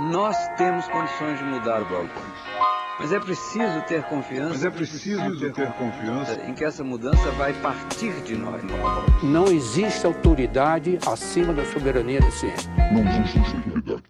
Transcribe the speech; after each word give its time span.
Nós 0.00 0.34
temos 0.56 0.88
condições 0.88 1.38
de 1.38 1.44
mudar 1.44 1.82
o 1.82 1.84
balcão. 1.84 2.22
Mas 2.98 3.12
é 3.12 3.20
preciso 3.20 3.82
ter 3.82 4.02
confiança. 4.04 4.48
Mas 4.48 4.64
é 4.64 4.70
preciso 4.70 5.52
ter 5.52 5.70
confiança 5.72 6.40
em 6.46 6.54
que 6.54 6.64
essa 6.64 6.82
mudança 6.82 7.30
vai 7.32 7.52
partir 7.52 8.12
de 8.22 8.34
nós. 8.34 8.62
Não 9.22 9.44
existe 9.48 10.06
autoridade 10.06 10.98
acima 11.06 11.52
da 11.52 11.66
soberania 11.66 12.18
da 12.18 12.30
ciência. 12.30 12.70
Não 12.90 13.02
existe 13.02 13.56
autoridade. 13.56 14.02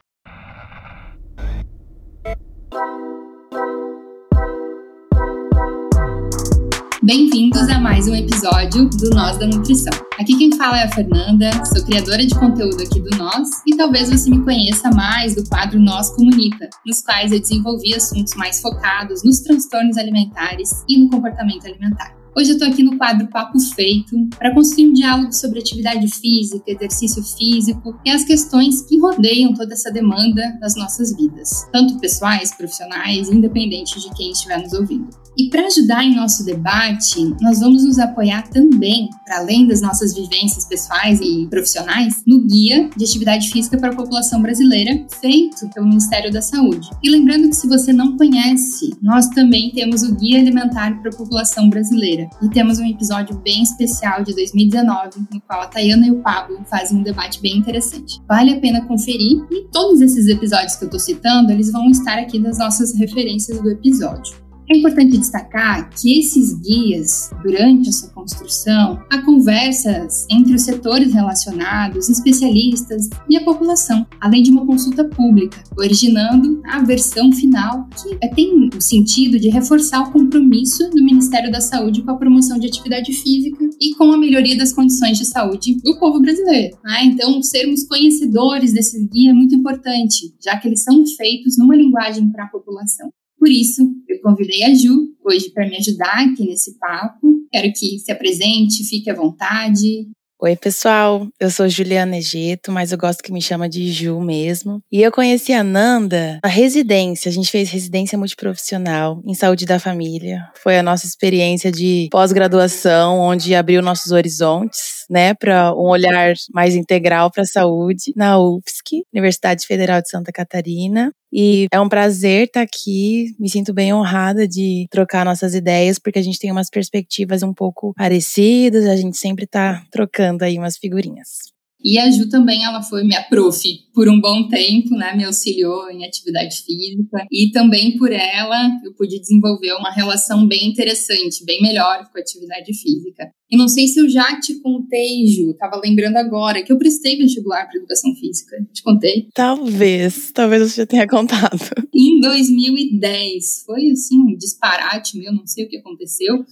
Bem-vindos 7.02 7.49
a 7.49 7.49
mais 7.80 8.06
um 8.06 8.14
episódio 8.14 8.90
do 8.90 9.08
Nós 9.08 9.38
da 9.38 9.46
Nutrição. 9.46 9.92
Aqui 10.18 10.36
quem 10.36 10.54
fala 10.54 10.80
é 10.80 10.84
a 10.84 10.92
Fernanda, 10.92 11.50
sou 11.64 11.82
criadora 11.82 12.26
de 12.26 12.34
conteúdo 12.34 12.82
aqui 12.82 13.00
do 13.00 13.16
Nós 13.16 13.48
e 13.66 13.74
talvez 13.74 14.10
você 14.10 14.28
me 14.28 14.44
conheça 14.44 14.90
mais 14.90 15.34
do 15.34 15.48
quadro 15.48 15.80
Nós 15.80 16.10
Comunica, 16.10 16.68
nos 16.84 17.00
quais 17.00 17.32
eu 17.32 17.40
desenvolvi 17.40 17.94
assuntos 17.94 18.34
mais 18.34 18.60
focados 18.60 19.24
nos 19.24 19.40
transtornos 19.40 19.96
alimentares 19.96 20.84
e 20.86 20.98
no 20.98 21.08
comportamento 21.08 21.66
alimentar. 21.66 22.14
Hoje 22.36 22.50
eu 22.50 22.56
estou 22.56 22.68
aqui 22.68 22.82
no 22.82 22.98
quadro 22.98 23.26
Papo 23.28 23.58
Feito 23.58 24.14
para 24.38 24.54
construir 24.54 24.88
um 24.88 24.92
diálogo 24.92 25.32
sobre 25.32 25.58
atividade 25.58 26.06
física, 26.06 26.62
exercício 26.70 27.22
físico 27.24 27.98
e 28.04 28.10
as 28.10 28.24
questões 28.24 28.82
que 28.82 29.00
rodeiam 29.00 29.54
toda 29.54 29.72
essa 29.72 29.90
demanda 29.90 30.56
das 30.60 30.76
nossas 30.76 31.16
vidas, 31.16 31.66
tanto 31.72 31.98
pessoais, 31.98 32.54
profissionais, 32.54 33.30
independente 33.30 33.98
de 33.98 34.14
quem 34.14 34.30
estiver 34.30 34.58
nos 34.58 34.72
ouvindo. 34.74 35.08
E 35.40 35.48
para 35.48 35.68
ajudar 35.68 36.04
em 36.04 36.14
nosso 36.14 36.44
debate, 36.44 37.34
nós 37.40 37.60
vamos 37.60 37.82
nos 37.82 37.98
apoiar 37.98 38.46
também, 38.50 39.08
para 39.24 39.38
além 39.38 39.66
das 39.66 39.80
nossas 39.80 40.14
vivências 40.14 40.66
pessoais 40.66 41.18
e 41.18 41.46
profissionais, 41.48 42.22
no 42.26 42.42
Guia 42.42 42.90
de 42.94 43.06
Atividade 43.06 43.48
Física 43.48 43.78
para 43.78 43.90
a 43.90 43.96
População 43.96 44.42
Brasileira, 44.42 45.02
feito 45.18 45.66
pelo 45.70 45.88
Ministério 45.88 46.30
da 46.30 46.42
Saúde. 46.42 46.90
E 47.02 47.08
lembrando 47.08 47.48
que 47.48 47.56
se 47.56 47.66
você 47.66 47.90
não 47.90 48.18
conhece, 48.18 48.94
nós 49.00 49.28
também 49.28 49.70
temos 49.70 50.02
o 50.02 50.14
Guia 50.14 50.40
Alimentar 50.40 51.00
para 51.00 51.10
a 51.10 51.16
População 51.16 51.70
Brasileira. 51.70 52.28
E 52.42 52.50
temos 52.50 52.78
um 52.78 52.84
episódio 52.84 53.34
bem 53.38 53.62
especial 53.62 54.22
de 54.22 54.34
2019, 54.34 55.20
no 55.32 55.40
qual 55.40 55.62
a 55.62 55.68
Tayana 55.68 56.06
e 56.06 56.10
o 56.10 56.20
Pablo 56.20 56.58
fazem 56.68 56.98
um 56.98 57.02
debate 57.02 57.40
bem 57.40 57.56
interessante. 57.56 58.20
Vale 58.28 58.52
a 58.52 58.60
pena 58.60 58.84
conferir, 58.84 59.42
e 59.50 59.68
todos 59.72 60.02
esses 60.02 60.28
episódios 60.28 60.76
que 60.76 60.84
eu 60.84 60.88
estou 60.88 61.00
citando, 61.00 61.50
eles 61.50 61.72
vão 61.72 61.88
estar 61.88 62.18
aqui 62.18 62.38
nas 62.38 62.58
nossas 62.58 62.94
referências 62.94 63.58
do 63.58 63.70
episódio. 63.70 64.49
É 64.72 64.76
importante 64.76 65.18
destacar 65.18 65.90
que 65.90 66.16
esses 66.16 66.54
guias, 66.60 67.28
durante 67.42 67.88
a 67.88 67.92
sua 67.92 68.08
construção, 68.10 69.02
há 69.10 69.20
conversas 69.22 70.28
entre 70.30 70.54
os 70.54 70.62
setores 70.62 71.12
relacionados, 71.12 72.08
especialistas 72.08 73.10
e 73.28 73.36
a 73.36 73.42
população, 73.42 74.06
além 74.20 74.44
de 74.44 74.52
uma 74.52 74.64
consulta 74.64 75.04
pública, 75.04 75.60
originando 75.76 76.62
a 76.64 76.84
versão 76.84 77.32
final 77.32 77.88
que 78.00 78.16
tem 78.32 78.70
o 78.72 78.80
sentido 78.80 79.40
de 79.40 79.48
reforçar 79.48 80.02
o 80.02 80.12
compromisso 80.12 80.88
do 80.90 81.02
Ministério 81.02 81.50
da 81.50 81.60
Saúde 81.60 82.02
com 82.02 82.12
a 82.12 82.16
promoção 82.16 82.56
de 82.56 82.68
atividade 82.68 83.12
física 83.12 83.68
e 83.80 83.96
com 83.96 84.12
a 84.12 84.16
melhoria 84.16 84.56
das 84.56 84.72
condições 84.72 85.18
de 85.18 85.24
saúde 85.24 85.78
do 85.82 85.98
povo 85.98 86.20
brasileiro. 86.20 86.78
Ah, 86.86 87.04
então, 87.04 87.42
sermos 87.42 87.88
conhecedores 87.88 88.72
desses 88.72 89.04
guias 89.08 89.32
é 89.32 89.34
muito 89.34 89.52
importante, 89.52 90.32
já 90.40 90.56
que 90.56 90.68
eles 90.68 90.84
são 90.84 91.04
feitos 91.16 91.58
numa 91.58 91.74
linguagem 91.74 92.30
para 92.30 92.44
a 92.44 92.48
população. 92.48 93.10
Por 93.40 93.48
isso, 93.48 93.80
eu 94.06 94.20
convidei 94.20 94.64
a 94.64 94.74
Ju 94.74 95.16
hoje 95.24 95.48
para 95.50 95.66
me 95.66 95.78
ajudar 95.78 96.28
aqui 96.30 96.44
nesse 96.44 96.78
papo. 96.78 97.26
Quero 97.50 97.72
que 97.72 97.98
se 97.98 98.12
apresente, 98.12 98.84
fique 98.86 99.08
à 99.08 99.14
vontade. 99.14 100.06
Oi, 100.42 100.56
pessoal. 100.56 101.26
Eu 101.38 101.50
sou 101.50 101.68
Juliana 101.68 102.16
Egito, 102.16 102.72
mas 102.72 102.92
eu 102.92 102.98
gosto 102.98 103.22
que 103.22 103.30
me 103.30 103.42
chama 103.42 103.68
de 103.68 103.92
Ju 103.92 104.20
mesmo. 104.20 104.82
E 104.90 105.02
eu 105.02 105.12
conheci 105.12 105.52
a 105.52 105.62
Nanda 105.62 106.38
na 106.42 106.48
residência. 106.48 107.28
A 107.28 107.32
gente 107.32 107.50
fez 107.50 107.70
residência 107.70 108.16
multiprofissional 108.16 109.22
em 109.26 109.34
saúde 109.34 109.66
da 109.66 109.78
família. 109.78 110.48
Foi 110.62 110.78
a 110.78 110.82
nossa 110.82 111.06
experiência 111.06 111.70
de 111.70 112.08
pós-graduação, 112.10 113.20
onde 113.20 113.54
abriu 113.54 113.82
nossos 113.82 114.12
horizontes, 114.12 114.99
né, 115.10 115.34
para 115.34 115.74
um 115.74 115.88
olhar 115.88 116.32
mais 116.54 116.76
integral 116.76 117.32
para 117.32 117.42
a 117.42 117.46
saúde 117.46 118.12
na 118.14 118.38
UFSC, 118.38 119.02
Universidade 119.12 119.66
Federal 119.66 120.00
de 120.00 120.08
Santa 120.08 120.30
Catarina. 120.30 121.12
E 121.32 121.66
é 121.72 121.80
um 121.80 121.88
prazer 121.88 122.44
estar 122.44 122.62
aqui. 122.62 123.34
Me 123.38 123.48
sinto 123.48 123.74
bem 123.74 123.92
honrada 123.92 124.46
de 124.46 124.86
trocar 124.90 125.24
nossas 125.24 125.54
ideias, 125.54 125.98
porque 125.98 126.18
a 126.20 126.22
gente 126.22 126.38
tem 126.38 126.52
umas 126.52 126.70
perspectivas 126.70 127.42
um 127.42 127.52
pouco 127.52 127.92
parecidas, 127.96 128.86
a 128.86 128.96
gente 128.96 129.16
sempre 129.16 129.44
está 129.44 129.84
trocando 129.90 130.44
aí 130.44 130.56
umas 130.56 130.76
figurinhas. 130.76 131.50
E 131.82 131.98
a 131.98 132.10
Ju 132.10 132.28
também, 132.28 132.62
ela 132.62 132.82
foi 132.82 133.02
minha 133.04 133.22
prof 133.22 133.58
por 133.94 134.08
um 134.08 134.20
bom 134.20 134.48
tempo, 134.48 134.94
né? 134.96 135.14
Me 135.16 135.24
auxiliou 135.24 135.90
em 135.90 136.04
atividade 136.04 136.62
física. 136.62 137.26
E 137.32 137.50
também 137.52 137.96
por 137.96 138.12
ela, 138.12 138.68
eu 138.84 138.92
pude 138.94 139.18
desenvolver 139.18 139.72
uma 139.72 139.90
relação 139.90 140.46
bem 140.46 140.68
interessante, 140.68 141.44
bem 141.44 141.60
melhor 141.62 142.06
com 142.10 142.18
a 142.18 142.20
atividade 142.20 142.74
física. 142.74 143.30
E 143.50 143.56
não 143.56 143.66
sei 143.66 143.88
se 143.88 143.98
eu 143.98 144.08
já 144.08 144.38
te 144.40 144.60
contei, 144.60 145.26
Ju, 145.26 145.54
tava 145.54 145.80
lembrando 145.82 146.16
agora 146.16 146.62
que 146.62 146.72
eu 146.72 146.78
prestei 146.78 147.16
vestibular 147.16 147.66
para 147.66 147.78
educação 147.78 148.14
física. 148.14 148.56
Te 148.72 148.82
contei? 148.82 149.28
Talvez, 149.34 150.30
talvez 150.32 150.62
você 150.62 150.82
já 150.82 150.86
tenha 150.86 151.06
contado. 151.06 151.58
Em 151.92 152.20
2010, 152.20 153.64
foi 153.66 153.90
assim 153.90 154.18
um 154.20 154.36
disparate 154.36 155.18
meu, 155.18 155.32
não 155.32 155.46
sei 155.46 155.64
o 155.64 155.68
que 155.68 155.78
aconteceu. 155.78 156.44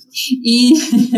E 0.45 0.73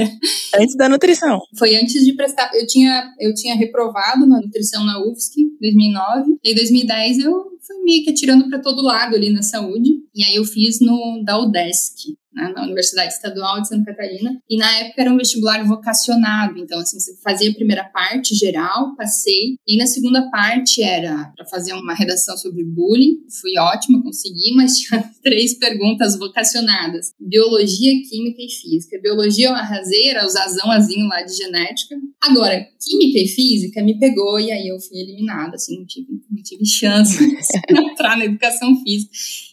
antes 0.60 0.76
da 0.76 0.88
nutrição. 0.88 1.40
Foi 1.58 1.74
antes 1.76 2.04
de 2.04 2.12
prestar, 2.14 2.50
eu 2.54 2.66
tinha 2.66 3.12
eu 3.18 3.34
tinha 3.34 3.54
reprovado 3.54 4.26
na 4.26 4.40
nutrição 4.40 4.84
na 4.84 5.02
UFSC 5.02 5.50
2009. 5.60 6.38
E 6.44 6.52
em 6.52 6.54
2010 6.54 7.18
eu 7.18 7.32
fui 7.60 7.82
meio 7.84 8.04
que 8.04 8.10
atirando 8.10 8.48
para 8.48 8.58
todo 8.58 8.82
lado 8.82 9.16
ali 9.16 9.30
na 9.30 9.42
saúde. 9.42 9.90
E 10.14 10.24
aí 10.24 10.34
eu 10.34 10.44
fiz 10.44 10.80
no 10.80 11.22
da 11.24 11.40
UDESC, 11.40 12.16
né, 12.32 12.52
na 12.54 12.62
Universidade 12.64 13.12
Estadual 13.12 13.60
de 13.60 13.68
Santa 13.68 13.92
Catarina. 13.92 14.38
E 14.48 14.56
na 14.56 14.70
época 14.78 15.02
era 15.02 15.12
um 15.12 15.16
vestibular 15.16 15.64
vocacionado, 15.64 16.58
então 16.58 16.78
assim, 16.78 16.98
você 16.98 17.16
fazia 17.22 17.50
a 17.50 17.54
primeira 17.54 17.84
parte 17.84 18.34
geral, 18.34 18.94
passei, 18.96 19.56
e 19.66 19.76
na 19.76 19.86
segunda 19.86 20.30
parte 20.30 20.82
era 20.82 21.32
para 21.36 21.46
fazer 21.46 21.72
uma 21.74 21.94
redação 21.94 22.36
sobre 22.36 22.64
bullying. 22.64 23.18
Fui 23.40 23.58
ótima, 23.58 24.02
consegui, 24.02 24.54
mas 24.56 24.78
tinha 24.78 25.02
três 25.22 25.54
perguntas 25.58 26.16
vocacionadas: 26.16 27.12
biologia, 27.18 27.92
química 28.08 28.42
e 28.42 28.50
física. 28.50 29.00
Biologia 29.02 29.48
eu 29.48 29.54
arrasei, 29.54 30.08
era 30.08 30.24
o 30.24 30.28
zazãozinho 30.28 31.06
lá 31.06 31.22
de 31.22 31.36
genética. 31.36 31.96
Agora, 32.22 32.66
química 32.80 33.18
e 33.18 33.28
física 33.28 33.82
me 33.82 33.98
pegou 33.98 34.38
e 34.38 34.50
aí 34.50 34.68
eu 34.68 34.78
fui 34.80 34.98
eliminada, 34.98 35.54
assim, 35.54 35.78
não 35.78 35.86
tive, 35.86 36.06
não 36.30 36.42
tive 36.42 36.66
chance 36.66 37.18
de 37.18 37.80
entrar 37.80 38.16
na 38.16 38.24
educação 38.24 38.80
física. 38.82 39.10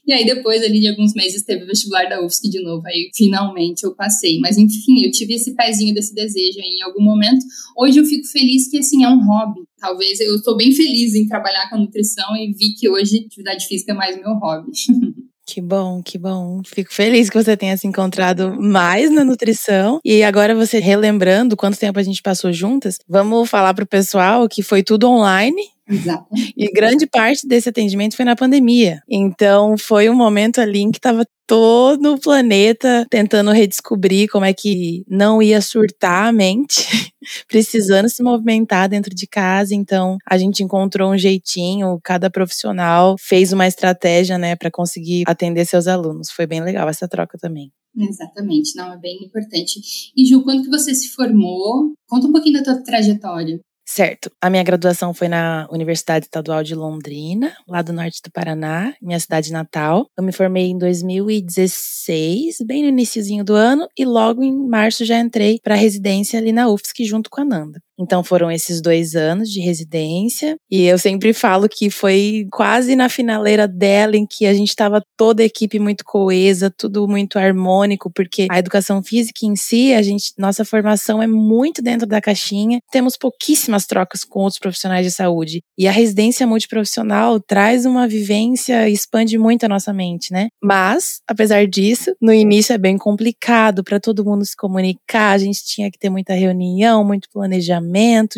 E 0.07 0.13
aí 0.13 0.25
depois 0.25 0.63
ali 0.63 0.79
de 0.79 0.88
alguns 0.88 1.13
meses 1.13 1.44
teve 1.44 1.66
o 1.66 1.68
vestibular 1.68 2.06
da 2.07 2.23
UFSC 2.23 2.50
de 2.50 2.63
novo, 2.63 2.81
aí 2.88 3.09
finalmente 3.13 3.84
eu 3.84 3.94
passei. 3.94 4.40
Mas 4.40 4.57
enfim, 4.57 5.03
eu 5.03 5.12
tive 5.12 5.34
esse 5.34 5.53
pezinho 5.53 5.94
desse 5.94 6.16
desejo 6.16 6.59
aí 6.59 6.78
em 6.79 6.84
algum 6.84 7.03
momento. 7.03 7.45
Hoje 7.78 8.00
eu 8.00 8.06
fico 8.06 8.25
feliz 8.28 8.69
que 8.69 8.78
assim 8.78 9.03
é 9.03 9.09
um 9.09 9.25
hobby. 9.25 9.62
Talvez 9.78 10.19
eu 10.22 10.35
estou 10.35 10.56
bem 10.56 10.72
feliz 10.72 11.13
em 11.13 11.28
trabalhar 11.28 11.69
com 11.69 11.75
a 11.75 11.79
nutrição 11.79 12.35
e 12.38 12.53
vi 12.53 12.73
que 12.73 12.90
hoje 12.90 13.25
atividade 13.25 13.68
física 13.68 13.91
é 13.91 13.95
mais 13.95 14.18
meu 14.18 14.34
hobby. 14.35 14.72
Que 15.50 15.62
bom, 15.62 16.03
que 16.03 16.18
bom. 16.18 16.62
Fico 16.66 16.94
feliz 16.94 17.29
que 17.29 17.41
você 17.41 17.56
tenha 17.56 17.78
se 17.78 17.88
encontrado 17.88 18.62
mais 18.62 19.09
na 19.09 19.24
nutrição. 19.24 20.01
E 20.03 20.22
agora 20.22 20.53
você 20.53 20.78
relembrando 20.78 21.56
quanto 21.56 21.79
tempo 21.79 21.97
a 21.97 22.03
gente 22.03 22.22
passou 22.22 22.51
juntas, 22.51 22.97
vamos 23.07 23.50
falar 23.50 23.74
pro 23.74 23.88
pessoal 23.88 24.50
que 24.50 24.62
foi 24.62 24.84
tudo 24.84 25.07
online, 25.07 25.62
Exato. 25.89 26.25
E 26.55 26.71
grande 26.71 27.07
parte 27.07 27.47
desse 27.47 27.69
atendimento 27.69 28.15
foi 28.15 28.25
na 28.25 28.35
pandemia. 28.35 29.01
Então 29.09 29.77
foi 29.77 30.09
um 30.09 30.15
momento 30.15 30.59
ali 30.59 30.79
em 30.79 30.91
que 30.91 30.97
estava 30.97 31.25
todo 31.47 32.13
o 32.13 32.19
planeta 32.19 33.07
tentando 33.09 33.51
redescobrir 33.51 34.27
como 34.29 34.43
é 34.43 34.53
que 34.53 35.05
não 35.07 35.41
ia 35.41 35.61
surtar 35.61 36.27
a 36.27 36.31
mente, 36.33 36.85
precisando 37.47 38.09
se 38.09 38.21
movimentar 38.21 38.89
dentro 38.89 39.15
de 39.15 39.25
casa. 39.25 39.73
Então 39.73 40.17
a 40.29 40.38
gente 40.38 40.62
encontrou 40.62 41.12
um 41.12 41.17
jeitinho, 41.17 42.00
cada 42.03 42.29
profissional 42.29 43.15
fez 43.17 43.53
uma 43.53 43.65
estratégia, 43.65 44.38
né, 44.38 44.56
para 44.56 44.69
conseguir 44.69 45.23
atender 45.25 45.65
seus 45.65 45.88
alunos. 45.88 46.29
Foi 46.29 46.45
bem 46.45 46.62
legal 46.62 46.89
essa 46.89 47.07
troca 47.07 47.38
também. 47.38 47.71
Exatamente, 48.00 48.75
não, 48.75 48.94
é 48.94 48.97
bem 48.97 49.23
importante. 49.23 49.79
E 50.15 50.25
Ju, 50.25 50.44
quando 50.44 50.63
que 50.63 50.69
você 50.69 50.94
se 50.94 51.09
formou? 51.09 51.94
Conta 52.07 52.27
um 52.27 52.31
pouquinho 52.31 52.62
da 52.62 52.63
tua 52.63 52.83
trajetória. 52.83 53.59
Certo. 53.89 54.30
A 54.42 54.50
minha 54.50 54.63
graduação 54.63 55.13
foi 55.13 55.30
na 55.30 55.66
Universidade 55.72 56.25
Estadual 56.25 56.62
de 56.62 56.75
Londrina, 56.75 57.56
lá 57.66 57.81
do 57.81 57.94
norte 57.94 58.22
do 58.22 58.30
Paraná, 58.30 58.94
minha 59.01 59.18
cidade 59.18 59.50
natal. 59.50 60.10
Eu 60.18 60.24
me 60.25 60.34
formei 60.34 60.66
em 60.66 60.78
2016, 60.78 62.57
bem 62.66 62.84
no 62.84 62.89
iníciozinho 62.89 63.45
do 63.45 63.54
ano, 63.56 63.88
e 63.98 64.04
logo 64.04 64.44
em 64.44 64.54
março 64.68 65.06
já 65.06 65.18
entrei 65.18 65.57
para 65.63 65.74
residência 65.75 66.38
ali 66.38 66.51
na 66.51 66.68
UFSC 66.68 67.06
junto 67.06 67.30
com 67.30 67.39
a 67.39 67.45
Nanda. 67.45 67.81
Então 67.99 68.23
foram 68.23 68.51
esses 68.51 68.81
dois 68.81 69.15
anos 69.15 69.49
de 69.49 69.59
residência. 69.59 70.55
E 70.69 70.83
eu 70.83 70.97
sempre 70.97 71.33
falo 71.33 71.67
que 71.67 71.89
foi 71.89 72.47
quase 72.51 72.95
na 72.95 73.09
finaleira 73.09 73.67
dela 73.67 74.15
em 74.15 74.25
que 74.25 74.45
a 74.45 74.53
gente 74.53 74.69
estava 74.69 75.01
toda 75.15 75.41
a 75.41 75.45
equipe 75.45 75.79
muito 75.79 76.03
coesa, 76.05 76.73
tudo 76.75 77.07
muito 77.07 77.39
harmônico, 77.39 78.11
porque 78.11 78.47
a 78.49 78.59
educação 78.59 79.01
física 79.01 79.45
em 79.45 79.55
si, 79.55 79.94
a 79.94 80.01
gente, 80.01 80.33
nossa 80.38 80.63
formação 80.63 81.21
é 81.21 81.27
muito 81.27 81.81
dentro 81.81 82.07
da 82.07 82.21
caixinha. 82.21 82.79
Temos 82.91 83.17
pouquíssimas 83.17 83.85
trocas 83.85 84.23
com 84.23 84.41
outros 84.41 84.59
profissionais 84.59 85.05
de 85.05 85.11
saúde. 85.11 85.61
E 85.77 85.88
a 85.88 85.91
residência 85.91 86.45
multiprofissional 86.45 87.39
traz 87.39 87.85
uma 87.85 88.07
vivência, 88.07 88.89
expande 88.89 89.38
muito 89.38 89.65
a 89.65 89.69
nossa 89.69 89.93
mente, 89.93 90.31
né? 90.31 90.50
Mas, 90.61 91.21
apesar 91.27 91.67
disso, 91.67 92.15
no 92.21 92.33
início 92.33 92.73
é 92.73 92.77
bem 92.77 92.97
complicado 92.97 93.83
para 93.83 94.00
todo 94.00 94.25
mundo 94.25 94.45
se 94.45 94.55
comunicar, 94.55 95.31
a 95.31 95.38
gente 95.38 95.65
tinha 95.65 95.89
que 95.89 95.97
ter 95.97 96.09
muita 96.09 96.33
reunião, 96.33 97.03
muito 97.03 97.29
planejamento, 97.31 97.87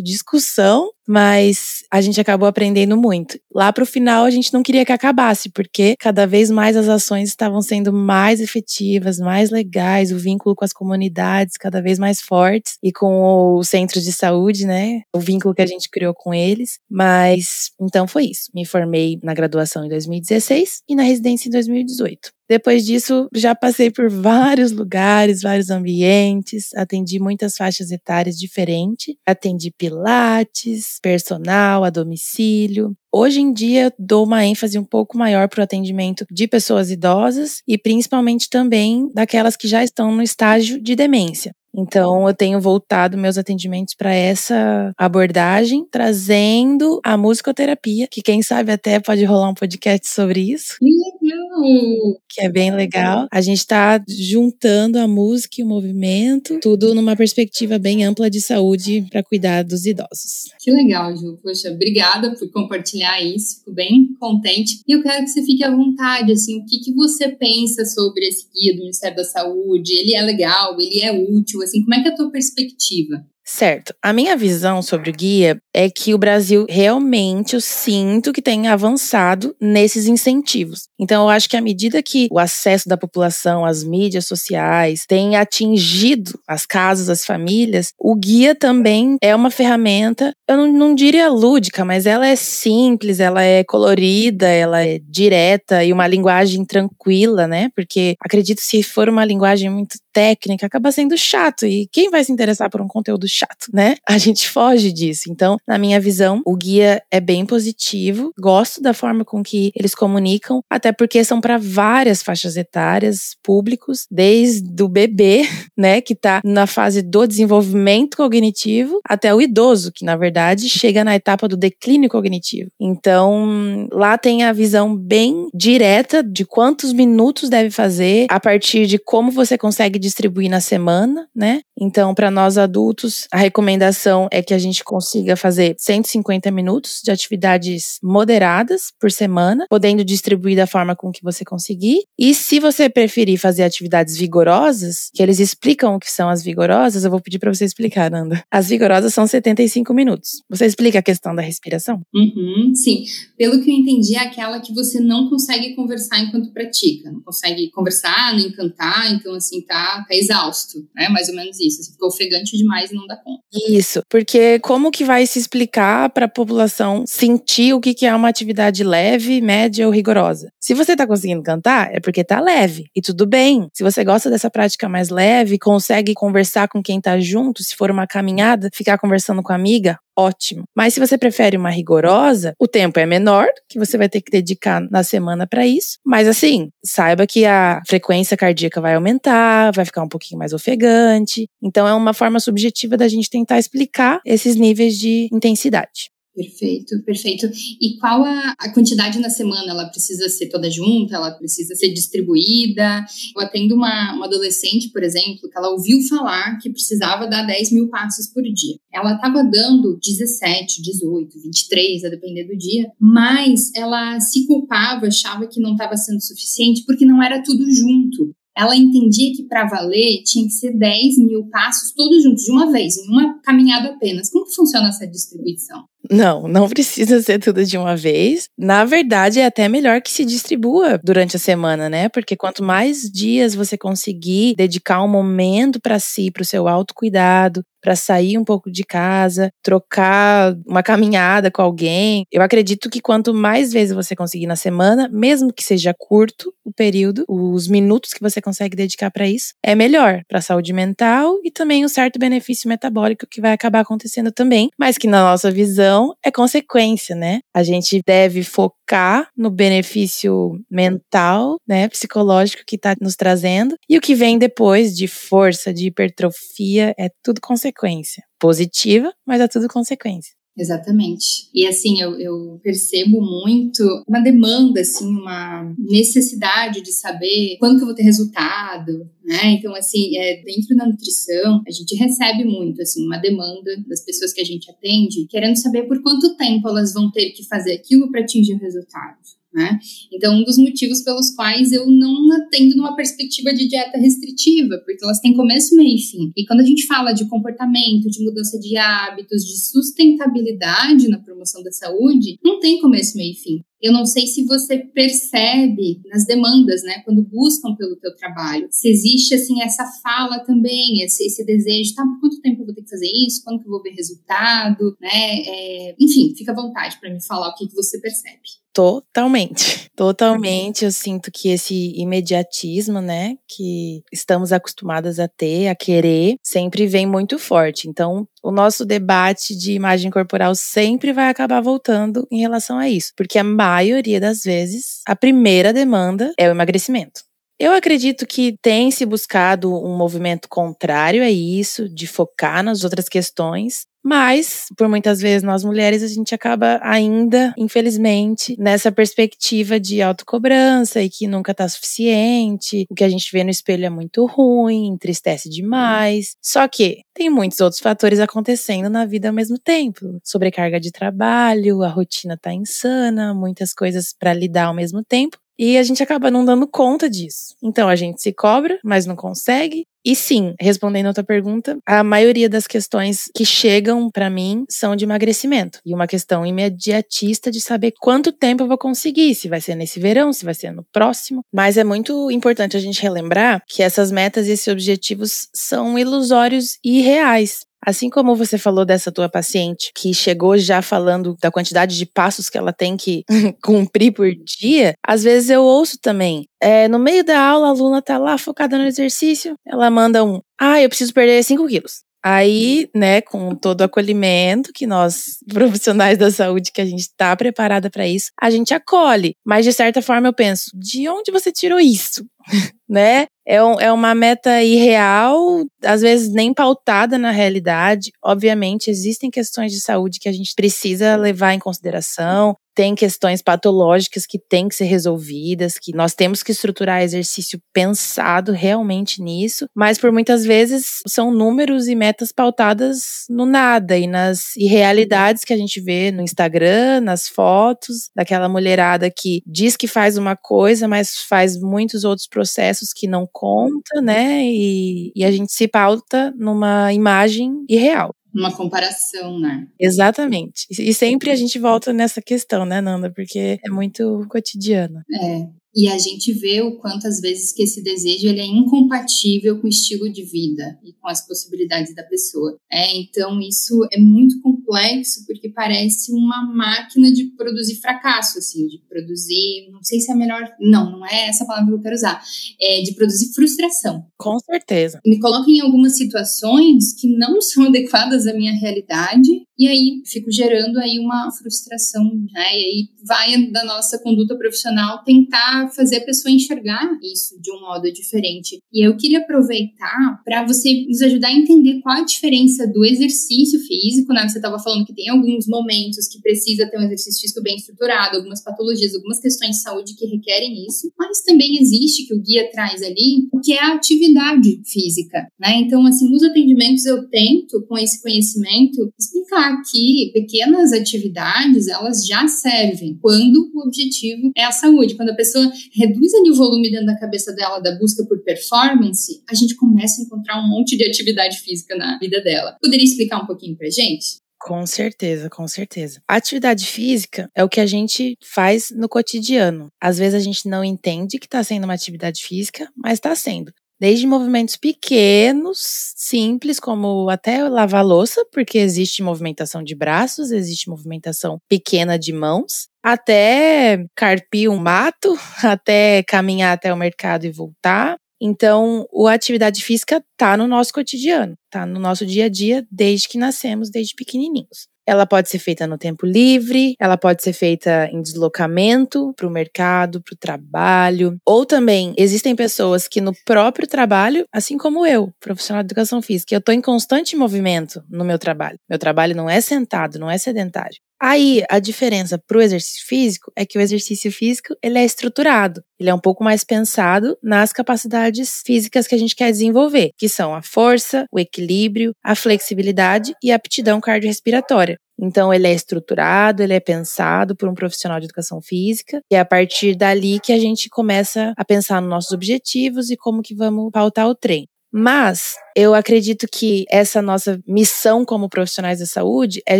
discussão, 0.01 0.89
mas 1.07 1.83
a 1.91 2.01
gente 2.01 2.21
acabou 2.21 2.47
aprendendo 2.47 2.95
muito. 2.95 3.39
Lá 3.53 3.73
para 3.73 3.83
o 3.83 3.87
final 3.87 4.25
a 4.25 4.29
gente 4.29 4.53
não 4.53 4.61
queria 4.61 4.85
que 4.85 4.91
acabasse, 4.91 5.49
porque 5.49 5.95
cada 5.99 6.27
vez 6.27 6.51
mais 6.51 6.77
as 6.77 6.87
ações 6.87 7.29
estavam 7.29 7.61
sendo 7.61 7.91
mais 7.91 8.39
efetivas, 8.39 9.17
mais 9.17 9.49
legais, 9.49 10.11
o 10.11 10.19
vínculo 10.19 10.55
com 10.55 10.63
as 10.63 10.73
comunidades 10.73 11.57
cada 11.57 11.81
vez 11.81 11.97
mais 11.97 12.21
fortes 12.21 12.77
e 12.83 12.91
com 12.91 13.55
os 13.55 13.69
centros 13.69 14.03
de 14.03 14.13
saúde, 14.13 14.65
né? 14.65 15.01
O 15.13 15.19
vínculo 15.19 15.55
que 15.55 15.61
a 15.61 15.67
gente 15.67 15.89
criou 15.89 16.13
com 16.13 16.33
eles. 16.33 16.79
Mas 16.89 17.71
então 17.81 18.07
foi 18.07 18.25
isso. 18.25 18.49
Me 18.53 18.65
formei 18.65 19.19
na 19.23 19.33
graduação 19.33 19.85
em 19.85 19.89
2016 19.89 20.83
e 20.87 20.95
na 20.95 21.03
residência 21.03 21.49
em 21.49 21.51
2018. 21.51 22.38
Depois 22.49 22.83
disso, 22.83 23.29
já 23.31 23.53
passei 23.53 23.91
por 23.91 24.09
vários 24.09 24.71
lugares, 24.71 25.43
vários 25.43 25.69
ambientes, 25.69 26.73
atendi 26.75 27.19
muitas 27.19 27.55
faixas 27.55 27.91
etárias 27.91 28.39
diferentes, 28.39 29.15
atendi 29.23 29.71
pilates, 29.77 30.97
personal, 30.99 31.83
a 31.83 31.91
domicílio. 31.91 32.95
Hoje 33.13 33.39
em 33.39 33.53
dia, 33.53 33.93
dou 33.99 34.25
uma 34.25 34.43
ênfase 34.43 34.79
um 34.79 34.83
pouco 34.83 35.15
maior 35.15 35.47
para 35.47 35.61
o 35.61 35.63
atendimento 35.63 36.25
de 36.31 36.47
pessoas 36.47 36.89
idosas 36.89 37.61
e 37.67 37.77
principalmente 37.77 38.49
também 38.49 39.07
daquelas 39.13 39.55
que 39.55 39.67
já 39.67 39.83
estão 39.83 40.11
no 40.11 40.23
estágio 40.23 40.81
de 40.81 40.95
demência. 40.95 41.53
Então, 41.75 42.27
eu 42.27 42.33
tenho 42.33 42.59
voltado 42.59 43.17
meus 43.17 43.37
atendimentos 43.37 43.93
para 43.93 44.13
essa 44.13 44.91
abordagem, 44.97 45.85
trazendo 45.89 46.99
a 47.03 47.15
musicoterapia, 47.15 48.07
que 48.09 48.21
quem 48.21 48.41
sabe 48.41 48.71
até 48.71 48.99
pode 48.99 49.23
rolar 49.23 49.49
um 49.49 49.53
podcast 49.53 50.09
sobre 50.09 50.51
isso. 50.51 50.75
Que 50.79 50.85
legal! 50.85 52.19
Que 52.27 52.41
é 52.45 52.49
bem 52.49 52.71
legal. 52.71 53.27
A 53.31 53.41
gente 53.41 53.59
está 53.59 54.03
juntando 54.07 54.97
a 54.97 55.07
música 55.07 55.55
e 55.59 55.63
o 55.63 55.67
movimento, 55.67 56.59
tudo 56.59 56.93
numa 56.95 57.15
perspectiva 57.15 57.77
bem 57.77 58.03
ampla 58.03 58.29
de 58.29 58.41
saúde 58.41 59.05
para 59.09 59.23
cuidar 59.23 59.63
dos 59.63 59.85
idosos. 59.85 60.51
Que 60.59 60.71
legal, 60.71 61.15
Ju. 61.15 61.37
Poxa, 61.43 61.71
obrigada 61.71 62.35
por 62.35 62.49
compartilhar 62.51 63.21
isso. 63.21 63.59
Fico 63.59 63.71
bem 63.73 64.09
contente. 64.19 64.81
E 64.87 64.93
eu 64.93 65.01
quero 65.01 65.23
que 65.23 65.29
você 65.29 65.43
fique 65.43 65.63
à 65.63 65.75
vontade, 65.75 66.31
assim, 66.31 66.59
o 66.59 66.65
que, 66.65 66.79
que 66.79 66.93
você 66.93 67.29
pensa 67.29 67.85
sobre 67.85 68.27
esse 68.27 68.47
guia 68.53 68.73
do 68.73 68.79
Ministério 68.79 69.17
da 69.17 69.23
Saúde? 69.23 69.93
Ele 69.93 70.15
é 70.15 70.21
legal? 70.21 70.79
Ele 70.79 71.01
é 71.01 71.11
útil? 71.11 71.58
Assim, 71.63 71.81
como 71.81 71.93
é 71.95 72.01
que 72.01 72.09
é 72.09 72.11
a 72.11 72.15
tua 72.15 72.31
perspectiva? 72.31 73.25
Certo. 73.51 73.95
A 74.01 74.13
minha 74.13 74.37
visão 74.37 74.79
sobre 74.79 75.09
o 75.09 75.13
guia 75.13 75.59
é 75.73 75.89
que 75.89 76.13
o 76.13 76.19
Brasil 76.19 76.67
realmente 76.69 77.55
eu 77.55 77.61
sinto 77.61 78.31
que 78.31 78.43
tem 78.43 78.67
avançado 78.67 79.55
nesses 79.59 80.05
incentivos. 80.05 80.87
Então 80.99 81.23
eu 81.23 81.29
acho 81.29 81.49
que 81.49 81.57
à 81.57 81.61
medida 81.61 82.01
que 82.03 82.27
o 82.31 82.37
acesso 82.37 82.87
da 82.87 82.95
população 82.95 83.65
às 83.65 83.83
mídias 83.83 84.27
sociais 84.27 85.03
tem 85.07 85.35
atingido 85.35 86.39
as 86.47 86.67
casas, 86.67 87.09
as 87.09 87.25
famílias, 87.25 87.91
o 87.99 88.15
guia 88.15 88.53
também 88.53 89.17
é 89.19 89.35
uma 89.35 89.49
ferramenta, 89.49 90.31
eu 90.47 90.55
não, 90.55 90.71
não 90.71 90.95
diria 90.95 91.27
lúdica, 91.27 91.83
mas 91.83 92.05
ela 92.05 92.27
é 92.27 92.35
simples, 92.35 93.19
ela 93.19 93.41
é 93.41 93.63
colorida, 93.63 94.47
ela 94.47 94.85
é 94.85 94.99
direta 94.99 95.83
e 95.83 95.91
uma 95.91 96.05
linguagem 96.05 96.63
tranquila, 96.63 97.47
né? 97.47 97.69
Porque 97.75 98.15
acredito 98.23 98.61
se 98.61 98.83
for 98.83 99.09
uma 99.09 99.25
linguagem 99.25 99.71
muito 99.71 99.97
técnica, 100.13 100.65
acaba 100.65 100.91
sendo 100.91 101.17
chato. 101.17 101.65
E 101.65 101.87
quem 101.91 102.09
vai 102.09 102.23
se 102.23 102.31
interessar 102.31 102.69
por 102.69 102.81
um 102.81 102.87
conteúdo 102.87 103.27
chato, 103.27 103.38
né? 103.73 103.95
A 104.07 104.17
gente 104.17 104.49
foge 104.49 104.91
disso. 104.91 105.31
Então, 105.31 105.57
na 105.67 105.77
minha 105.77 105.99
visão, 105.99 106.41
o 106.45 106.55
guia 106.55 107.01
é 107.11 107.19
bem 107.19 107.45
positivo. 107.45 108.31
Gosto 108.39 108.81
da 108.81 108.93
forma 108.93 109.23
com 109.23 109.43
que 109.43 109.71
eles 109.75 109.95
comunicam, 109.95 110.61
até 110.69 110.91
porque 110.91 111.23
são 111.23 111.41
para 111.41 111.57
várias 111.57 112.23
faixas 112.23 112.57
etárias, 112.57 113.35
públicos, 113.43 114.05
desde 114.09 114.83
o 114.83 114.87
bebê, 114.87 115.43
né, 115.77 116.01
que 116.01 116.15
tá 116.15 116.41
na 116.43 116.67
fase 116.67 117.01
do 117.01 117.27
desenvolvimento 117.27 118.17
cognitivo, 118.17 118.99
até 119.07 119.33
o 119.33 119.41
idoso, 119.41 119.91
que 119.91 120.05
na 120.05 120.15
verdade 120.15 120.69
chega 120.69 121.03
na 121.03 121.15
etapa 121.15 121.47
do 121.47 121.57
declínio 121.57 122.09
cognitivo. 122.09 122.69
Então, 122.79 123.87
lá 123.91 124.17
tem 124.17 124.43
a 124.43 124.53
visão 124.53 124.95
bem 124.95 125.47
direta 125.53 126.23
de 126.23 126.45
quantos 126.45 126.93
minutos 126.93 127.49
deve 127.49 127.69
fazer, 127.69 128.27
a 128.29 128.39
partir 128.39 128.85
de 128.85 128.97
como 128.97 129.31
você 129.31 129.57
consegue 129.57 129.99
distribuir 129.99 130.49
na 130.49 130.59
semana, 130.59 131.27
né? 131.35 131.61
Então, 131.79 132.13
para 132.13 132.29
nós 132.29 132.57
adultos, 132.57 133.25
a 133.31 133.37
recomendação 133.37 134.27
é 134.31 134.43
que 134.43 134.53
a 134.53 134.57
gente 134.57 134.83
consiga 134.83 135.37
fazer 135.37 135.75
150 135.77 136.51
minutos 136.51 136.99
de 137.03 137.09
atividades 137.09 137.97
moderadas 138.03 138.91
por 138.99 139.09
semana, 139.09 139.65
podendo 139.69 140.03
distribuir 140.03 140.57
da 140.57 140.67
forma 140.67 140.95
com 140.95 141.11
que 141.11 141.23
você 141.23 141.45
conseguir. 141.45 142.03
E 142.17 142.33
se 142.33 142.59
você 142.59 142.89
preferir 142.89 143.39
fazer 143.39 143.63
atividades 143.63 144.17
vigorosas, 144.17 145.09
que 145.13 145.23
eles 145.23 145.39
explicam 145.39 145.95
o 145.95 145.99
que 145.99 146.11
são 146.11 146.27
as 146.27 146.43
vigorosas, 146.43 147.05
eu 147.05 147.11
vou 147.11 147.21
pedir 147.21 147.39
para 147.39 147.53
você 147.53 147.63
explicar, 147.63 148.11
Nanda. 148.11 148.43
As 148.51 148.67
vigorosas 148.67 149.13
são 149.13 149.25
75 149.25 149.93
minutos. 149.93 150.43
Você 150.49 150.65
explica 150.65 150.99
a 150.99 151.03
questão 151.03 151.33
da 151.33 151.41
respiração? 151.41 152.01
Uhum, 152.13 152.73
sim. 152.75 153.05
Pelo 153.37 153.61
que 153.63 153.69
eu 153.69 153.75
entendi, 153.75 154.15
é 154.15 154.19
aquela 154.19 154.59
que 154.59 154.73
você 154.73 154.99
não 154.99 155.29
consegue 155.29 155.75
conversar 155.75 156.19
enquanto 156.19 156.51
pratica. 156.51 157.09
Não 157.09 157.21
consegue 157.21 157.69
conversar, 157.71 158.35
nem 158.35 158.51
cantar, 158.51 159.13
então 159.13 159.33
assim, 159.33 159.61
tá, 159.61 160.03
tá 160.07 160.15
exausto, 160.15 160.79
né? 160.93 161.07
Mais 161.07 161.29
ou 161.29 161.35
menos 161.35 161.57
isso 161.59 161.68
isso, 161.69 161.81
assim, 161.81 161.91
ficou 161.93 162.09
ofegante 162.09 162.57
demais 162.57 162.91
e 162.91 162.95
não 162.95 163.07
dá 163.07 163.15
conta. 163.15 163.41
Isso, 163.69 164.01
porque 164.09 164.59
como 164.59 164.91
que 164.91 165.03
vai 165.03 165.25
se 165.25 165.39
explicar 165.39 166.09
para 166.09 166.25
a 166.25 166.29
população 166.29 167.03
sentir 167.07 167.73
o 167.73 167.79
que, 167.79 167.93
que 167.93 168.05
é 168.05 168.13
uma 168.13 168.27
atividade 168.27 168.83
leve, 168.83 169.41
média 169.41 169.85
ou 169.85 169.93
rigorosa? 169.93 170.51
Se 170.59 170.73
você 170.73 170.91
está 170.91 171.07
conseguindo 171.07 171.41
cantar, 171.43 171.93
é 171.93 171.99
porque 171.99 172.23
tá 172.23 172.39
leve 172.39 172.85
e 172.95 173.01
tudo 173.01 173.25
bem. 173.25 173.69
Se 173.73 173.83
você 173.83 174.03
gosta 174.03 174.29
dessa 174.29 174.49
prática 174.49 174.89
mais 174.89 175.09
leve, 175.09 175.57
consegue 175.57 176.13
conversar 176.13 176.67
com 176.67 176.81
quem 176.81 176.97
está 176.97 177.19
junto, 177.19 177.63
se 177.63 177.75
for 177.75 177.89
uma 177.89 178.05
caminhada, 178.05 178.69
ficar 178.73 178.97
conversando 178.97 179.41
com 179.41 179.53
a 179.53 179.55
amiga, 179.55 179.97
ótimo. 180.19 180.63
Mas 180.75 180.93
se 180.93 180.99
você 180.99 181.17
prefere 181.17 181.57
uma 181.57 181.69
rigorosa, 181.69 182.53
o 182.59 182.67
tempo 182.67 182.99
é 182.99 183.05
menor, 183.05 183.47
que 183.67 183.79
você 183.79 183.97
vai 183.97 184.09
ter 184.09 184.21
que 184.21 184.31
dedicar 184.31 184.81
na 184.89 185.03
semana 185.03 185.47
para 185.47 185.65
isso. 185.65 185.97
Mas 186.05 186.27
assim, 186.27 186.69
saiba 186.83 187.25
que 187.25 187.45
a 187.45 187.81
frequência 187.87 188.35
cardíaca 188.35 188.81
vai 188.81 188.95
aumentar, 188.95 189.71
vai 189.71 189.85
ficar 189.85 190.03
um 190.03 190.09
pouquinho 190.09 190.39
mais 190.39 190.53
ofegante. 190.53 191.47
Então 191.61 191.87
é 191.87 191.93
uma 191.93 192.13
forma 192.13 192.39
subjetiva 192.39 192.97
da 192.97 193.07
gente 193.07 193.29
tentar 193.29 193.59
explicar 193.59 194.19
esses 194.25 194.55
níveis 194.55 194.97
de 194.97 195.29
intensidade. 195.31 196.11
Perfeito, 196.39 197.03
perfeito. 197.03 197.49
E 197.81 197.97
qual 197.97 198.23
a, 198.23 198.53
a, 198.57 198.69
quantidade 198.69 199.19
na 199.19 199.29
semana? 199.29 199.71
Ela 199.71 199.89
precisa 199.89 200.29
ser 200.29 200.47
toda 200.47 200.71
junta? 200.71 201.17
Ela 201.17 201.31
precisa 201.31 201.75
ser 201.75 201.89
distribuída? 201.89 203.05
Eu 203.35 203.41
atendo 203.41 203.75
uma, 203.75 204.13
uma 204.13 204.25
adolescente, 204.25 204.87
por 204.87 205.03
exemplo, 205.03 205.49
que 205.49 205.57
ela 205.57 205.69
ouviu 205.71 206.01
falar 206.07 206.57
que 206.59 206.69
precisava 206.69 207.27
dar 207.27 207.45
10 207.45 207.73
mil 207.73 207.89
passos 207.89 208.27
por 208.27 208.41
dia. 208.43 208.77
Ela 208.93 209.15
estava 209.15 209.43
dando 209.43 209.99
17, 210.01 210.81
18, 210.81 211.41
23, 211.41 212.05
a 212.05 212.09
depender 212.09 212.45
do 212.45 212.57
dia, 212.57 212.89
mas 212.97 213.73
ela 213.75 214.17
se 214.21 214.47
culpava, 214.47 215.07
achava 215.07 215.45
que 215.45 215.59
não 215.59 215.73
estava 215.73 215.97
sendo 215.97 216.21
suficiente 216.21 216.85
porque 216.85 217.03
não 217.03 217.21
era 217.21 217.43
tudo 217.43 217.69
junto 217.69 218.33
ela 218.59 218.75
entendia 218.75 219.33
que 219.33 219.43
para 219.43 219.69
valer 219.69 220.21
tinha 220.23 220.45
que 220.45 220.51
ser 220.51 220.77
10 220.77 221.17
mil 221.19 221.45
passos 221.45 221.93
todos 221.93 222.21
juntos, 222.21 222.43
de 222.43 222.51
uma 222.51 222.69
vez, 222.69 222.97
em 222.97 223.07
uma 223.07 223.39
caminhada 223.39 223.91
apenas. 223.91 224.29
Como 224.29 224.45
funciona 224.53 224.89
essa 224.89 225.07
distribuição? 225.07 225.85
Não, 226.11 226.47
não 226.47 226.67
precisa 226.67 227.21
ser 227.21 227.37
tudo 227.39 227.63
de 227.63 227.77
uma 227.77 227.95
vez. 227.95 228.47
Na 228.57 228.83
verdade, 228.83 229.39
é 229.39 229.45
até 229.45 229.69
melhor 229.69 230.01
que 230.01 230.09
se 230.11 230.25
distribua 230.25 230.99
durante 231.03 231.35
a 231.35 231.39
semana, 231.39 231.87
né? 231.87 232.09
Porque 232.09 232.35
quanto 232.35 232.63
mais 232.63 233.01
dias 233.01 233.53
você 233.53 233.77
conseguir 233.77 234.55
dedicar 234.55 235.03
um 235.03 235.07
momento 235.07 235.79
para 235.79 235.99
si, 235.99 236.31
para 236.31 236.41
o 236.41 236.45
seu 236.45 236.67
autocuidado, 236.67 237.63
para 237.81 237.95
sair 237.95 238.37
um 238.37 238.43
pouco 238.43 238.71
de 238.71 238.83
casa, 238.83 239.51
trocar 239.63 240.55
uma 240.65 240.83
caminhada 240.83 241.51
com 241.51 241.61
alguém. 241.61 242.25
Eu 242.31 242.41
acredito 242.41 242.89
que 242.89 243.01
quanto 243.01 243.33
mais 243.33 243.71
vezes 243.71 243.95
você 243.95 244.15
conseguir 244.15 244.47
na 244.47 244.55
semana, 244.55 245.09
mesmo 245.11 245.53
que 245.53 245.63
seja 245.63 245.93
curto 245.97 246.53
o 246.63 246.71
período, 246.71 247.25
os 247.27 247.67
minutos 247.67 248.13
que 248.13 248.21
você 248.21 248.41
consegue 248.41 248.75
dedicar 248.75 249.11
para 249.11 249.27
isso, 249.27 249.53
é 249.63 249.75
melhor 249.75 250.21
para 250.27 250.39
a 250.39 250.41
saúde 250.41 250.73
mental 250.73 251.37
e 251.43 251.51
também 251.51 251.85
um 251.85 251.89
certo 251.89 252.19
benefício 252.19 252.69
metabólico 252.69 253.27
que 253.29 253.41
vai 253.41 253.53
acabar 253.53 253.81
acontecendo 253.81 254.31
também, 254.31 254.69
mas 254.77 254.97
que 254.97 255.07
na 255.07 255.23
nossa 255.23 255.51
visão 255.51 256.13
é 256.23 256.31
consequência, 256.31 257.15
né? 257.15 257.39
A 257.53 257.63
gente 257.63 258.01
deve 258.05 258.43
focar 258.43 259.27
no 259.37 259.49
benefício 259.49 260.59
mental, 260.69 261.57
né, 261.67 261.87
psicológico 261.87 262.63
que 262.65 262.75
está 262.75 262.95
nos 262.99 263.15
trazendo, 263.15 263.75
e 263.89 263.97
o 263.97 264.01
que 264.01 264.15
vem 264.15 264.37
depois 264.37 264.95
de 264.95 265.07
força, 265.07 265.73
de 265.73 265.87
hipertrofia, 265.87 266.93
é 266.97 267.09
tudo 267.23 267.39
consequência 267.41 267.68
consequência. 267.71 268.23
Positiva, 268.39 269.13
mas 269.25 269.41
é 269.41 269.47
tudo 269.47 269.67
consequência. 269.67 270.33
Exatamente. 270.57 271.49
E 271.53 271.65
assim, 271.65 272.01
eu, 272.01 272.19
eu, 272.19 272.59
percebo 272.61 273.21
muito 273.21 274.03
uma 274.05 274.19
demanda, 274.19 274.81
assim, 274.81 275.05
uma 275.05 275.73
necessidade 275.77 276.81
de 276.81 276.91
saber 276.91 277.55
quando 277.59 277.77
que 277.77 277.83
eu 277.83 277.85
vou 277.85 277.95
ter 277.95 278.03
resultado, 278.03 279.09
né? 279.23 279.51
Então, 279.51 279.73
assim, 279.73 280.17
é, 280.17 280.43
dentro 280.43 280.75
da 280.75 280.85
nutrição, 280.85 281.63
a 281.65 281.71
gente 281.71 281.95
recebe 281.95 282.43
muito, 282.43 282.81
assim, 282.81 283.05
uma 283.05 283.17
demanda 283.17 283.71
das 283.87 284.03
pessoas 284.03 284.33
que 284.33 284.41
a 284.41 284.45
gente 284.45 284.69
atende, 284.69 285.27
querendo 285.29 285.55
saber 285.55 285.83
por 285.83 286.01
quanto 286.01 286.35
tempo 286.35 286.67
elas 286.67 286.93
vão 286.93 287.09
ter 287.09 287.29
que 287.29 287.47
fazer 287.47 287.73
aquilo 287.73 288.11
para 288.11 288.19
atingir 288.19 288.55
o 288.55 288.59
resultado. 288.59 289.17
Né? 289.51 289.79
Então, 290.13 290.35
um 290.35 290.43
dos 290.43 290.59
motivos 290.59 291.01
pelos 291.01 291.31
quais 291.31 291.71
eu 291.71 291.87
não 291.87 292.31
atendo 292.33 292.75
numa 292.75 292.95
perspectiva 292.95 293.51
de 293.51 293.67
dieta 293.67 293.97
restritiva, 293.97 294.77
porque 294.85 295.03
elas 295.03 295.19
têm 295.19 295.33
começo, 295.33 295.75
meio 295.75 295.95
e 295.95 296.01
fim. 296.01 296.31
E 296.37 296.45
quando 296.45 296.59
a 296.59 296.65
gente 296.65 296.85
fala 296.85 297.13
de 297.13 297.27
comportamento, 297.27 298.09
de 298.09 298.23
mudança 298.23 298.59
de 298.59 298.77
hábitos, 298.77 299.43
de 299.43 299.57
sustentabilidade 299.57 301.07
na 301.07 301.17
promoção 301.17 301.63
da 301.63 301.71
saúde, 301.71 302.37
não 302.43 302.59
tem 302.59 302.79
começo, 302.79 303.17
meio 303.17 303.31
e 303.31 303.35
fim. 303.35 303.63
Eu 303.81 303.93
não 303.93 304.05
sei 304.05 304.27
se 304.27 304.45
você 304.45 304.77
percebe 304.79 306.01
nas 306.11 306.25
demandas, 306.25 306.83
né, 306.83 307.01
quando 307.05 307.23
buscam 307.23 307.75
pelo 307.75 307.95
teu 307.95 308.15
trabalho, 308.15 308.67
se 308.71 308.89
existe 308.89 309.35
assim 309.35 309.61
essa 309.61 309.85
fala 310.03 310.39
também, 310.39 311.01
esse, 311.01 311.25
esse 311.25 311.45
desejo, 311.45 311.95
tá, 311.95 312.03
por 312.03 312.19
quanto 312.19 312.41
tempo 312.41 312.61
eu 312.61 312.65
vou 312.65 312.75
ter 312.75 312.83
que 312.83 312.89
fazer 312.89 313.11
isso, 313.13 313.43
quando 313.43 313.59
que 313.59 313.67
eu 313.67 313.71
vou 313.71 313.81
ver 313.81 313.91
resultado, 313.91 314.95
né? 314.99 315.41
É, 315.45 315.95
enfim, 315.99 316.33
fica 316.35 316.51
à 316.51 316.55
vontade 316.55 316.99
para 316.99 317.09
me 317.09 317.23
falar 317.23 317.49
o 317.49 317.55
que, 317.55 317.67
que 317.67 317.75
você 317.75 317.99
percebe. 317.99 318.59
Totalmente. 318.73 319.89
Totalmente. 319.95 320.85
Eu 320.85 320.91
sinto 320.91 321.29
que 321.31 321.49
esse 321.49 321.93
imediatismo, 321.95 323.01
né, 323.01 323.35
que 323.47 324.01
estamos 324.13 324.53
acostumadas 324.53 325.19
a 325.19 325.27
ter, 325.27 325.67
a 325.67 325.75
querer, 325.75 326.35
sempre 326.41 326.87
vem 326.87 327.05
muito 327.05 327.37
forte. 327.37 327.89
Então, 327.89 328.27
o 328.43 328.51
nosso 328.51 328.85
debate 328.85 329.55
de 329.55 329.73
imagem 329.73 330.09
corporal 330.11 330.55
sempre 330.55 331.13
vai 331.13 331.29
acabar 331.29 331.61
voltando 331.61 332.27
em 332.31 332.39
relação 332.39 332.77
a 332.77 332.89
isso, 332.89 333.11
porque 333.15 333.37
a 333.37 333.43
maioria 333.43 334.19
das 334.19 334.43
vezes 334.43 335.01
a 335.07 335.15
primeira 335.15 335.73
demanda 335.73 336.33
é 336.37 336.47
o 336.47 336.51
emagrecimento. 336.51 337.21
Eu 337.59 337.73
acredito 337.73 338.25
que 338.25 338.55
tem 338.61 338.89
se 338.89 339.05
buscado 339.05 339.73
um 339.73 339.97
movimento 339.97 340.47
contrário 340.47 341.21
a 341.21 341.29
isso, 341.29 341.89
de 341.89 342.07
focar 342.07 342.63
nas 342.63 342.85
outras 342.85 343.09
questões, 343.09 343.85
mas, 344.03 344.65
por 344.77 344.87
muitas 344.87 345.19
vezes, 345.19 345.43
nós 345.43 345.63
mulheres, 345.63 346.01
a 346.03 346.07
gente 346.07 346.33
acaba 346.33 346.79
ainda, 346.81 347.53
infelizmente, 347.57 348.55
nessa 348.57 348.91
perspectiva 348.91 349.79
de 349.79 350.01
autocobrança 350.01 351.01
e 351.01 351.09
que 351.09 351.27
nunca 351.27 351.53
tá 351.53 351.67
suficiente, 351.67 352.85
o 352.89 352.95
que 352.95 353.03
a 353.03 353.09
gente 353.09 353.31
vê 353.31 353.43
no 353.43 353.49
espelho 353.49 353.85
é 353.85 353.89
muito 353.89 354.25
ruim, 354.25 354.87
entristece 354.87 355.49
demais. 355.49 356.35
Só 356.41 356.67
que 356.67 357.01
tem 357.13 357.29
muitos 357.29 357.59
outros 357.59 357.81
fatores 357.81 358.19
acontecendo 358.19 358.89
na 358.89 359.05
vida 359.05 359.27
ao 359.29 359.33
mesmo 359.33 359.57
tempo. 359.59 360.19
Sobrecarga 360.23 360.79
de 360.79 360.91
trabalho, 360.91 361.83
a 361.83 361.89
rotina 361.89 362.37
tá 362.37 362.53
insana, 362.53 363.33
muitas 363.33 363.73
coisas 363.73 364.13
para 364.17 364.33
lidar 364.33 364.65
ao 364.67 364.73
mesmo 364.73 365.03
tempo. 365.03 365.37
E 365.59 365.77
a 365.77 365.83
gente 365.83 366.01
acaba 366.01 366.31
não 366.31 366.45
dando 366.45 366.65
conta 366.65 367.09
disso. 367.09 367.53
Então 367.61 367.89
a 367.89 367.95
gente 367.97 368.21
se 368.21 368.31
cobra, 368.31 368.79
mas 368.81 369.05
não 369.05 369.17
consegue. 369.17 369.85
E 370.05 370.15
sim, 370.15 370.55
respondendo 370.57 371.07
a 371.07 371.13
tua 371.13 371.25
pergunta, 371.25 371.77
a 371.85 372.01
maioria 372.01 372.47
das 372.47 372.65
questões 372.65 373.25
que 373.35 373.43
chegam 373.43 374.09
para 374.09 374.29
mim 374.29 374.63
são 374.69 374.95
de 374.95 375.03
emagrecimento. 375.03 375.79
E 375.85 375.93
uma 375.93 376.07
questão 376.07 376.45
imediatista 376.45 377.51
de 377.51 377.59
saber 377.59 377.93
quanto 377.99 378.31
tempo 378.31 378.63
eu 378.63 378.67
vou 378.67 378.77
conseguir, 378.77 379.35
se 379.35 379.49
vai 379.49 379.59
ser 379.59 379.75
nesse 379.75 379.99
verão, 379.99 380.31
se 380.31 380.45
vai 380.45 380.53
ser 380.53 380.71
no 380.71 380.85
próximo. 380.93 381.41
Mas 381.53 381.77
é 381.77 381.83
muito 381.83 382.31
importante 382.31 382.77
a 382.77 382.79
gente 382.79 383.01
relembrar 383.01 383.61
que 383.67 383.83
essas 383.83 384.09
metas 384.09 384.47
e 384.47 384.51
esses 384.51 384.67
objetivos 384.69 385.49
são 385.53 385.99
ilusórios 385.99 386.77
e 386.81 387.01
reais. 387.01 387.65
Assim 387.85 388.09
como 388.09 388.35
você 388.35 388.57
falou 388.57 388.85
dessa 388.85 389.11
tua 389.11 389.29
paciente 389.29 389.91
que 389.95 390.13
chegou 390.13 390.57
já 390.57 390.81
falando 390.81 391.35
da 391.41 391.49
quantidade 391.51 391.97
de 391.97 392.05
passos 392.05 392.49
que 392.49 392.57
ela 392.57 392.73
tem 392.73 392.97
que 392.97 393.23
cumprir 393.63 394.11
por 394.11 394.29
dia, 394.33 394.93
às 395.05 395.23
vezes 395.23 395.49
eu 395.49 395.63
ouço 395.63 395.97
também. 396.01 396.45
É, 396.61 396.87
no 396.87 396.99
meio 396.99 397.23
da 397.23 397.39
aula, 397.39 397.67
a 397.67 397.69
aluna 397.69 398.01
tá 398.01 398.17
lá 398.17 398.37
focada 398.37 398.77
no 398.77 398.85
exercício, 398.85 399.55
ela 399.65 399.89
manda 399.89 400.23
um: 400.23 400.41
Ah, 400.59 400.81
eu 400.81 400.89
preciso 400.89 401.13
perder 401.13 401.43
5 401.43 401.67
quilos. 401.67 402.08
Aí, 402.23 402.89
né, 402.93 403.21
com 403.21 403.55
todo 403.55 403.81
o 403.81 403.83
acolhimento 403.85 404.71
que 404.73 404.85
nós, 404.85 405.37
profissionais 405.53 406.17
da 406.17 406.29
saúde, 406.29 406.71
que 406.71 406.81
a 406.81 406.85
gente 406.85 407.01
está 407.01 407.35
preparada 407.35 407.89
para 407.89 408.07
isso, 408.07 408.31
a 408.39 408.49
gente 408.49 408.73
acolhe. 408.73 409.35
Mas 409.45 409.65
de 409.65 409.73
certa 409.73 410.01
forma 410.01 410.27
eu 410.27 410.33
penso, 410.33 410.71
de 410.73 411.07
onde 411.07 411.31
você 411.31 411.51
tirou 411.51 411.79
isso? 411.79 412.25
né? 412.89 413.27
É, 413.45 413.63
um, 413.63 413.79
é 413.79 413.91
uma 413.91 414.13
meta 414.13 414.61
irreal, 414.61 415.63
às 415.83 416.01
vezes 416.01 416.31
nem 416.31 416.53
pautada 416.53 417.17
na 417.17 417.31
realidade. 417.31 418.11
Obviamente, 418.23 418.89
existem 418.89 419.31
questões 419.31 419.71
de 419.71 419.81
saúde 419.81 420.19
que 420.19 420.29
a 420.29 420.31
gente 420.31 420.53
precisa 420.55 421.15
levar 421.15 421.53
em 421.53 421.59
consideração, 421.59 422.55
tem 422.79 422.95
questões 422.95 423.41
patológicas 423.41 424.25
que 424.25 424.39
têm 424.39 424.69
que 424.69 424.73
ser 424.73 424.85
resolvidas, 424.85 425.77
que 425.77 425.93
nós 425.93 426.13
temos 426.13 426.41
que 426.41 426.53
estruturar 426.53 427.01
exercício 427.01 427.61
pensado 427.73 428.53
realmente 428.53 429.21
nisso, 429.21 429.67
mas 429.75 429.97
por 429.97 430.13
muitas 430.13 430.45
vezes 430.45 431.01
são 431.05 431.29
números 431.29 431.89
e 431.89 431.95
metas 431.95 432.31
pautadas 432.31 433.25
no 433.29 433.45
nada 433.45 433.97
e 433.97 434.07
nas 434.07 434.55
irrealidades 434.55 435.43
que 435.43 435.51
a 435.51 435.57
gente 435.57 435.81
vê 435.81 436.09
no 436.09 436.21
Instagram, 436.21 437.01
nas 437.01 437.27
fotos, 437.27 438.09
daquela 438.15 438.47
mulherada 438.47 439.11
que 439.11 439.41
diz 439.45 439.75
que 439.75 439.85
faz 439.85 440.17
uma 440.17 440.37
coisa, 440.37 440.87
mas 440.87 441.17
faz 441.27 441.59
muitos 441.59 442.05
outros 442.05 442.29
processos 442.29 442.93
que 442.95 443.09
não 443.09 443.27
conta, 443.29 444.01
né? 444.01 444.41
E, 444.45 445.11
e 445.13 445.25
a 445.25 445.31
gente 445.31 445.51
se 445.51 445.67
pauta 445.67 446.33
numa 446.37 446.93
imagem 446.93 447.61
irreal 447.67 448.15
uma 448.33 448.55
comparação, 448.55 449.39
né? 449.39 449.67
Exatamente. 449.79 450.65
E 450.71 450.93
sempre 450.93 451.31
a 451.31 451.35
gente 451.35 451.57
volta 451.59 451.91
nessa 451.91 452.21
questão, 452.21 452.65
né, 452.65 452.81
Nanda? 452.81 453.11
Porque 453.11 453.59
é 453.63 453.69
muito 453.69 454.25
cotidiano. 454.29 455.01
É. 455.21 455.47
E 455.79 455.87
a 455.87 455.97
gente 455.97 456.33
vê 456.33 456.61
o 456.61 456.75
quanto 456.75 457.07
às 457.07 457.21
vezes 457.21 457.53
que 457.53 457.63
esse 457.63 457.81
desejo 457.81 458.27
ele 458.27 458.41
é 458.41 458.45
incompatível 458.45 459.61
com 459.61 459.65
o 459.65 459.69
estilo 459.69 460.11
de 460.11 460.23
vida 460.23 460.77
e 460.83 460.91
com 460.91 461.07
as 461.07 461.25
possibilidades 461.25 461.95
da 461.95 462.03
pessoa. 462.03 462.57
É, 462.69 462.97
então 462.97 463.39
isso 463.39 463.87
é 463.93 463.97
muito 463.97 464.41
complexo 464.41 465.25
porque 465.25 465.47
parece 465.47 466.11
uma 466.11 466.45
máquina 466.53 467.09
de 467.13 467.27
produzir 467.37 467.75
fracasso, 467.75 468.39
assim, 468.39 468.67
de 468.67 468.79
produzir, 468.89 469.69
não 469.71 469.81
sei 469.81 470.01
se 470.01 470.11
é 470.11 470.13
a 470.13 470.17
melhor, 470.17 470.43
não, 470.59 470.91
não 470.91 471.05
é 471.05 471.29
essa 471.29 471.45
palavra 471.45 471.69
que 471.69 471.75
eu 471.75 471.81
quero 471.81 471.95
usar, 471.95 472.21
é 472.61 472.81
de 472.81 472.93
produzir 472.93 473.33
frustração. 473.33 474.05
Com 474.17 474.37
certeza. 474.39 474.99
Me 475.05 475.17
coloca 475.17 475.49
em 475.49 475.61
algumas 475.61 475.95
situações 475.95 476.91
que 476.91 477.07
não 477.07 477.39
são 477.39 477.67
adequadas 477.67 478.27
à 478.27 478.33
minha 478.33 478.51
realidade 478.51 479.47
e 479.59 479.67
aí 479.67 480.01
fico 480.05 480.31
gerando 480.31 480.79
aí 480.79 480.97
uma 480.99 481.29
frustração, 481.31 482.05
né? 482.31 482.47
E 482.53 482.63
aí 482.63 482.89
vai 483.05 483.51
da 483.51 483.65
nossa 483.65 483.99
conduta 483.99 484.37
profissional 484.37 485.03
tentar 485.03 485.69
fazer 485.75 485.97
a 485.97 486.05
pessoa 486.05 486.31
enxergar 486.31 486.89
isso 487.03 487.37
de 487.41 487.51
um 487.51 487.59
modo 487.59 487.91
diferente. 487.91 488.59
E 488.71 488.87
eu 488.87 488.95
queria 488.95 489.19
aproveitar 489.19 490.21
para 490.23 490.45
você 490.45 490.85
nos 490.87 491.01
ajudar 491.01 491.27
a 491.27 491.33
entender 491.33 491.81
qual 491.81 491.97
a 491.97 492.05
diferença 492.05 492.65
do 492.65 492.85
exercício 492.85 493.59
físico, 493.59 494.13
né? 494.13 494.29
Você 494.29 494.37
estava 494.37 494.57
falando 494.59 494.85
que 494.85 494.95
tem 494.95 495.09
alguns 495.09 495.45
momentos 495.45 496.07
que 496.07 496.21
precisa 496.21 496.65
ter 496.69 496.77
um 496.77 496.83
exercício 496.83 497.19
físico 497.19 497.43
bem 497.43 497.57
estruturado, 497.57 498.15
algumas 498.15 498.41
patologias, 498.41 498.95
algumas 498.95 499.19
questões 499.19 499.57
de 499.57 499.61
saúde 499.61 499.95
que 499.95 500.05
requerem 500.05 500.65
isso, 500.65 500.89
mas 500.97 501.21
também 501.21 501.57
existe 501.61 502.07
que 502.07 502.13
o 502.13 502.21
guia 502.21 502.49
traz 502.49 502.81
ali 502.81 503.27
o 503.33 503.41
que 503.41 503.51
é 503.51 503.61
a 503.61 503.73
atividade 503.73 504.61
física, 504.65 505.27
né? 505.37 505.57
Então, 505.59 505.85
assim, 505.85 506.09
nos 506.09 506.23
atendimentos 506.23 506.85
eu 506.85 507.09
tento 507.09 507.61
com 507.67 507.77
esse 507.77 508.01
conhecimento 508.01 508.93
explicar 508.97 509.48
que 509.69 510.11
pequenas 510.13 510.71
atividades 510.73 511.67
elas 511.67 512.05
já 512.05 512.27
servem 512.27 512.97
quando 513.01 513.51
o 513.53 513.67
objetivo 513.67 514.31
é 514.35 514.43
a 514.43 514.51
saúde. 514.51 514.95
Quando 514.95 515.09
a 515.09 515.15
pessoa 515.15 515.51
reduz 515.73 516.13
ali 516.13 516.31
o 516.31 516.35
volume 516.35 516.71
dentro 516.71 516.85
da 516.85 516.99
cabeça 516.99 517.33
dela 517.33 517.59
da 517.59 517.77
busca 517.77 518.03
por 518.05 518.19
performance, 518.23 519.21
a 519.29 519.35
gente 519.35 519.55
começa 519.55 520.01
a 520.01 520.05
encontrar 520.05 520.39
um 520.39 520.47
monte 520.47 520.77
de 520.77 520.85
atividade 520.85 521.39
física 521.39 521.75
na 521.75 521.97
vida 521.99 522.21
dela. 522.21 522.57
Poderia 522.61 522.85
explicar 522.85 523.23
um 523.23 523.25
pouquinho 523.25 523.55
pra 523.57 523.69
gente? 523.69 524.19
Com 524.39 524.65
certeza, 524.65 525.29
com 525.29 525.45
certeza. 525.47 526.01
A 526.07 526.15
atividade 526.15 526.65
física 526.65 527.29
é 527.35 527.43
o 527.43 527.49
que 527.49 527.59
a 527.59 527.65
gente 527.65 528.17
faz 528.23 528.71
no 528.71 528.87
cotidiano. 528.87 529.67
Às 529.81 529.97
vezes 529.97 530.15
a 530.15 530.19
gente 530.19 530.47
não 530.47 530.63
entende 530.63 531.19
que 531.19 531.25
está 531.25 531.43
sendo 531.43 531.65
uma 531.65 531.73
atividade 531.73 532.23
física, 532.23 532.69
mas 532.75 532.93
está 532.93 533.13
sendo. 533.15 533.51
Desde 533.79 534.05
movimentos 534.05 534.57
pequenos, 534.57 535.93
simples, 535.95 536.59
como 536.59 537.09
até 537.09 537.47
lavar 537.47 537.85
louça, 537.85 538.25
porque 538.31 538.57
existe 538.57 539.01
movimentação 539.01 539.63
de 539.63 539.73
braços, 539.73 540.31
existe 540.31 540.69
movimentação 540.69 541.39
pequena 541.47 541.97
de 541.97 542.11
mãos, 542.11 542.67
até 542.83 543.85
carpir 543.95 544.49
um 544.49 544.57
mato, 544.57 545.17
até 545.43 546.03
caminhar 546.03 546.53
até 546.53 546.73
o 546.73 546.77
mercado 546.77 547.25
e 547.25 547.31
voltar, 547.31 547.97
Então, 548.21 548.85
a 549.07 549.13
atividade 549.13 549.63
física 549.63 550.03
tá 550.17 550.35
no 550.35 550.45
nosso 550.47 550.73
cotidiano, 550.73 551.35
tá 551.49 551.65
no 551.65 551.79
nosso 551.79 552.05
dia 552.05 552.25
a 552.25 552.29
dia 552.29 552.67
desde 552.69 553.07
que 553.07 553.17
nascemos, 553.17 553.69
desde 553.69 553.95
pequenininhos. 553.95 554.67
Ela 554.89 555.05
pode 555.05 555.29
ser 555.29 555.37
feita 555.37 555.67
no 555.67 555.77
tempo 555.77 556.03
livre, 556.03 556.73
ela 556.79 556.97
pode 556.97 557.21
ser 557.21 557.31
feita 557.31 557.87
em 557.91 558.01
deslocamento 558.01 559.13
para 559.15 559.27
o 559.27 559.29
mercado, 559.29 560.01
para 560.01 560.15
o 560.15 560.17
trabalho. 560.17 561.15
Ou 561.23 561.45
também 561.45 561.93
existem 561.95 562.35
pessoas 562.35 562.87
que 562.87 562.99
no 562.99 563.13
próprio 563.23 563.67
trabalho, 563.67 564.25
assim 564.33 564.57
como 564.57 564.87
eu, 564.87 565.13
profissional 565.19 565.61
de 565.61 565.67
educação 565.67 566.01
física, 566.01 566.33
eu 566.33 566.39
estou 566.39 566.55
em 566.55 566.61
constante 566.61 567.15
movimento 567.15 567.83
no 567.87 568.03
meu 568.03 568.17
trabalho. 568.17 568.57
Meu 568.67 568.79
trabalho 568.79 569.15
não 569.15 569.29
é 569.29 569.39
sentado, 569.39 569.99
não 569.99 570.09
é 570.09 570.17
sedentário. 570.17 570.79
Aí, 571.01 571.43
a 571.49 571.59
diferença 571.59 572.17
para 572.17 572.37
o 572.37 572.41
exercício 572.41 572.85
físico 572.85 573.31
é 573.33 573.45
que 573.45 573.57
o 573.57 573.61
exercício 573.61 574.11
físico 574.11 574.53
ele 574.61 574.77
é 574.77 574.83
estruturado, 574.83 575.63
ele 575.79 575.89
é 575.89 575.93
um 575.93 575.99
pouco 575.99 576.25
mais 576.25 576.43
pensado 576.43 577.17
nas 577.23 577.53
capacidades 577.53 578.41
físicas 578.45 578.85
que 578.85 578.95
a 578.95 578.97
gente 578.97 579.15
quer 579.15 579.31
desenvolver, 579.31 579.91
que 579.97 580.09
são 580.09 580.35
a 580.35 580.41
força, 580.41 581.05
o 581.09 581.17
equilíbrio, 581.17 581.93
a 582.03 582.15
flexibilidade 582.15 583.13
e 583.23 583.31
a 583.31 583.37
aptidão 583.37 583.79
cardiorrespiratória. 583.79 584.77
Então, 585.01 585.33
ele 585.33 585.47
é 585.47 585.53
estruturado, 585.53 586.43
ele 586.43 586.53
é 586.53 586.59
pensado 586.59 587.33
por 587.33 587.47
um 587.47 587.53
profissional 587.53 587.99
de 588.01 588.05
educação 588.05 588.41
física, 588.41 588.99
e 589.09 589.15
é 589.15 589.19
a 589.21 589.25
partir 589.25 589.75
dali 589.75 590.19
que 590.19 590.33
a 590.33 590.39
gente 590.39 590.67
começa 590.67 591.33
a 591.37 591.45
pensar 591.45 591.79
nos 591.81 591.89
nossos 591.89 592.11
objetivos 592.11 592.89
e 592.89 592.97
como 592.97 593.21
que 593.21 593.33
vamos 593.33 593.71
pautar 593.71 594.09
o 594.09 594.15
treino. 594.15 594.47
Mas 594.71 595.35
eu 595.55 595.73
acredito 595.73 596.27
que 596.31 596.63
essa 596.69 597.01
nossa 597.01 597.39
missão 597.47 598.05
como 598.05 598.29
profissionais 598.29 598.79
da 598.79 598.85
saúde 598.85 599.41
é 599.47 599.59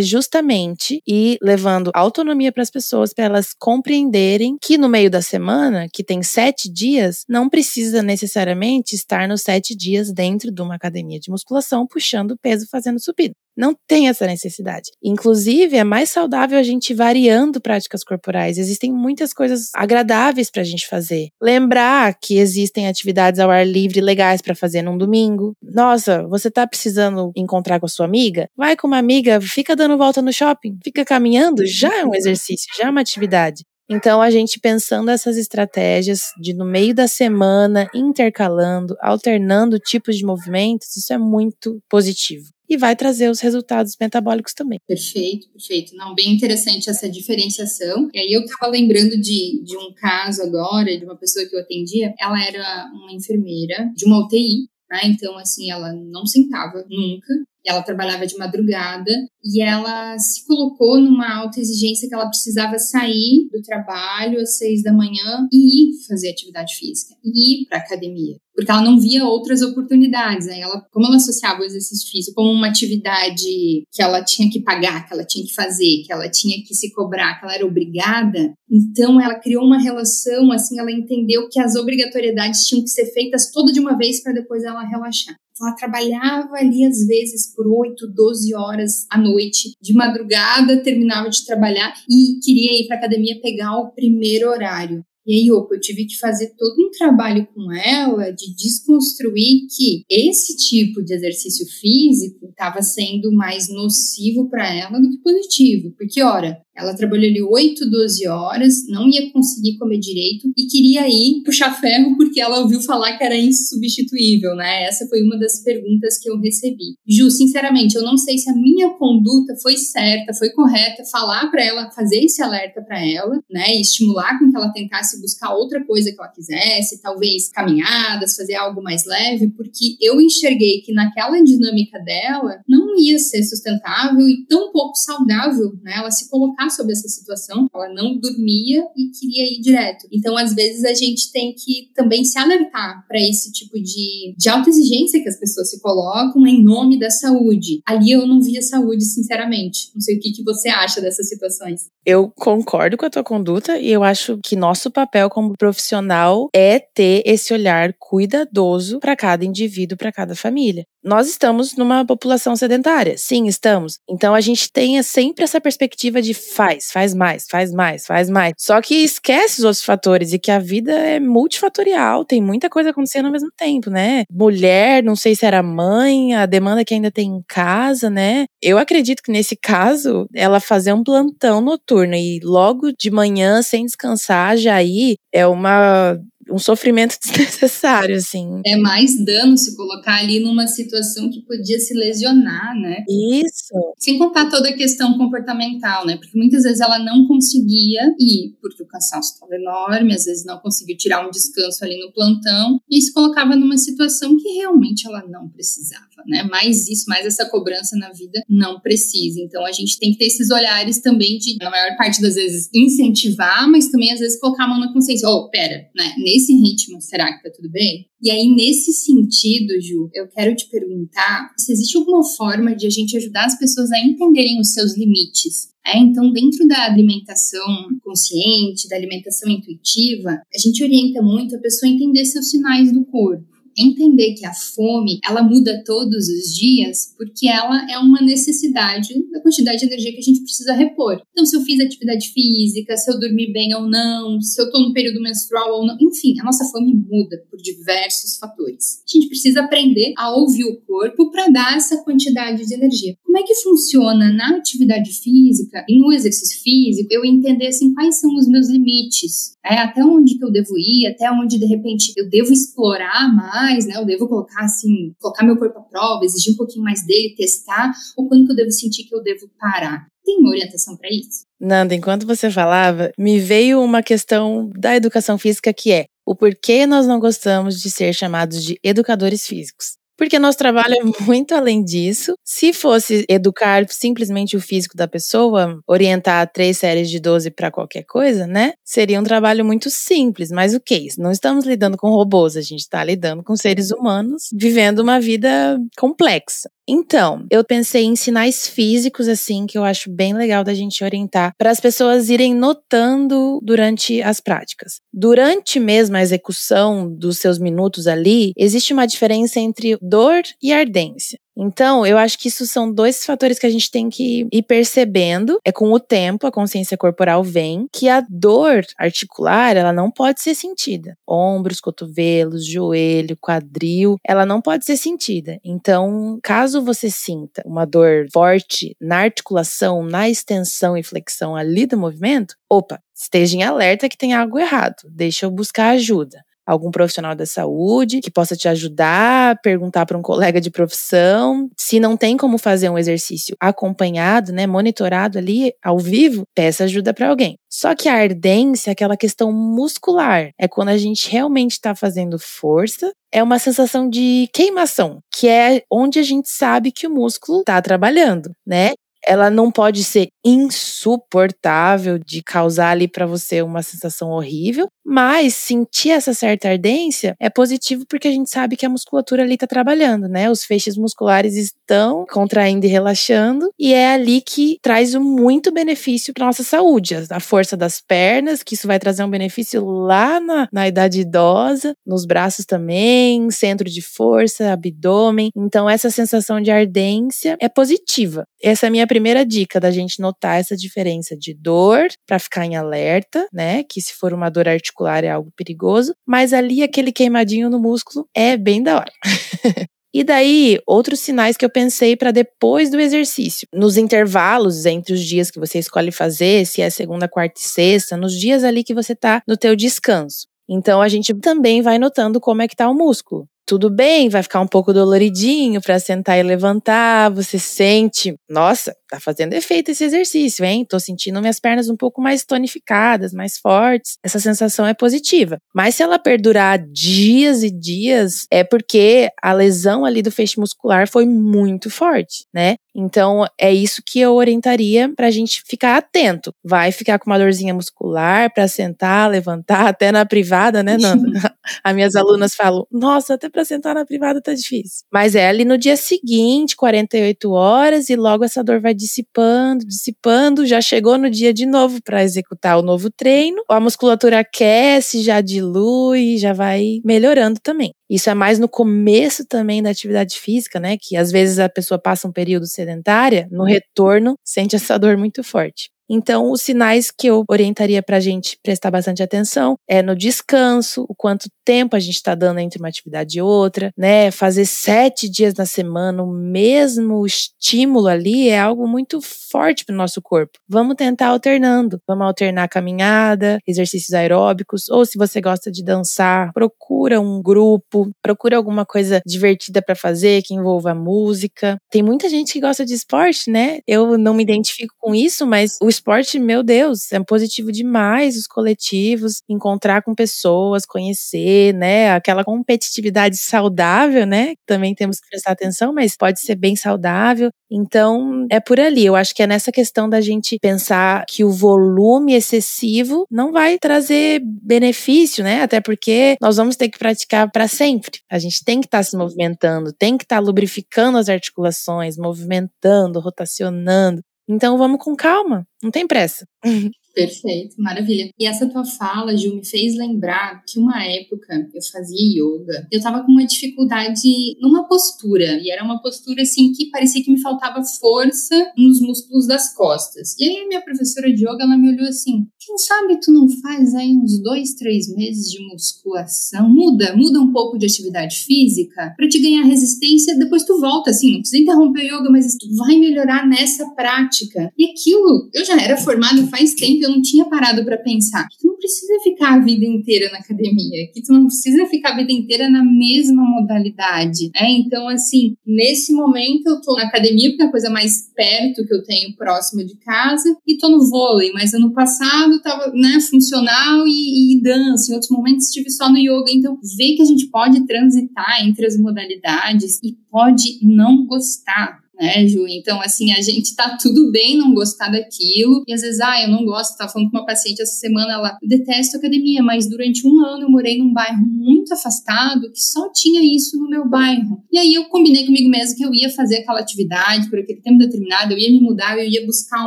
justamente 0.00 1.02
ir 1.06 1.36
levando 1.42 1.90
autonomia 1.92 2.52
para 2.52 2.62
as 2.62 2.70
pessoas, 2.70 3.12
para 3.12 3.24
elas 3.24 3.52
compreenderem 3.58 4.56
que 4.62 4.78
no 4.78 4.88
meio 4.88 5.10
da 5.10 5.20
semana, 5.20 5.88
que 5.92 6.04
tem 6.04 6.22
sete 6.22 6.72
dias, 6.72 7.24
não 7.28 7.48
precisa 7.48 8.02
necessariamente 8.02 8.94
estar 8.94 9.26
nos 9.26 9.42
sete 9.42 9.76
dias 9.76 10.12
dentro 10.12 10.52
de 10.52 10.62
uma 10.62 10.76
academia 10.76 11.18
de 11.18 11.30
musculação, 11.30 11.86
puxando 11.86 12.38
peso, 12.40 12.68
fazendo 12.70 13.00
subida. 13.00 13.34
Não 13.60 13.76
tem 13.86 14.08
essa 14.08 14.26
necessidade. 14.26 14.90
Inclusive, 15.04 15.76
é 15.76 15.84
mais 15.84 16.08
saudável 16.08 16.58
a 16.58 16.62
gente 16.62 16.94
variando 16.94 17.60
práticas 17.60 18.02
corporais. 18.02 18.56
Existem 18.56 18.90
muitas 18.90 19.34
coisas 19.34 19.68
agradáveis 19.74 20.50
para 20.50 20.62
a 20.62 20.64
gente 20.64 20.88
fazer. 20.88 21.28
Lembrar 21.38 22.14
que 22.18 22.38
existem 22.38 22.88
atividades 22.88 23.38
ao 23.38 23.50
ar 23.50 23.66
livre 23.66 24.00
legais 24.00 24.40
para 24.40 24.54
fazer 24.54 24.80
num 24.80 24.96
domingo. 24.96 25.52
Nossa, 25.62 26.26
você 26.26 26.50
tá 26.50 26.66
precisando 26.66 27.32
encontrar 27.36 27.78
com 27.78 27.84
a 27.84 27.88
sua 27.90 28.06
amiga? 28.06 28.48
Vai 28.56 28.74
com 28.78 28.86
uma 28.86 28.96
amiga, 28.96 29.38
fica 29.42 29.76
dando 29.76 29.98
volta 29.98 30.22
no 30.22 30.32
shopping, 30.32 30.78
fica 30.82 31.04
caminhando, 31.04 31.66
já 31.66 31.94
é 31.98 32.02
um 32.02 32.14
exercício, 32.14 32.66
já 32.78 32.86
é 32.86 32.90
uma 32.90 33.02
atividade. 33.02 33.62
Então, 33.90 34.22
a 34.22 34.30
gente 34.30 34.58
pensando 34.58 35.10
essas 35.10 35.36
estratégias 35.36 36.22
de 36.40 36.54
no 36.54 36.64
meio 36.64 36.94
da 36.94 37.06
semana, 37.06 37.90
intercalando, 37.94 38.96
alternando 39.02 39.78
tipos 39.78 40.16
de 40.16 40.24
movimentos, 40.24 40.96
isso 40.96 41.12
é 41.12 41.18
muito 41.18 41.78
positivo 41.90 42.44
e 42.70 42.76
vai 42.76 42.94
trazer 42.94 43.28
os 43.28 43.40
resultados 43.40 43.96
metabólicos 44.00 44.54
também. 44.54 44.78
Perfeito, 44.86 45.48
perfeito. 45.50 45.96
Não, 45.96 46.14
bem 46.14 46.32
interessante 46.32 46.88
essa 46.88 47.10
diferenciação. 47.10 48.08
E 48.14 48.18
aí 48.20 48.32
eu 48.32 48.42
estava 48.42 48.70
lembrando 48.70 49.20
de, 49.20 49.60
de 49.64 49.76
um 49.76 49.92
caso 49.92 50.40
agora, 50.42 50.96
de 50.96 51.04
uma 51.04 51.16
pessoa 51.16 51.44
que 51.44 51.56
eu 51.56 51.60
atendia, 51.60 52.14
ela 52.20 52.40
era 52.40 52.88
uma 52.94 53.12
enfermeira 53.12 53.90
de 53.96 54.06
uma 54.06 54.24
UTI, 54.24 54.68
né? 54.88 55.00
Então, 55.04 55.36
assim, 55.36 55.68
ela 55.68 55.92
não 55.92 56.24
sentava 56.24 56.86
nunca, 56.88 57.34
ela 57.64 57.82
trabalhava 57.82 58.26
de 58.26 58.36
madrugada 58.36 59.10
e 59.44 59.62
ela 59.62 60.18
se 60.18 60.46
colocou 60.46 61.00
numa 61.00 61.40
alta 61.40 61.60
exigência 61.60 62.08
que 62.08 62.14
ela 62.14 62.28
precisava 62.28 62.78
sair 62.78 63.48
do 63.52 63.62
trabalho 63.62 64.40
às 64.40 64.56
seis 64.58 64.82
da 64.82 64.92
manhã 64.92 65.48
e 65.52 65.90
ir 65.90 66.06
fazer 66.06 66.30
atividade 66.30 66.74
física, 66.76 67.14
e 67.24 67.62
ir 67.62 67.66
para 67.66 67.78
academia 67.78 68.36
porque 68.60 68.70
ela 68.70 68.82
não 68.82 69.00
via 69.00 69.24
outras 69.24 69.62
oportunidades. 69.62 70.46
Aí 70.48 70.60
ela, 70.60 70.84
como 70.92 71.06
ela 71.06 71.16
associava 71.16 71.60
o 71.60 71.64
exercício 71.64 72.10
físico 72.10 72.34
como 72.34 72.50
uma 72.52 72.68
atividade 72.68 73.42
que 73.90 74.02
ela 74.02 74.22
tinha 74.22 74.50
que 74.50 74.60
pagar, 74.60 75.06
que 75.06 75.14
ela 75.14 75.24
tinha 75.24 75.46
que 75.46 75.54
fazer, 75.54 76.02
que 76.04 76.12
ela 76.12 76.28
tinha 76.28 76.62
que 76.62 76.74
se 76.74 76.92
cobrar, 76.92 77.38
que 77.38 77.44
ela 77.46 77.54
era 77.54 77.66
obrigada, 77.66 78.52
então 78.70 79.20
ela 79.20 79.36
criou 79.36 79.64
uma 79.64 79.80
relação, 79.80 80.52
assim, 80.52 80.78
ela 80.78 80.92
entendeu 80.92 81.48
que 81.48 81.58
as 81.58 81.74
obrigatoriedades 81.74 82.66
tinham 82.66 82.82
que 82.82 82.90
ser 82.90 83.06
feitas 83.06 83.50
toda 83.50 83.72
de 83.72 83.80
uma 83.80 83.96
vez 83.96 84.22
para 84.22 84.32
depois 84.32 84.62
ela 84.62 84.84
relaxar. 84.84 85.34
Ela 85.60 85.74
trabalhava 85.74 86.54
ali, 86.56 86.84
às 86.84 87.06
vezes, 87.06 87.54
por 87.54 87.66
8, 87.66 88.06
12 88.08 88.54
horas 88.54 89.06
à 89.10 89.18
noite, 89.18 89.72
de 89.80 89.92
madrugada, 89.92 90.82
terminava 90.82 91.28
de 91.28 91.44
trabalhar 91.44 91.92
e 92.08 92.40
queria 92.42 92.80
ir 92.80 92.86
para 92.86 92.96
academia 92.96 93.40
pegar 93.40 93.76
o 93.78 93.92
primeiro 93.92 94.48
horário. 94.48 95.04
E 95.26 95.34
aí, 95.34 95.52
opa, 95.52 95.74
eu 95.74 95.80
tive 95.80 96.06
que 96.06 96.18
fazer 96.18 96.54
todo 96.56 96.74
um 96.80 96.90
trabalho 96.90 97.46
com 97.54 97.70
ela 97.72 98.32
de 98.32 98.54
desconstruir 98.56 99.66
que 99.76 100.02
esse 100.10 100.56
tipo 100.56 101.04
de 101.04 101.14
exercício 101.14 101.66
físico 101.78 102.46
estava 102.48 102.82
sendo 102.82 103.30
mais 103.30 103.68
nocivo 103.68 104.48
para 104.48 104.66
ela 104.74 104.98
do 104.98 105.10
que 105.10 105.18
positivo. 105.18 105.94
Porque, 105.96 106.22
ora, 106.22 106.58
ela 106.76 106.94
trabalhou 106.94 107.28
ali 107.28 107.42
8, 107.42 107.90
12 107.90 108.28
horas, 108.28 108.86
não 108.88 109.08
ia 109.08 109.30
conseguir 109.32 109.76
comer 109.76 109.98
direito 109.98 110.50
e 110.56 110.66
queria 110.66 111.08
ir 111.08 111.42
puxar 111.44 111.78
ferro 111.78 112.16
porque 112.16 112.40
ela 112.40 112.60
ouviu 112.60 112.80
falar 112.80 113.16
que 113.16 113.24
era 113.24 113.36
insubstituível, 113.36 114.54
né? 114.54 114.84
Essa 114.84 115.06
foi 115.06 115.22
uma 115.22 115.38
das 115.38 115.62
perguntas 115.62 116.18
que 116.18 116.30
eu 116.30 116.40
recebi. 116.40 116.94
Ju, 117.06 117.30
sinceramente, 117.30 117.96
eu 117.96 118.02
não 118.02 118.16
sei 118.16 118.38
se 118.38 118.48
a 118.50 118.54
minha 118.54 118.90
conduta 118.90 119.54
foi 119.62 119.76
certa, 119.76 120.32
foi 120.34 120.50
correta, 120.50 121.04
falar 121.10 121.50
para 121.50 121.64
ela, 121.64 121.90
fazer 121.90 122.24
esse 122.24 122.42
alerta 122.42 122.80
para 122.82 123.04
ela, 123.04 123.40
né? 123.50 123.74
E 123.74 123.80
estimular 123.80 124.38
com 124.38 124.50
que 124.50 124.56
ela 124.56 124.72
tentasse 124.72 125.20
buscar 125.20 125.54
outra 125.54 125.84
coisa 125.84 126.10
que 126.10 126.20
ela 126.20 126.28
quisesse, 126.28 127.02
talvez 127.02 127.50
caminhadas, 127.50 128.36
fazer 128.36 128.54
algo 128.54 128.82
mais 128.82 129.04
leve, 129.04 129.50
porque 129.50 129.96
eu 130.00 130.20
enxerguei 130.20 130.80
que 130.80 130.92
naquela 130.92 131.42
dinâmica 131.42 131.98
dela 131.98 132.60
não 132.68 132.96
ia 132.98 133.18
ser 133.18 133.42
sustentável 133.42 134.28
e 134.28 134.46
tão 134.46 134.70
pouco 134.72 134.96
saudável, 134.96 135.72
né? 135.82 135.94
Ela 135.96 136.10
se 136.10 136.28
colocar 136.30 136.59
sobre 136.68 136.92
essa 136.92 137.08
situação, 137.08 137.68
ela 137.74 137.88
não 137.94 138.18
dormia 138.18 138.84
e 138.96 139.10
queria 139.10 139.44
ir 139.44 139.60
direto. 139.60 140.06
Então, 140.12 140.36
às 140.36 140.54
vezes, 140.54 140.84
a 140.84 140.92
gente 140.92 141.32
tem 141.32 141.54
que 141.54 141.90
também 141.94 142.24
se 142.24 142.38
alertar 142.38 143.06
para 143.06 143.20
esse 143.20 143.52
tipo 143.52 143.80
de, 143.80 144.34
de 144.36 144.48
autoexigência 144.48 145.22
que 145.22 145.28
as 145.28 145.38
pessoas 145.38 145.70
se 145.70 145.80
colocam 145.80 146.46
em 146.46 146.62
nome 146.62 146.98
da 146.98 147.10
saúde. 147.10 147.80
Ali 147.86 148.10
eu 148.10 148.26
não 148.26 148.42
via 148.42 148.60
saúde, 148.60 149.04
sinceramente. 149.04 149.90
Não 149.94 150.00
sei 150.00 150.16
o 150.16 150.20
que, 150.20 150.32
que 150.32 150.42
você 150.42 150.68
acha 150.68 151.00
dessas 151.00 151.28
situações. 151.28 151.88
Eu 152.04 152.30
concordo 152.36 152.96
com 152.96 153.06
a 153.06 153.10
tua 153.10 153.22
conduta 153.22 153.78
e 153.78 153.90
eu 153.90 154.02
acho 154.02 154.38
que 154.42 154.56
nosso 154.56 154.90
papel 154.90 155.30
como 155.30 155.56
profissional 155.56 156.48
é 156.54 156.78
ter 156.78 157.22
esse 157.24 157.52
olhar 157.52 157.94
cuidadoso 157.98 158.98
para 158.98 159.16
cada 159.16 159.44
indivíduo, 159.44 159.96
para 159.96 160.10
cada 160.10 160.34
família. 160.34 160.84
Nós 161.02 161.28
estamos 161.28 161.76
numa 161.76 162.04
população 162.04 162.54
sedentária, 162.54 163.16
sim, 163.16 163.46
estamos. 163.46 163.98
Então 164.08 164.34
a 164.34 164.40
gente 164.40 164.70
tem 164.70 165.02
sempre 165.02 165.44
essa 165.44 165.60
perspectiva 165.60 166.20
de 166.20 166.34
faz, 166.34 166.90
faz 166.92 167.14
mais, 167.14 167.46
faz 167.50 167.72
mais, 167.72 168.06
faz 168.06 168.28
mais. 168.28 168.52
Só 168.58 168.80
que 168.82 168.96
esquece 168.96 169.60
os 169.60 169.64
outros 169.64 169.84
fatores 169.84 170.32
e 170.32 170.38
que 170.38 170.50
a 170.50 170.58
vida 170.58 170.92
é 170.92 171.18
multifatorial, 171.18 172.24
tem 172.24 172.42
muita 172.42 172.68
coisa 172.68 172.90
acontecendo 172.90 173.26
ao 173.26 173.32
mesmo 173.32 173.50
tempo, 173.56 173.88
né? 173.88 174.24
Mulher, 174.30 175.02
não 175.02 175.16
sei 175.16 175.34
se 175.34 175.46
era 175.46 175.62
mãe, 175.62 176.34
a 176.34 176.44
demanda 176.44 176.84
que 176.84 176.92
ainda 176.92 177.10
tem 177.10 177.28
em 177.28 177.42
casa, 177.48 178.10
né? 178.10 178.44
Eu 178.60 178.76
acredito 178.76 179.22
que 179.22 179.32
nesse 179.32 179.56
caso, 179.56 180.26
ela 180.34 180.60
fazer 180.60 180.92
um 180.92 181.02
plantão 181.02 181.62
noturno 181.62 182.14
e 182.14 182.40
logo 182.42 182.92
de 182.92 183.10
manhã, 183.10 183.62
sem 183.62 183.86
descansar, 183.86 184.58
já 184.58 184.82
ir, 184.82 185.16
é 185.32 185.46
uma 185.46 186.18
um 186.50 186.58
sofrimento 186.58 187.16
desnecessário, 187.22 188.16
assim. 188.16 188.60
É 188.64 188.76
mais 188.76 189.24
dano 189.24 189.56
se 189.56 189.76
colocar 189.76 190.18
ali 190.18 190.40
numa 190.40 190.66
situação 190.66 191.30
que 191.30 191.42
podia 191.42 191.78
se 191.78 191.94
lesionar, 191.94 192.74
né? 192.78 193.04
Isso. 193.08 193.74
Sem 193.98 194.18
contar 194.18 194.48
toda 194.50 194.68
a 194.68 194.76
questão 194.76 195.16
comportamental, 195.16 196.06
né? 196.06 196.16
Porque 196.16 196.36
muitas 196.36 196.62
vezes 196.62 196.80
ela 196.80 196.98
não 196.98 197.26
conseguia 197.26 198.02
ir, 198.18 198.56
porque 198.60 198.82
o 198.82 198.86
cansaço 198.86 199.34
estava 199.34 199.54
enorme, 199.54 200.14
às 200.14 200.24
vezes 200.24 200.44
não 200.44 200.58
conseguiu 200.58 200.96
tirar 200.96 201.26
um 201.26 201.30
descanso 201.30 201.84
ali 201.84 201.98
no 202.00 202.12
plantão, 202.12 202.80
e 202.90 203.00
se 203.00 203.12
colocava 203.12 203.56
numa 203.56 203.76
situação 203.76 204.36
que 204.36 204.48
realmente 204.58 205.06
ela 205.06 205.24
não 205.28 205.48
precisava, 205.48 206.06
né? 206.26 206.42
Mais 206.44 206.88
isso, 206.88 207.04
mais 207.08 207.26
essa 207.26 207.48
cobrança 207.48 207.96
na 207.96 208.12
vida 208.12 208.42
não 208.48 208.80
precisa. 208.80 209.40
Então 209.40 209.64
a 209.64 209.72
gente 209.72 209.98
tem 209.98 210.12
que 210.12 210.18
ter 210.18 210.26
esses 210.26 210.50
olhares 210.50 211.00
também 211.00 211.38
de, 211.38 211.56
na 211.60 211.70
maior 211.70 211.96
parte 211.96 212.20
das 212.20 212.34
vezes, 212.34 212.68
incentivar, 212.74 213.68
mas 213.70 213.88
também 213.88 214.12
às 214.12 214.20
vezes 214.20 214.40
colocar 214.40 214.64
a 214.64 214.68
mão 214.68 214.80
na 214.80 214.92
consciência. 214.92 215.28
Oh, 215.28 215.48
pera, 215.50 215.88
né? 215.94 216.14
Nesse 216.18 216.39
nesse 216.40 216.54
ritmo, 216.54 217.00
será 217.00 217.36
que 217.36 217.42
tá 217.42 217.50
tudo 217.54 217.70
bem? 217.70 218.06
E 218.22 218.30
aí, 218.30 218.48
nesse 218.48 218.92
sentido, 218.92 219.80
Ju, 219.80 220.10
eu 220.14 220.26
quero 220.28 220.56
te 220.56 220.68
perguntar 220.68 221.52
se 221.58 221.72
existe 221.72 221.96
alguma 221.96 222.24
forma 222.36 222.74
de 222.74 222.86
a 222.86 222.90
gente 222.90 223.16
ajudar 223.16 223.44
as 223.44 223.58
pessoas 223.58 223.92
a 223.92 224.00
entenderem 224.00 224.58
os 224.58 224.72
seus 224.72 224.96
limites. 224.96 225.70
É, 225.86 225.98
então, 225.98 226.32
dentro 226.32 226.66
da 226.66 226.84
alimentação 226.84 227.88
consciente, 228.02 228.88
da 228.88 228.96
alimentação 228.96 229.50
intuitiva, 229.50 230.30
a 230.30 230.58
gente 230.58 230.82
orienta 230.82 231.22
muito 231.22 231.56
a 231.56 231.58
pessoa 231.58 231.90
a 231.90 231.94
entender 231.94 232.24
seus 232.24 232.50
sinais 232.50 232.92
do 232.92 233.04
corpo 233.04 233.59
entender 233.80 234.34
que 234.34 234.46
a 234.46 234.52
fome, 234.52 235.18
ela 235.24 235.42
muda 235.42 235.82
todos 235.84 236.28
os 236.28 236.54
dias, 236.54 237.14
porque 237.16 237.48
ela 237.48 237.90
é 237.90 237.98
uma 237.98 238.20
necessidade 238.20 239.14
da 239.30 239.40
quantidade 239.40 239.78
de 239.78 239.86
energia 239.86 240.12
que 240.12 240.18
a 240.18 240.22
gente 240.22 240.42
precisa 240.42 240.72
repor. 240.72 241.20
Então, 241.32 241.44
se 241.46 241.56
eu 241.56 241.62
fiz 241.62 241.80
atividade 241.80 242.28
física, 242.32 242.96
se 242.96 243.10
eu 243.10 243.18
dormi 243.18 243.52
bem 243.52 243.74
ou 243.74 243.88
não, 243.88 244.40
se 244.40 244.60
eu 244.60 244.66
estou 244.66 244.80
no 244.80 244.92
período 244.92 245.20
menstrual 245.20 245.80
ou 245.80 245.86
não, 245.86 245.96
enfim, 246.00 246.38
a 246.40 246.44
nossa 246.44 246.64
fome 246.66 246.94
muda 246.94 247.42
por 247.50 247.58
diversos 247.58 248.36
fatores. 248.38 249.02
A 249.06 249.12
gente 249.12 249.28
precisa 249.28 249.60
aprender 249.60 250.12
a 250.16 250.34
ouvir 250.36 250.64
o 250.64 250.80
corpo 250.82 251.30
para 251.30 251.48
dar 251.48 251.76
essa 251.76 252.02
quantidade 252.02 252.66
de 252.66 252.74
energia. 252.74 253.16
Como 253.24 253.38
é 253.38 253.42
que 253.42 253.54
funciona 253.56 254.32
na 254.32 254.56
atividade 254.56 255.10
física 255.12 255.84
e 255.88 255.98
no 255.98 256.12
exercício 256.12 256.62
físico? 256.62 257.08
Eu 257.10 257.24
entender 257.24 257.68
assim 257.68 257.94
quais 257.94 258.20
são 258.20 258.34
os 258.36 258.48
meus 258.48 258.68
limites, 258.68 259.56
é, 259.64 259.78
até 259.78 260.04
onde 260.04 260.38
que 260.38 260.44
eu 260.44 260.50
devo 260.50 260.76
ir, 260.78 261.06
até 261.06 261.30
onde 261.30 261.58
de 261.58 261.66
repente 261.66 262.12
eu 262.16 262.28
devo 262.28 262.52
explorar 262.52 263.34
mais, 263.34 263.69
né? 263.86 263.96
Eu 263.96 264.04
devo 264.04 264.28
colocar 264.28 264.64
assim, 264.64 265.14
colocar 265.18 265.44
meu 265.44 265.56
corpo 265.56 265.78
à 265.78 265.82
prova, 265.82 266.24
exigir 266.24 266.54
um 266.54 266.56
pouquinho 266.56 266.84
mais 266.84 267.04
dele, 267.04 267.34
testar, 267.36 267.92
ou 268.16 268.28
quando 268.28 268.46
que 268.46 268.52
eu 268.52 268.56
devo 268.56 268.70
sentir 268.70 269.04
que 269.04 269.14
eu 269.14 269.22
devo 269.22 269.48
parar. 269.58 270.06
Tem 270.24 270.38
uma 270.38 270.50
orientação 270.50 270.96
para 270.96 271.08
isso? 271.10 271.44
Nanda, 271.58 271.94
enquanto 271.94 272.26
você 272.26 272.50
falava, 272.50 273.10
me 273.18 273.38
veio 273.38 273.82
uma 273.82 274.02
questão 274.02 274.70
da 274.76 274.94
educação 274.94 275.38
física 275.38 275.72
que 275.72 275.92
é 275.92 276.06
o 276.26 276.34
porquê 276.34 276.86
nós 276.86 277.06
não 277.06 277.18
gostamos 277.18 277.80
de 277.80 277.90
ser 277.90 278.12
chamados 278.12 278.62
de 278.62 278.78
educadores 278.84 279.46
físicos. 279.46 279.99
Porque 280.20 280.38
nosso 280.38 280.58
trabalho 280.58 280.94
é 280.96 281.02
muito 281.24 281.54
além 281.54 281.82
disso. 281.82 282.34
Se 282.44 282.74
fosse 282.74 283.24
educar 283.26 283.86
simplesmente 283.88 284.54
o 284.54 284.60
físico 284.60 284.94
da 284.94 285.08
pessoa, 285.08 285.80
orientar 285.88 286.46
três 286.52 286.76
séries 286.76 287.08
de 287.08 287.18
12 287.18 287.50
para 287.52 287.70
qualquer 287.70 288.04
coisa, 288.04 288.46
né? 288.46 288.74
Seria 288.84 289.18
um 289.18 289.24
trabalho 289.24 289.64
muito 289.64 289.88
simples. 289.88 290.50
Mas 290.50 290.74
o 290.74 290.80
que? 290.80 291.06
Não 291.16 291.30
estamos 291.30 291.64
lidando 291.64 291.96
com 291.96 292.10
robôs, 292.10 292.54
a 292.54 292.60
gente 292.60 292.80
está 292.80 293.02
lidando 293.02 293.42
com 293.42 293.56
seres 293.56 293.90
humanos 293.90 294.50
vivendo 294.52 294.98
uma 294.98 295.18
vida 295.18 295.78
complexa. 295.96 296.68
Então, 296.92 297.46
eu 297.52 297.62
pensei 297.62 298.04
em 298.04 298.16
sinais 298.16 298.66
físicos, 298.66 299.28
assim, 299.28 299.64
que 299.64 299.78
eu 299.78 299.84
acho 299.84 300.10
bem 300.10 300.34
legal 300.34 300.64
da 300.64 300.74
gente 300.74 301.04
orientar 301.04 301.52
para 301.56 301.70
as 301.70 301.78
pessoas 301.78 302.28
irem 302.28 302.52
notando 302.52 303.60
durante 303.62 304.20
as 304.20 304.40
práticas. 304.40 305.00
Durante 305.12 305.78
mesmo 305.78 306.16
a 306.16 306.20
execução 306.22 307.08
dos 307.08 307.38
seus 307.38 307.60
minutos 307.60 308.08
ali, 308.08 308.52
existe 308.56 308.92
uma 308.92 309.06
diferença 309.06 309.60
entre 309.60 309.96
dor 310.02 310.42
e 310.60 310.72
ardência. 310.72 311.38
Então, 311.56 312.06
eu 312.06 312.16
acho 312.16 312.38
que 312.38 312.48
isso 312.48 312.66
são 312.66 312.92
dois 312.92 313.24
fatores 313.24 313.58
que 313.58 313.66
a 313.66 313.70
gente 313.70 313.90
tem 313.90 314.08
que 314.08 314.46
ir 314.52 314.62
percebendo. 314.62 315.58
É 315.64 315.72
com 315.72 315.92
o 315.92 316.00
tempo, 316.00 316.46
a 316.46 316.52
consciência 316.52 316.96
corporal 316.96 317.42
vem, 317.42 317.86
que 317.92 318.08
a 318.08 318.24
dor 318.28 318.84
articular, 318.98 319.76
ela 319.76 319.92
não 319.92 320.10
pode 320.10 320.40
ser 320.40 320.54
sentida. 320.54 321.16
Ombros, 321.28 321.80
cotovelos, 321.80 322.66
joelho, 322.66 323.36
quadril, 323.40 324.16
ela 324.26 324.46
não 324.46 324.60
pode 324.60 324.84
ser 324.84 324.96
sentida. 324.96 325.58
Então, 325.64 326.38
caso 326.42 326.82
você 326.82 327.10
sinta 327.10 327.62
uma 327.66 327.84
dor 327.84 328.26
forte 328.32 328.96
na 329.00 329.18
articulação, 329.18 330.02
na 330.02 330.28
extensão 330.28 330.96
e 330.96 331.02
flexão 331.02 331.54
ali 331.56 331.86
do 331.86 331.98
movimento, 331.98 332.54
opa, 332.70 333.00
esteja 333.14 333.56
em 333.56 333.62
alerta 333.62 334.08
que 334.08 334.16
tem 334.16 334.32
algo 334.32 334.58
errado. 334.58 335.02
Deixa 335.10 335.46
eu 335.46 335.50
buscar 335.50 335.90
ajuda 335.90 336.38
algum 336.70 336.90
profissional 336.90 337.34
da 337.34 337.44
saúde 337.44 338.20
que 338.20 338.30
possa 338.30 338.56
te 338.56 338.68
ajudar, 338.68 339.60
perguntar 339.62 340.06
para 340.06 340.16
um 340.16 340.22
colega 340.22 340.60
de 340.60 340.70
profissão. 340.70 341.68
Se 341.76 341.98
não 341.98 342.16
tem 342.16 342.36
como 342.36 342.58
fazer 342.58 342.88
um 342.88 342.98
exercício 342.98 343.56
acompanhado, 343.60 344.52
né, 344.52 344.66
monitorado 344.66 345.38
ali 345.38 345.72
ao 345.82 345.98
vivo, 345.98 346.44
peça 346.54 346.84
ajuda 346.84 347.12
para 347.12 347.28
alguém. 347.28 347.56
Só 347.68 347.94
que 347.94 348.08
a 348.08 348.14
ardência, 348.14 348.92
aquela 348.92 349.16
questão 349.16 349.52
muscular, 349.52 350.50
é 350.58 350.68
quando 350.68 350.90
a 350.90 350.98
gente 350.98 351.30
realmente 351.30 351.72
está 351.72 351.94
fazendo 351.94 352.38
força 352.38 353.10
é 353.32 353.42
uma 353.42 353.58
sensação 353.58 354.08
de 354.08 354.48
queimação, 354.52 355.20
que 355.32 355.46
é 355.46 355.82
onde 355.90 356.18
a 356.18 356.22
gente 356.22 356.48
sabe 356.48 356.90
que 356.90 357.06
o 357.06 357.10
músculo 357.10 357.60
está 357.60 357.80
trabalhando, 357.80 358.50
né? 358.66 358.92
Ela 359.26 359.50
não 359.50 359.70
pode 359.70 360.04
ser 360.04 360.28
insuportável 360.44 362.18
de 362.18 362.42
causar 362.42 362.90
ali 362.90 363.06
para 363.06 363.26
você 363.26 363.62
uma 363.62 363.82
sensação 363.82 364.30
horrível, 364.30 364.88
mas 365.04 365.54
sentir 365.54 366.10
essa 366.10 366.32
certa 366.32 366.68
ardência 366.68 367.34
é 367.40 367.50
positivo 367.50 368.04
porque 368.08 368.28
a 368.28 368.30
gente 368.32 368.50
sabe 368.50 368.76
que 368.76 368.86
a 368.86 368.88
musculatura 368.88 369.42
ali 369.42 369.54
está 369.54 369.66
trabalhando, 369.66 370.28
né? 370.28 370.50
Os 370.50 370.64
feixes 370.64 370.96
musculares 370.96 371.56
estão 371.56 372.24
contraindo 372.30 372.86
e 372.86 372.88
relaxando, 372.88 373.70
e 373.78 373.92
é 373.92 374.12
ali 374.12 374.40
que 374.40 374.78
traz 374.82 375.14
muito 375.14 375.72
benefício 375.72 376.32
para 376.32 376.46
nossa 376.46 376.62
saúde. 376.62 377.16
A 377.30 377.40
força 377.40 377.76
das 377.76 378.00
pernas, 378.00 378.62
que 378.62 378.74
isso 378.74 378.86
vai 378.86 378.98
trazer 378.98 379.24
um 379.24 379.30
benefício 379.30 379.84
lá 379.84 380.40
na, 380.40 380.68
na 380.72 380.88
idade 380.88 381.20
idosa, 381.20 381.94
nos 382.06 382.24
braços 382.24 382.64
também, 382.64 383.50
centro 383.50 383.88
de 383.88 384.02
força, 384.02 384.72
abdômen. 384.72 385.50
Então, 385.56 385.88
essa 385.88 386.10
sensação 386.10 386.60
de 386.60 386.70
ardência 386.70 387.56
é 387.60 387.68
positiva. 387.68 388.44
Essa 388.62 388.86
é 388.86 388.88
a 388.88 388.90
minha 388.90 389.06
primeira 389.10 389.44
dica 389.44 389.80
da 389.80 389.90
gente 389.90 390.20
notar 390.20 390.60
essa 390.60 390.76
diferença 390.76 391.36
de 391.36 391.52
dor 391.52 392.06
para 392.24 392.38
ficar 392.38 392.64
em 392.64 392.76
alerta, 392.76 393.44
né? 393.52 393.82
Que 393.82 394.00
se 394.00 394.14
for 394.14 394.32
uma 394.32 394.48
dor 394.48 394.68
articular 394.68 395.24
é 395.24 395.30
algo 395.30 395.50
perigoso, 395.56 396.14
mas 396.24 396.52
ali 396.52 396.80
aquele 396.80 397.10
queimadinho 397.10 397.68
no 397.68 397.80
músculo 397.80 398.28
é 398.32 398.56
bem 398.56 398.80
da 398.80 398.98
hora. 398.98 399.12
E 400.12 400.24
daí, 400.24 400.80
outros 400.88 401.20
sinais 401.20 401.56
que 401.56 401.64
eu 401.64 401.70
pensei 401.70 402.16
para 402.16 402.32
depois 402.32 402.90
do 402.90 402.98
exercício. 402.98 403.68
Nos 403.72 403.96
intervalos 403.96 404.84
entre 404.84 405.14
os 405.14 405.20
dias 405.20 405.52
que 405.52 405.60
você 405.60 405.78
escolhe 405.78 406.10
fazer, 406.10 406.66
se 406.66 406.82
é 406.82 406.90
segunda, 406.90 407.28
quarta 407.28 407.60
e 407.60 407.62
sexta, 407.62 408.16
nos 408.16 408.32
dias 408.32 408.64
ali 408.64 408.82
que 408.82 408.92
você 408.92 409.14
tá 409.14 409.40
no 409.46 409.56
teu 409.56 409.76
descanso. 409.76 410.48
Então 410.68 411.00
a 411.00 411.06
gente 411.06 411.32
também 411.34 411.80
vai 411.80 411.96
notando 411.96 412.40
como 412.40 412.60
é 412.60 412.66
que 412.66 412.74
tá 412.74 412.90
o 412.90 412.94
músculo 412.94 413.46
tudo 413.70 413.88
bem, 413.88 414.28
vai 414.28 414.42
ficar 414.42 414.58
um 414.60 414.66
pouco 414.66 414.92
doloridinho 414.92 415.80
para 415.80 416.00
sentar 416.00 416.36
e 416.36 416.42
levantar, 416.42 417.30
você 417.30 417.56
sente, 417.56 418.34
nossa, 418.48 418.92
tá 419.10 419.20
fazendo 419.20 419.52
efeito 419.52 419.90
esse 419.90 420.04
exercício, 420.04 420.64
hein? 420.64 420.86
Tô 420.88 420.98
sentindo 420.98 421.40
minhas 421.40 421.60
pernas 421.60 421.88
um 421.88 421.96
pouco 421.96 422.20
mais 422.22 422.44
tonificadas, 422.44 423.32
mais 423.32 423.58
fortes. 423.58 424.18
Essa 424.24 424.38
sensação 424.38 424.86
é 424.86 424.94
positiva. 424.94 425.58
Mas 425.74 425.96
se 425.96 426.02
ela 426.02 426.18
perdurar 426.18 426.78
dias 426.78 427.62
e 427.62 427.70
dias, 427.70 428.46
é 428.50 428.64
porque 428.64 429.28
a 429.42 429.52
lesão 429.52 430.04
ali 430.04 430.22
do 430.22 430.30
feixe 430.30 430.58
muscular 430.58 431.08
foi 431.08 431.26
muito 431.26 431.90
forte, 431.90 432.44
né? 432.54 432.76
Então, 432.94 433.46
é 433.58 433.72
isso 433.72 434.02
que 434.04 434.20
eu 434.20 434.34
orientaria 434.34 435.12
para 435.14 435.28
a 435.28 435.30
gente 435.30 435.62
ficar 435.66 435.96
atento. 435.96 436.52
Vai 436.64 436.90
ficar 436.90 437.18
com 437.18 437.30
uma 437.30 437.38
dorzinha 437.38 437.72
muscular 437.72 438.52
para 438.52 438.66
sentar, 438.66 439.30
levantar, 439.30 439.86
até 439.86 440.10
na 440.10 440.26
privada, 440.26 440.82
né, 440.82 440.96
Nanda? 440.98 441.20
As 441.84 441.94
minhas 441.94 442.16
alunas 442.16 442.54
falam: 442.54 442.86
nossa, 442.90 443.34
até 443.34 443.48
para 443.48 443.64
sentar 443.64 443.94
na 443.94 444.04
privada 444.04 444.40
tá 444.42 444.52
difícil. 444.52 445.04
Mas 445.12 445.34
é 445.34 445.48
ali 445.48 445.64
no 445.64 445.78
dia 445.78 445.96
seguinte, 445.96 446.74
48 446.76 447.50
horas, 447.52 448.10
e 448.10 448.16
logo 448.16 448.44
essa 448.44 448.62
dor 448.62 448.80
vai 448.80 448.94
dissipando, 449.00 449.84
dissipando. 449.86 450.66
Já 450.66 450.80
chegou 450.80 451.16
no 451.18 451.30
dia 451.30 451.52
de 451.52 451.66
novo 451.66 452.00
para 452.02 452.22
executar 452.22 452.78
o 452.78 452.82
novo 452.82 453.10
treino. 453.10 453.62
A 453.68 453.80
musculatura 453.80 454.40
aquece, 454.40 455.22
já 455.22 455.40
dilui, 455.40 456.36
já 456.38 456.52
vai 456.52 457.00
melhorando 457.04 457.58
também. 457.62 457.92
Isso 458.08 458.28
é 458.28 458.34
mais 458.34 458.58
no 458.58 458.68
começo 458.68 459.44
também 459.46 459.82
da 459.82 459.90
atividade 459.90 460.38
física, 460.38 460.78
né? 460.78 460.96
Que 461.00 461.16
às 461.16 461.30
vezes 461.30 461.58
a 461.58 461.68
pessoa 461.68 461.98
passa 462.00 462.28
um 462.28 462.32
período 462.32 462.66
sedentária, 462.66 463.48
no 463.50 463.64
retorno 463.64 464.36
sente 464.44 464.76
essa 464.76 464.98
dor 464.98 465.16
muito 465.16 465.42
forte. 465.42 465.90
Então, 466.12 466.50
os 466.50 466.62
sinais 466.62 467.08
que 467.10 467.28
eu 467.28 467.44
orientaria 467.48 468.02
para 468.02 468.16
a 468.16 468.20
gente 468.20 468.58
prestar 468.64 468.90
bastante 468.90 469.22
atenção 469.22 469.76
é 469.88 470.02
no 470.02 470.16
descanso, 470.16 471.06
o 471.08 471.14
quanto 471.14 471.48
tempo 471.64 471.94
a 471.94 472.00
gente 472.00 472.16
está 472.16 472.34
dando 472.34 472.58
entre 472.58 472.80
uma 472.80 472.88
atividade 472.88 473.38
e 473.38 473.42
outra, 473.42 473.92
né? 473.96 474.32
Fazer 474.32 474.64
sete 474.66 475.28
dias 475.28 475.54
na 475.54 475.64
semana, 475.64 476.22
o 476.24 476.32
mesmo 476.32 477.24
estímulo 477.24 478.08
ali 478.08 478.48
é 478.48 478.58
algo 478.58 478.88
muito 478.88 479.20
forte 479.20 479.84
para 479.84 479.94
o 479.94 479.96
nosso 479.96 480.20
corpo. 480.20 480.58
Vamos 480.68 480.96
tentar 480.96 481.28
alternando. 481.28 482.00
Vamos 482.08 482.26
alternar 482.26 482.68
caminhada, 482.68 483.60
exercícios 483.64 484.12
aeróbicos, 484.12 484.88
ou 484.88 485.06
se 485.06 485.16
você 485.16 485.40
gosta 485.40 485.70
de 485.70 485.84
dançar, 485.84 486.52
procura 486.52 487.20
um 487.20 487.40
grupo, 487.40 488.10
procura 488.20 488.56
alguma 488.56 488.84
coisa 488.84 489.20
divertida 489.24 489.80
para 489.80 489.94
fazer 489.94 490.42
que 490.42 490.54
envolva 490.54 490.92
música. 490.92 491.78
Tem 491.88 492.02
muita 492.02 492.28
gente 492.28 492.52
que 492.52 492.60
gosta 492.60 492.84
de 492.84 492.94
esporte, 492.94 493.48
né? 493.48 493.78
Eu 493.86 494.18
não 494.18 494.34
me 494.34 494.42
identifico 494.42 494.94
com 494.98 495.14
isso, 495.14 495.46
mas 495.46 495.76
o 495.80 495.88
esporte, 496.00 496.38
meu 496.38 496.62
Deus, 496.62 497.12
é 497.12 497.22
positivo 497.22 497.70
demais 497.70 498.36
os 498.36 498.46
coletivos, 498.46 499.42
encontrar 499.48 500.02
com 500.02 500.14
pessoas, 500.14 500.86
conhecer, 500.86 501.74
né? 501.74 502.12
Aquela 502.12 502.42
competitividade 502.42 503.36
saudável, 503.36 504.26
né? 504.26 504.54
Também 504.66 504.94
temos 504.94 505.20
que 505.20 505.28
prestar 505.28 505.52
atenção, 505.52 505.92
mas 505.92 506.16
pode 506.16 506.40
ser 506.40 506.56
bem 506.56 506.74
saudável. 506.74 507.50
Então, 507.70 508.46
é 508.50 508.58
por 508.58 508.80
ali. 508.80 509.06
Eu 509.06 509.14
acho 509.14 509.34
que 509.34 509.42
é 509.42 509.46
nessa 509.46 509.70
questão 509.70 510.08
da 510.08 510.20
gente 510.20 510.58
pensar 510.60 511.24
que 511.28 511.44
o 511.44 511.50
volume 511.50 512.34
excessivo 512.34 513.26
não 513.30 513.52
vai 513.52 513.78
trazer 513.78 514.40
benefício, 514.44 515.44
né? 515.44 515.62
Até 515.62 515.80
porque 515.80 516.36
nós 516.40 516.56
vamos 516.56 516.76
ter 516.76 516.88
que 516.88 516.98
praticar 516.98 517.50
para 517.50 517.68
sempre. 517.68 518.20
A 518.30 518.38
gente 518.38 518.64
tem 518.64 518.80
que 518.80 518.86
estar 518.86 518.98
tá 518.98 519.02
se 519.04 519.16
movimentando, 519.16 519.92
tem 519.92 520.16
que 520.16 520.24
estar 520.24 520.36
tá 520.36 520.42
lubrificando 520.42 521.18
as 521.18 521.28
articulações, 521.28 522.16
movimentando, 522.16 523.20
rotacionando. 523.20 524.22
Então 524.50 524.76
vamos 524.76 524.98
com 525.04 525.14
calma, 525.14 525.64
não 525.82 525.92
tem 525.92 526.08
pressa. 526.08 526.44
Perfeito, 527.14 527.74
maravilha. 527.78 528.30
E 528.38 528.46
essa 528.46 528.68
tua 528.68 528.84
fala, 528.84 529.36
Gil, 529.36 529.56
me 529.56 529.66
fez 529.66 529.96
lembrar 529.96 530.62
que 530.64 530.78
uma 530.78 531.04
época 531.04 531.68
eu 531.74 531.82
fazia 531.92 532.16
yoga, 532.16 532.86
eu 532.90 533.00
tava 533.00 533.24
com 533.24 533.32
uma 533.32 533.44
dificuldade 533.44 534.56
numa 534.60 534.86
postura, 534.86 535.58
e 535.60 535.70
era 535.70 535.84
uma 535.84 536.00
postura 536.00 536.42
assim 536.42 536.72
que 536.72 536.90
parecia 536.90 537.22
que 537.22 537.30
me 537.30 537.40
faltava 537.40 537.82
força 537.82 538.72
nos 538.76 539.00
músculos 539.00 539.46
das 539.46 539.74
costas. 539.74 540.36
E 540.38 540.44
aí 540.44 540.58
a 540.58 540.68
minha 540.68 540.80
professora 540.82 541.32
de 541.32 541.42
yoga, 541.42 541.64
ela 541.64 541.76
me 541.76 541.92
olhou 541.92 542.08
assim, 542.08 542.46
quem 542.58 542.78
sabe 542.78 543.18
tu 543.20 543.32
não 543.32 543.48
faz 543.60 543.94
aí 543.94 544.14
uns 544.16 544.40
dois, 544.40 544.74
três 544.74 545.12
meses 545.14 545.50
de 545.50 545.58
musculação, 545.66 546.68
muda, 546.68 547.16
muda 547.16 547.40
um 547.40 547.52
pouco 547.52 547.76
de 547.76 547.86
atividade 547.86 548.36
física 548.36 549.12
para 549.16 549.28
te 549.28 549.40
ganhar 549.40 549.64
resistência, 549.64 550.38
depois 550.38 550.64
tu 550.64 550.78
volta 550.78 551.10
assim, 551.10 551.32
não 551.32 551.40
precisa 551.40 551.62
interromper 551.62 552.02
o 552.02 552.18
yoga, 552.18 552.30
mas 552.30 552.56
tu 552.56 552.72
vai 552.76 552.96
melhorar 552.96 553.48
nessa 553.48 553.90
prática. 553.90 554.72
E 554.78 554.84
aquilo, 554.84 555.50
eu 555.52 555.64
já 555.64 555.80
era 555.80 555.96
formada 555.96 556.46
faz 556.46 556.74
tempo, 556.74 556.99
eu 557.02 557.10
não 557.10 557.22
tinha 557.22 557.44
parado 557.46 557.84
para 557.84 557.98
pensar. 557.98 558.46
Tu 558.60 558.66
não 558.66 558.76
precisa 558.76 559.12
ficar 559.22 559.54
a 559.54 559.58
vida 559.58 559.84
inteira 559.84 560.30
na 560.30 560.38
academia, 560.38 561.10
que 561.12 561.22
tu 561.22 561.32
não 561.32 561.46
precisa 561.46 561.86
ficar 561.86 562.12
a 562.12 562.16
vida 562.16 562.32
inteira 562.32 562.68
na 562.68 562.84
mesma 562.84 563.42
modalidade. 563.42 564.50
É, 564.54 564.70
então, 564.70 565.08
assim, 565.08 565.54
nesse 565.66 566.12
momento 566.12 566.66
eu 566.66 566.80
tô 566.80 566.94
na 566.94 567.04
academia, 567.04 567.50
porque 567.50 567.62
é 567.62 567.66
a 567.66 567.70
coisa 567.70 567.90
mais 567.90 568.30
perto 568.34 568.86
que 568.86 568.94
eu 568.94 569.02
tenho 569.02 569.36
próximo 569.36 569.84
de 569.84 569.96
casa, 569.96 570.56
e 570.66 570.78
tô 570.78 570.88
no 570.88 571.08
vôlei, 571.08 571.52
mas 571.52 571.74
ano 571.74 571.92
passado 571.92 572.60
tava, 572.62 572.92
né, 572.92 573.20
funcional 573.20 574.06
e, 574.06 574.56
e 574.56 574.62
dança. 574.62 575.10
Em 575.10 575.14
outros 575.14 575.30
momentos 575.30 575.66
estive 575.66 575.90
só 575.90 576.10
no 576.10 576.18
yoga. 576.18 576.50
Então, 576.50 576.78
ver 576.96 577.16
que 577.16 577.22
a 577.22 577.26
gente 577.26 577.48
pode 577.48 577.86
transitar 577.86 578.66
entre 578.66 578.86
as 578.86 578.96
modalidades 578.96 579.98
e 580.02 580.16
pode 580.30 580.78
não 580.82 581.26
gostar 581.26 582.00
né, 582.20 582.46
Ju? 582.46 582.66
Então, 582.68 583.00
assim, 583.00 583.32
a 583.32 583.40
gente 583.40 583.74
tá 583.74 583.96
tudo 584.00 584.30
bem 584.30 584.56
não 584.56 584.74
gostar 584.74 585.08
daquilo. 585.08 585.82
E 585.88 585.92
às 585.92 586.02
vezes, 586.02 586.20
ah, 586.20 586.42
eu 586.42 586.48
não 586.48 586.64
gosto. 586.64 586.96
Tava 586.96 587.10
falando 587.10 587.30
com 587.30 587.38
uma 587.38 587.46
paciente 587.46 587.80
essa 587.80 587.94
semana, 587.94 588.34
ela 588.34 588.58
detesta 588.62 589.16
academia, 589.16 589.62
mas 589.62 589.88
durante 589.88 590.26
um 590.26 590.44
ano 590.44 590.64
eu 590.64 590.70
morei 590.70 590.98
num 590.98 591.12
bairro 591.12 591.46
muito 591.46 591.94
afastado 591.94 592.70
que 592.72 592.80
só 592.80 593.10
tinha 593.12 593.40
isso 593.42 593.78
no 593.78 593.88
meu 593.88 594.08
bairro. 594.08 594.62
E 594.70 594.78
aí 594.78 594.92
eu 594.92 595.04
combinei 595.06 595.46
comigo 595.46 595.70
mesmo 595.70 595.96
que 595.96 596.04
eu 596.04 596.14
ia 596.14 596.28
fazer 596.30 596.58
aquela 596.58 596.80
atividade 596.80 597.48
por 597.48 597.58
aquele 597.58 597.80
tempo 597.80 597.98
determinado, 597.98 598.52
eu 598.52 598.58
ia 598.58 598.70
me 598.70 598.80
mudar, 598.80 599.18
eu 599.18 599.28
ia 599.28 599.46
buscar 599.46 599.86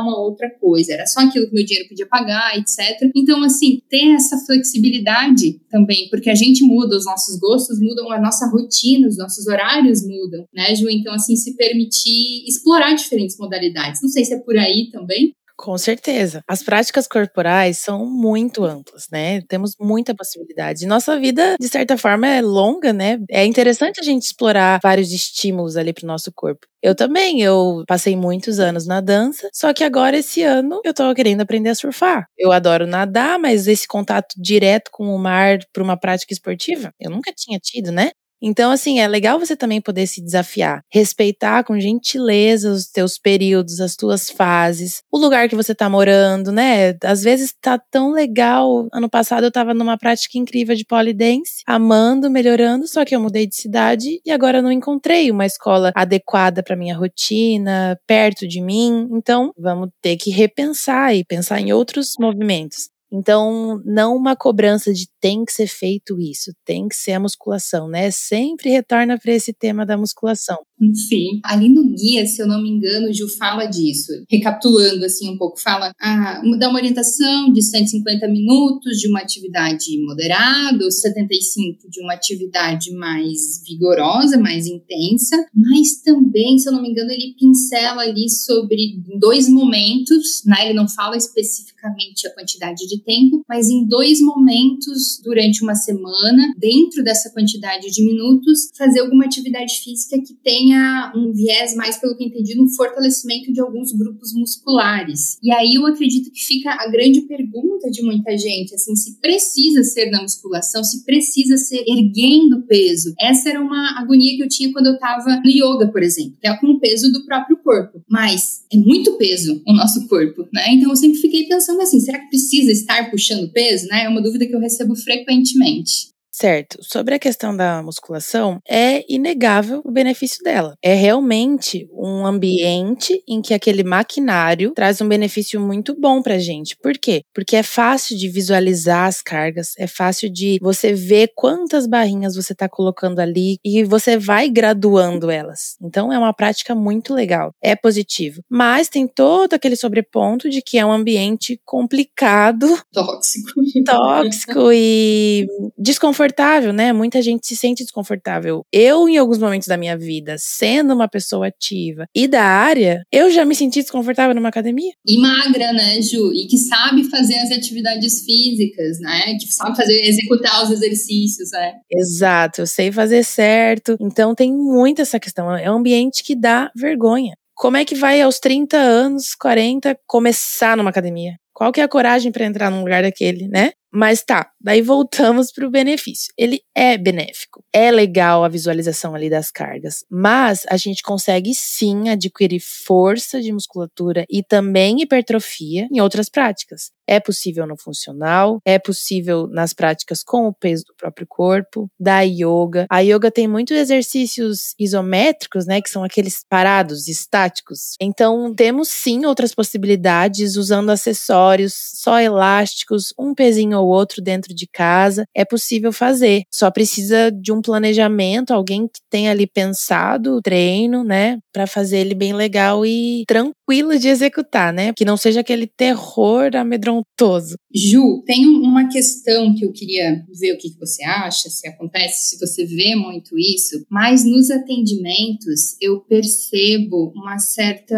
uma 0.02 0.18
outra 0.18 0.50
coisa. 0.50 0.92
Era 0.92 1.06
só 1.06 1.20
aquilo 1.20 1.46
que 1.46 1.54
meu 1.54 1.64
dinheiro 1.64 1.88
podia 1.88 2.06
pagar, 2.06 2.58
etc. 2.58 3.10
Então, 3.14 3.42
assim, 3.44 3.80
ter 3.88 4.14
essa 4.14 4.38
flexibilidade 4.44 5.60
também, 5.70 6.08
porque 6.10 6.30
a 6.30 6.34
gente 6.34 6.64
muda, 6.64 6.96
os 6.96 7.04
nossos 7.04 7.38
gostos 7.38 7.80
mudam, 7.80 8.10
a 8.10 8.20
nossa 8.20 8.46
rotina, 8.50 9.06
os 9.06 9.16
nossos 9.16 9.46
horários 9.46 10.02
mudam, 10.02 10.46
né, 10.52 10.74
Ju? 10.74 10.88
Então, 10.88 11.14
assim, 11.14 11.36
se 11.36 11.56
permitir 11.56 12.23
explorar 12.46 12.94
diferentes 12.94 13.36
modalidades. 13.38 14.00
Não 14.02 14.08
sei 14.08 14.24
se 14.24 14.34
é 14.34 14.38
por 14.38 14.56
aí 14.56 14.90
também. 14.90 15.34
Com 15.56 15.78
certeza. 15.78 16.42
As 16.48 16.64
práticas 16.64 17.06
corporais 17.06 17.78
são 17.78 18.04
muito 18.04 18.64
amplas, 18.64 19.06
né? 19.10 19.40
Temos 19.42 19.76
muita 19.80 20.12
possibilidade. 20.14 20.84
Nossa 20.84 21.18
vida, 21.18 21.56
de 21.60 21.68
certa 21.68 21.96
forma, 21.96 22.26
é 22.26 22.42
longa, 22.42 22.92
né? 22.92 23.20
É 23.30 23.44
interessante 23.46 24.00
a 24.00 24.02
gente 24.02 24.24
explorar 24.24 24.80
vários 24.82 25.12
estímulos 25.12 25.76
ali 25.76 25.92
para 25.92 26.04
o 26.04 26.08
nosso 26.08 26.32
corpo. 26.34 26.66
Eu 26.82 26.94
também, 26.94 27.40
eu 27.40 27.84
passei 27.86 28.16
muitos 28.16 28.58
anos 28.58 28.84
na 28.84 29.00
dança, 29.00 29.48
só 29.54 29.72
que 29.72 29.84
agora 29.84 30.18
esse 30.18 30.42
ano 30.42 30.80
eu 30.84 30.92
tô 30.92 31.14
querendo 31.14 31.40
aprender 31.42 31.70
a 31.70 31.74
surfar. 31.74 32.26
Eu 32.36 32.50
adoro 32.50 32.84
nadar, 32.86 33.38
mas 33.38 33.68
esse 33.68 33.86
contato 33.86 34.34
direto 34.36 34.90
com 34.92 35.14
o 35.14 35.18
mar 35.18 35.58
para 35.72 35.82
uma 35.84 35.96
prática 35.96 36.32
esportiva, 36.34 36.92
eu 37.00 37.10
nunca 37.10 37.32
tinha 37.34 37.58
tido, 37.60 37.92
né? 37.92 38.10
Então, 38.46 38.70
assim, 38.70 39.00
é 39.00 39.08
legal 39.08 39.38
você 39.38 39.56
também 39.56 39.80
poder 39.80 40.06
se 40.06 40.20
desafiar, 40.22 40.82
respeitar 40.92 41.64
com 41.64 41.80
gentileza 41.80 42.70
os 42.70 42.86
teus 42.86 43.18
períodos, 43.18 43.80
as 43.80 43.96
tuas 43.96 44.28
fases, 44.28 45.00
o 45.10 45.16
lugar 45.16 45.48
que 45.48 45.56
você 45.56 45.74
tá 45.74 45.88
morando, 45.88 46.52
né? 46.52 46.94
Às 47.02 47.22
vezes 47.22 47.54
tá 47.58 47.78
tão 47.78 48.12
legal. 48.12 48.86
Ano 48.92 49.08
passado 49.08 49.44
eu 49.44 49.50
tava 49.50 49.72
numa 49.72 49.96
prática 49.96 50.36
incrível 50.36 50.76
de 50.76 50.84
polidense, 50.84 51.62
amando, 51.66 52.30
melhorando, 52.30 52.86
só 52.86 53.02
que 53.02 53.16
eu 53.16 53.20
mudei 53.20 53.46
de 53.46 53.56
cidade 53.56 54.20
e 54.26 54.30
agora 54.30 54.60
não 54.60 54.70
encontrei 54.70 55.30
uma 55.30 55.46
escola 55.46 55.90
adequada 55.94 56.62
para 56.62 56.76
minha 56.76 56.94
rotina, 56.94 57.98
perto 58.06 58.46
de 58.46 58.60
mim. 58.60 59.08
Então, 59.12 59.52
vamos 59.56 59.88
ter 60.02 60.18
que 60.18 60.30
repensar 60.30 61.16
e 61.16 61.24
pensar 61.24 61.60
em 61.60 61.72
outros 61.72 62.12
movimentos. 62.20 62.93
Então, 63.16 63.80
não 63.84 64.16
uma 64.16 64.34
cobrança 64.34 64.92
de 64.92 65.06
tem 65.20 65.44
que 65.44 65.52
ser 65.52 65.68
feito 65.68 66.18
isso, 66.20 66.52
tem 66.64 66.88
que 66.88 66.96
ser 66.96 67.12
a 67.12 67.20
musculação, 67.20 67.88
né? 67.88 68.10
Sempre 68.10 68.70
retorna 68.70 69.16
para 69.16 69.32
esse 69.32 69.52
tema 69.54 69.86
da 69.86 69.96
musculação. 69.96 70.58
Sim. 70.92 71.40
Ali 71.44 71.68
no 71.68 71.94
guia, 71.94 72.26
se 72.26 72.42
eu 72.42 72.46
não 72.46 72.62
me 72.62 72.68
engano, 72.68 73.08
o 73.08 73.12
Gil 73.12 73.28
fala 73.28 73.66
disso. 73.66 74.12
Recapitulando 74.30 75.04
assim 75.04 75.30
um 75.30 75.38
pouco, 75.38 75.60
fala 75.60 75.92
ah, 76.00 76.42
dá 76.58 76.68
uma 76.68 76.78
orientação 76.78 77.52
de 77.52 77.62
150 77.62 78.26
minutos 78.28 78.98
de 78.98 79.08
uma 79.08 79.20
atividade 79.20 79.84
moderada, 80.04 80.84
ou 80.84 80.90
75 80.90 81.88
de 81.88 82.00
uma 82.00 82.14
atividade 82.14 82.92
mais 82.92 83.62
vigorosa, 83.66 84.38
mais 84.38 84.66
intensa, 84.66 85.46
mas 85.54 86.02
também, 86.02 86.58
se 86.58 86.68
eu 86.68 86.72
não 86.72 86.82
me 86.82 86.90
engano, 86.90 87.10
ele 87.10 87.34
pincela 87.38 88.02
ali 88.02 88.28
sobre 88.28 89.00
dois 89.18 89.48
momentos, 89.48 90.42
né? 90.44 90.66
Ele 90.66 90.74
não 90.74 90.88
fala 90.88 91.16
especificamente 91.16 92.26
a 92.26 92.34
quantidade 92.34 92.86
de 92.86 93.02
tempo, 93.02 93.42
mas 93.48 93.68
em 93.68 93.86
dois 93.86 94.20
momentos 94.20 95.20
durante 95.22 95.62
uma 95.62 95.74
semana, 95.74 96.52
dentro 96.58 97.02
dessa 97.02 97.30
quantidade 97.30 97.90
de 97.90 98.04
minutos, 98.04 98.70
fazer 98.76 99.00
alguma 99.00 99.24
atividade 99.24 99.74
física 99.82 100.20
que 100.20 100.34
tenha 100.64 101.12
um 101.14 101.32
viés 101.32 101.74
mais, 101.74 101.98
pelo 101.98 102.16
que 102.16 102.24
entendi, 102.24 102.54
no 102.54 102.68
fortalecimento 102.68 103.52
de 103.52 103.60
alguns 103.60 103.92
grupos 103.92 104.32
musculares. 104.34 105.36
E 105.42 105.52
aí 105.52 105.74
eu 105.74 105.86
acredito 105.86 106.30
que 106.30 106.40
fica 106.42 106.70
a 106.72 106.90
grande 106.90 107.22
pergunta 107.22 107.90
de 107.90 108.02
muita 108.02 108.36
gente, 108.36 108.74
assim, 108.74 108.96
se 108.96 109.20
precisa 109.20 109.82
ser 109.82 110.10
na 110.10 110.22
musculação, 110.22 110.82
se 110.82 111.04
precisa 111.04 111.56
ser 111.58 111.84
erguendo 111.86 112.62
peso. 112.66 113.14
Essa 113.20 113.50
era 113.50 113.60
uma 113.60 114.00
agonia 114.00 114.36
que 114.36 114.42
eu 114.42 114.48
tinha 114.48 114.72
quando 114.72 114.86
eu 114.86 114.94
estava 114.94 115.40
no 115.44 115.50
yoga, 115.50 115.88
por 115.88 116.02
exemplo, 116.02 116.36
que 116.40 116.48
é 116.48 116.56
com 116.56 116.66
o 116.68 116.80
peso 116.80 117.12
do 117.12 117.24
próprio 117.24 117.58
corpo. 117.58 118.02
Mas 118.08 118.64
é 118.72 118.76
muito 118.76 119.16
peso 119.18 119.60
o 119.66 119.72
nosso 119.72 120.06
corpo, 120.08 120.48
né? 120.52 120.72
Então 120.72 120.90
eu 120.90 120.96
sempre 120.96 121.18
fiquei 121.18 121.46
pensando 121.46 121.80
assim, 121.80 122.00
será 122.00 122.18
que 122.18 122.28
precisa 122.28 122.72
estar 122.72 123.10
puxando 123.10 123.52
peso, 123.52 123.86
né? 123.88 124.04
É 124.04 124.08
uma 124.08 124.22
dúvida 124.22 124.46
que 124.46 124.54
eu 124.54 124.60
recebo 124.60 124.96
frequentemente. 124.96 126.13
Certo. 126.36 126.78
Sobre 126.82 127.14
a 127.14 127.18
questão 127.20 127.56
da 127.56 127.80
musculação, 127.80 128.60
é 128.68 129.04
inegável 129.08 129.80
o 129.84 129.90
benefício 129.92 130.42
dela. 130.42 130.76
É 130.82 130.92
realmente 130.92 131.88
um 132.04 132.26
ambiente 132.26 133.22
em 133.28 133.40
que 133.40 133.54
aquele 133.54 133.84
maquinário 133.84 134.72
traz 134.74 135.00
um 135.00 135.08
benefício 135.08 135.60
muito 135.60 135.98
bom 135.98 136.22
pra 136.22 136.38
gente. 136.38 136.76
Por 136.76 136.94
quê? 136.94 137.22
Porque 137.32 137.56
é 137.56 137.62
fácil 137.62 138.16
de 138.16 138.28
visualizar 138.28 139.06
as 139.06 139.22
cargas, 139.22 139.72
é 139.78 139.86
fácil 139.86 140.30
de 140.30 140.58
você 140.60 140.92
ver 140.92 141.32
quantas 141.34 141.86
barrinhas 141.86 142.34
você 142.34 142.54
tá 142.54 142.68
colocando 142.68 143.20
ali 143.20 143.58
e 143.64 143.84
você 143.84 144.16
vai 144.16 144.48
graduando 144.48 145.30
elas. 145.30 145.76
Então 145.82 146.12
é 146.12 146.18
uma 146.18 146.32
prática 146.32 146.74
muito 146.74 147.14
legal. 147.14 147.54
É 147.62 147.76
positivo. 147.76 148.42
Mas 148.48 148.88
tem 148.88 149.06
todo 149.06 149.54
aquele 149.54 149.76
sobreponto 149.76 150.48
de 150.50 150.62
que 150.62 150.78
é 150.78 150.84
um 150.84 150.92
ambiente 150.92 151.60
complicado, 151.64 152.66
tóxico, 152.92 153.50
tóxico 153.84 154.70
e 154.72 155.46
desconfortável 155.78 156.24
desconfortável, 156.34 156.72
né? 156.72 156.92
Muita 156.92 157.22
gente 157.22 157.46
se 157.46 157.56
sente 157.56 157.82
desconfortável. 157.82 158.64
Eu, 158.72 159.08
em 159.08 159.16
alguns 159.16 159.38
momentos 159.38 159.68
da 159.68 159.76
minha 159.76 159.96
vida, 159.96 160.36
sendo 160.38 160.94
uma 160.94 161.08
pessoa 161.08 161.48
ativa 161.48 161.93
e 162.14 162.26
da 162.26 162.42
área, 162.42 163.02
eu 163.12 163.30
já 163.30 163.44
me 163.44 163.54
senti 163.54 163.80
desconfortável 163.80 164.34
numa 164.34 164.48
academia. 164.48 164.92
E 165.06 165.18
magra, 165.18 165.72
né, 165.72 166.00
Ju? 166.00 166.32
E 166.32 166.46
que 166.46 166.58
sabe 166.58 167.04
fazer 167.10 167.36
as 167.38 167.50
atividades 167.50 168.24
físicas, 168.24 169.00
né? 169.00 169.36
Que 169.38 169.52
sabe 169.52 169.76
fazer, 169.76 170.00
executar 170.06 170.64
os 170.64 170.70
exercícios, 170.70 171.50
né? 171.52 171.74
Exato, 171.90 172.62
eu 172.62 172.66
sei 172.66 172.90
fazer 172.92 173.24
certo. 173.24 173.96
Então 174.00 174.34
tem 174.34 174.52
muito 174.52 175.02
essa 175.02 175.20
questão. 175.20 175.54
É 175.54 175.70
um 175.70 175.76
ambiente 175.76 176.22
que 176.22 176.34
dá 176.34 176.70
vergonha. 176.74 177.34
Como 177.54 177.76
é 177.76 177.84
que 177.84 177.94
vai 177.94 178.20
aos 178.20 178.40
30 178.40 178.76
anos, 178.76 179.34
40, 179.34 179.96
começar 180.06 180.76
numa 180.76 180.90
academia? 180.90 181.36
Qual 181.54 181.72
que 181.72 181.80
é 181.80 181.84
a 181.84 181.88
coragem 181.88 182.32
para 182.32 182.44
entrar 182.44 182.68
num 182.68 182.80
lugar 182.80 183.02
daquele, 183.02 183.46
né? 183.46 183.72
Mas 183.96 184.24
tá, 184.24 184.50
daí 184.60 184.82
voltamos 184.82 185.52
para 185.52 185.64
o 185.64 185.70
benefício. 185.70 186.32
Ele 186.36 186.60
é 186.74 186.98
benéfico. 186.98 187.62
É 187.72 187.92
legal 187.92 188.42
a 188.42 188.48
visualização 188.48 189.14
ali 189.14 189.30
das 189.30 189.52
cargas, 189.52 190.04
mas 190.10 190.66
a 190.68 190.76
gente 190.76 191.00
consegue 191.00 191.54
sim 191.54 192.08
adquirir 192.08 192.58
força 192.58 193.40
de 193.40 193.52
musculatura 193.52 194.26
e 194.28 194.42
também 194.42 195.00
hipertrofia 195.00 195.86
em 195.92 196.00
outras 196.00 196.28
práticas. 196.28 196.90
É 197.06 197.20
possível 197.20 197.68
no 197.68 197.76
funcional, 197.76 198.58
é 198.64 198.80
possível 198.80 199.46
nas 199.46 199.72
práticas 199.72 200.24
com 200.24 200.48
o 200.48 200.52
peso 200.52 200.84
do 200.86 200.94
próprio 200.96 201.26
corpo, 201.28 201.88
da 202.00 202.22
yoga. 202.22 202.86
A 202.90 202.98
yoga 202.98 203.30
tem 203.30 203.46
muitos 203.46 203.76
exercícios 203.76 204.74
isométricos, 204.76 205.66
né, 205.66 205.80
que 205.80 205.90
são 205.90 206.02
aqueles 206.02 206.42
parados, 206.48 207.06
estáticos. 207.06 207.94
Então, 208.00 208.52
temos 208.54 208.88
sim 208.88 209.24
outras 209.26 209.54
possibilidades 209.54 210.56
usando 210.56 210.90
acessórios 210.90 211.43
acessórios, 211.44 211.74
só 211.94 212.20
elásticos, 212.20 213.12
um 213.18 213.34
pezinho 213.34 213.78
ou 213.78 213.88
outro 213.88 214.22
dentro 214.22 214.54
de 214.54 214.66
casa, 214.66 215.24
é 215.34 215.44
possível 215.44 215.92
fazer. 215.92 216.42
Só 216.52 216.70
precisa 216.70 217.30
de 217.30 217.52
um 217.52 217.60
planejamento, 217.60 218.52
alguém 218.52 218.86
que 218.86 219.00
tenha 219.10 219.30
ali 219.30 219.46
pensado 219.46 220.36
o 220.36 220.42
treino, 220.42 221.04
né, 221.04 221.38
para 221.52 221.66
fazer 221.66 221.98
ele 221.98 222.14
bem 222.14 222.32
legal 222.32 222.84
e 222.84 223.24
tranquilo 223.26 223.98
de 223.98 224.08
executar, 224.08 224.72
né? 224.72 224.92
Que 224.96 225.04
não 225.04 225.16
seja 225.16 225.40
aquele 225.40 225.66
terror 225.66 226.50
amedrontoso. 226.56 227.56
Ju, 227.74 228.22
tem 228.26 228.46
uma 228.46 228.88
questão 228.88 229.54
que 229.54 229.64
eu 229.64 229.72
queria 229.72 230.24
ver 230.38 230.52
o 230.52 230.58
que 230.58 230.74
você 230.78 231.04
acha, 231.04 231.48
se 231.48 231.66
acontece, 231.68 232.30
se 232.30 232.38
você 232.38 232.64
vê 232.64 232.94
muito 232.94 233.38
isso, 233.38 233.84
mas 233.90 234.24
nos 234.24 234.50
atendimentos 234.50 235.76
eu 235.80 236.00
percebo 236.00 237.12
uma 237.16 237.38
certa 237.38 237.96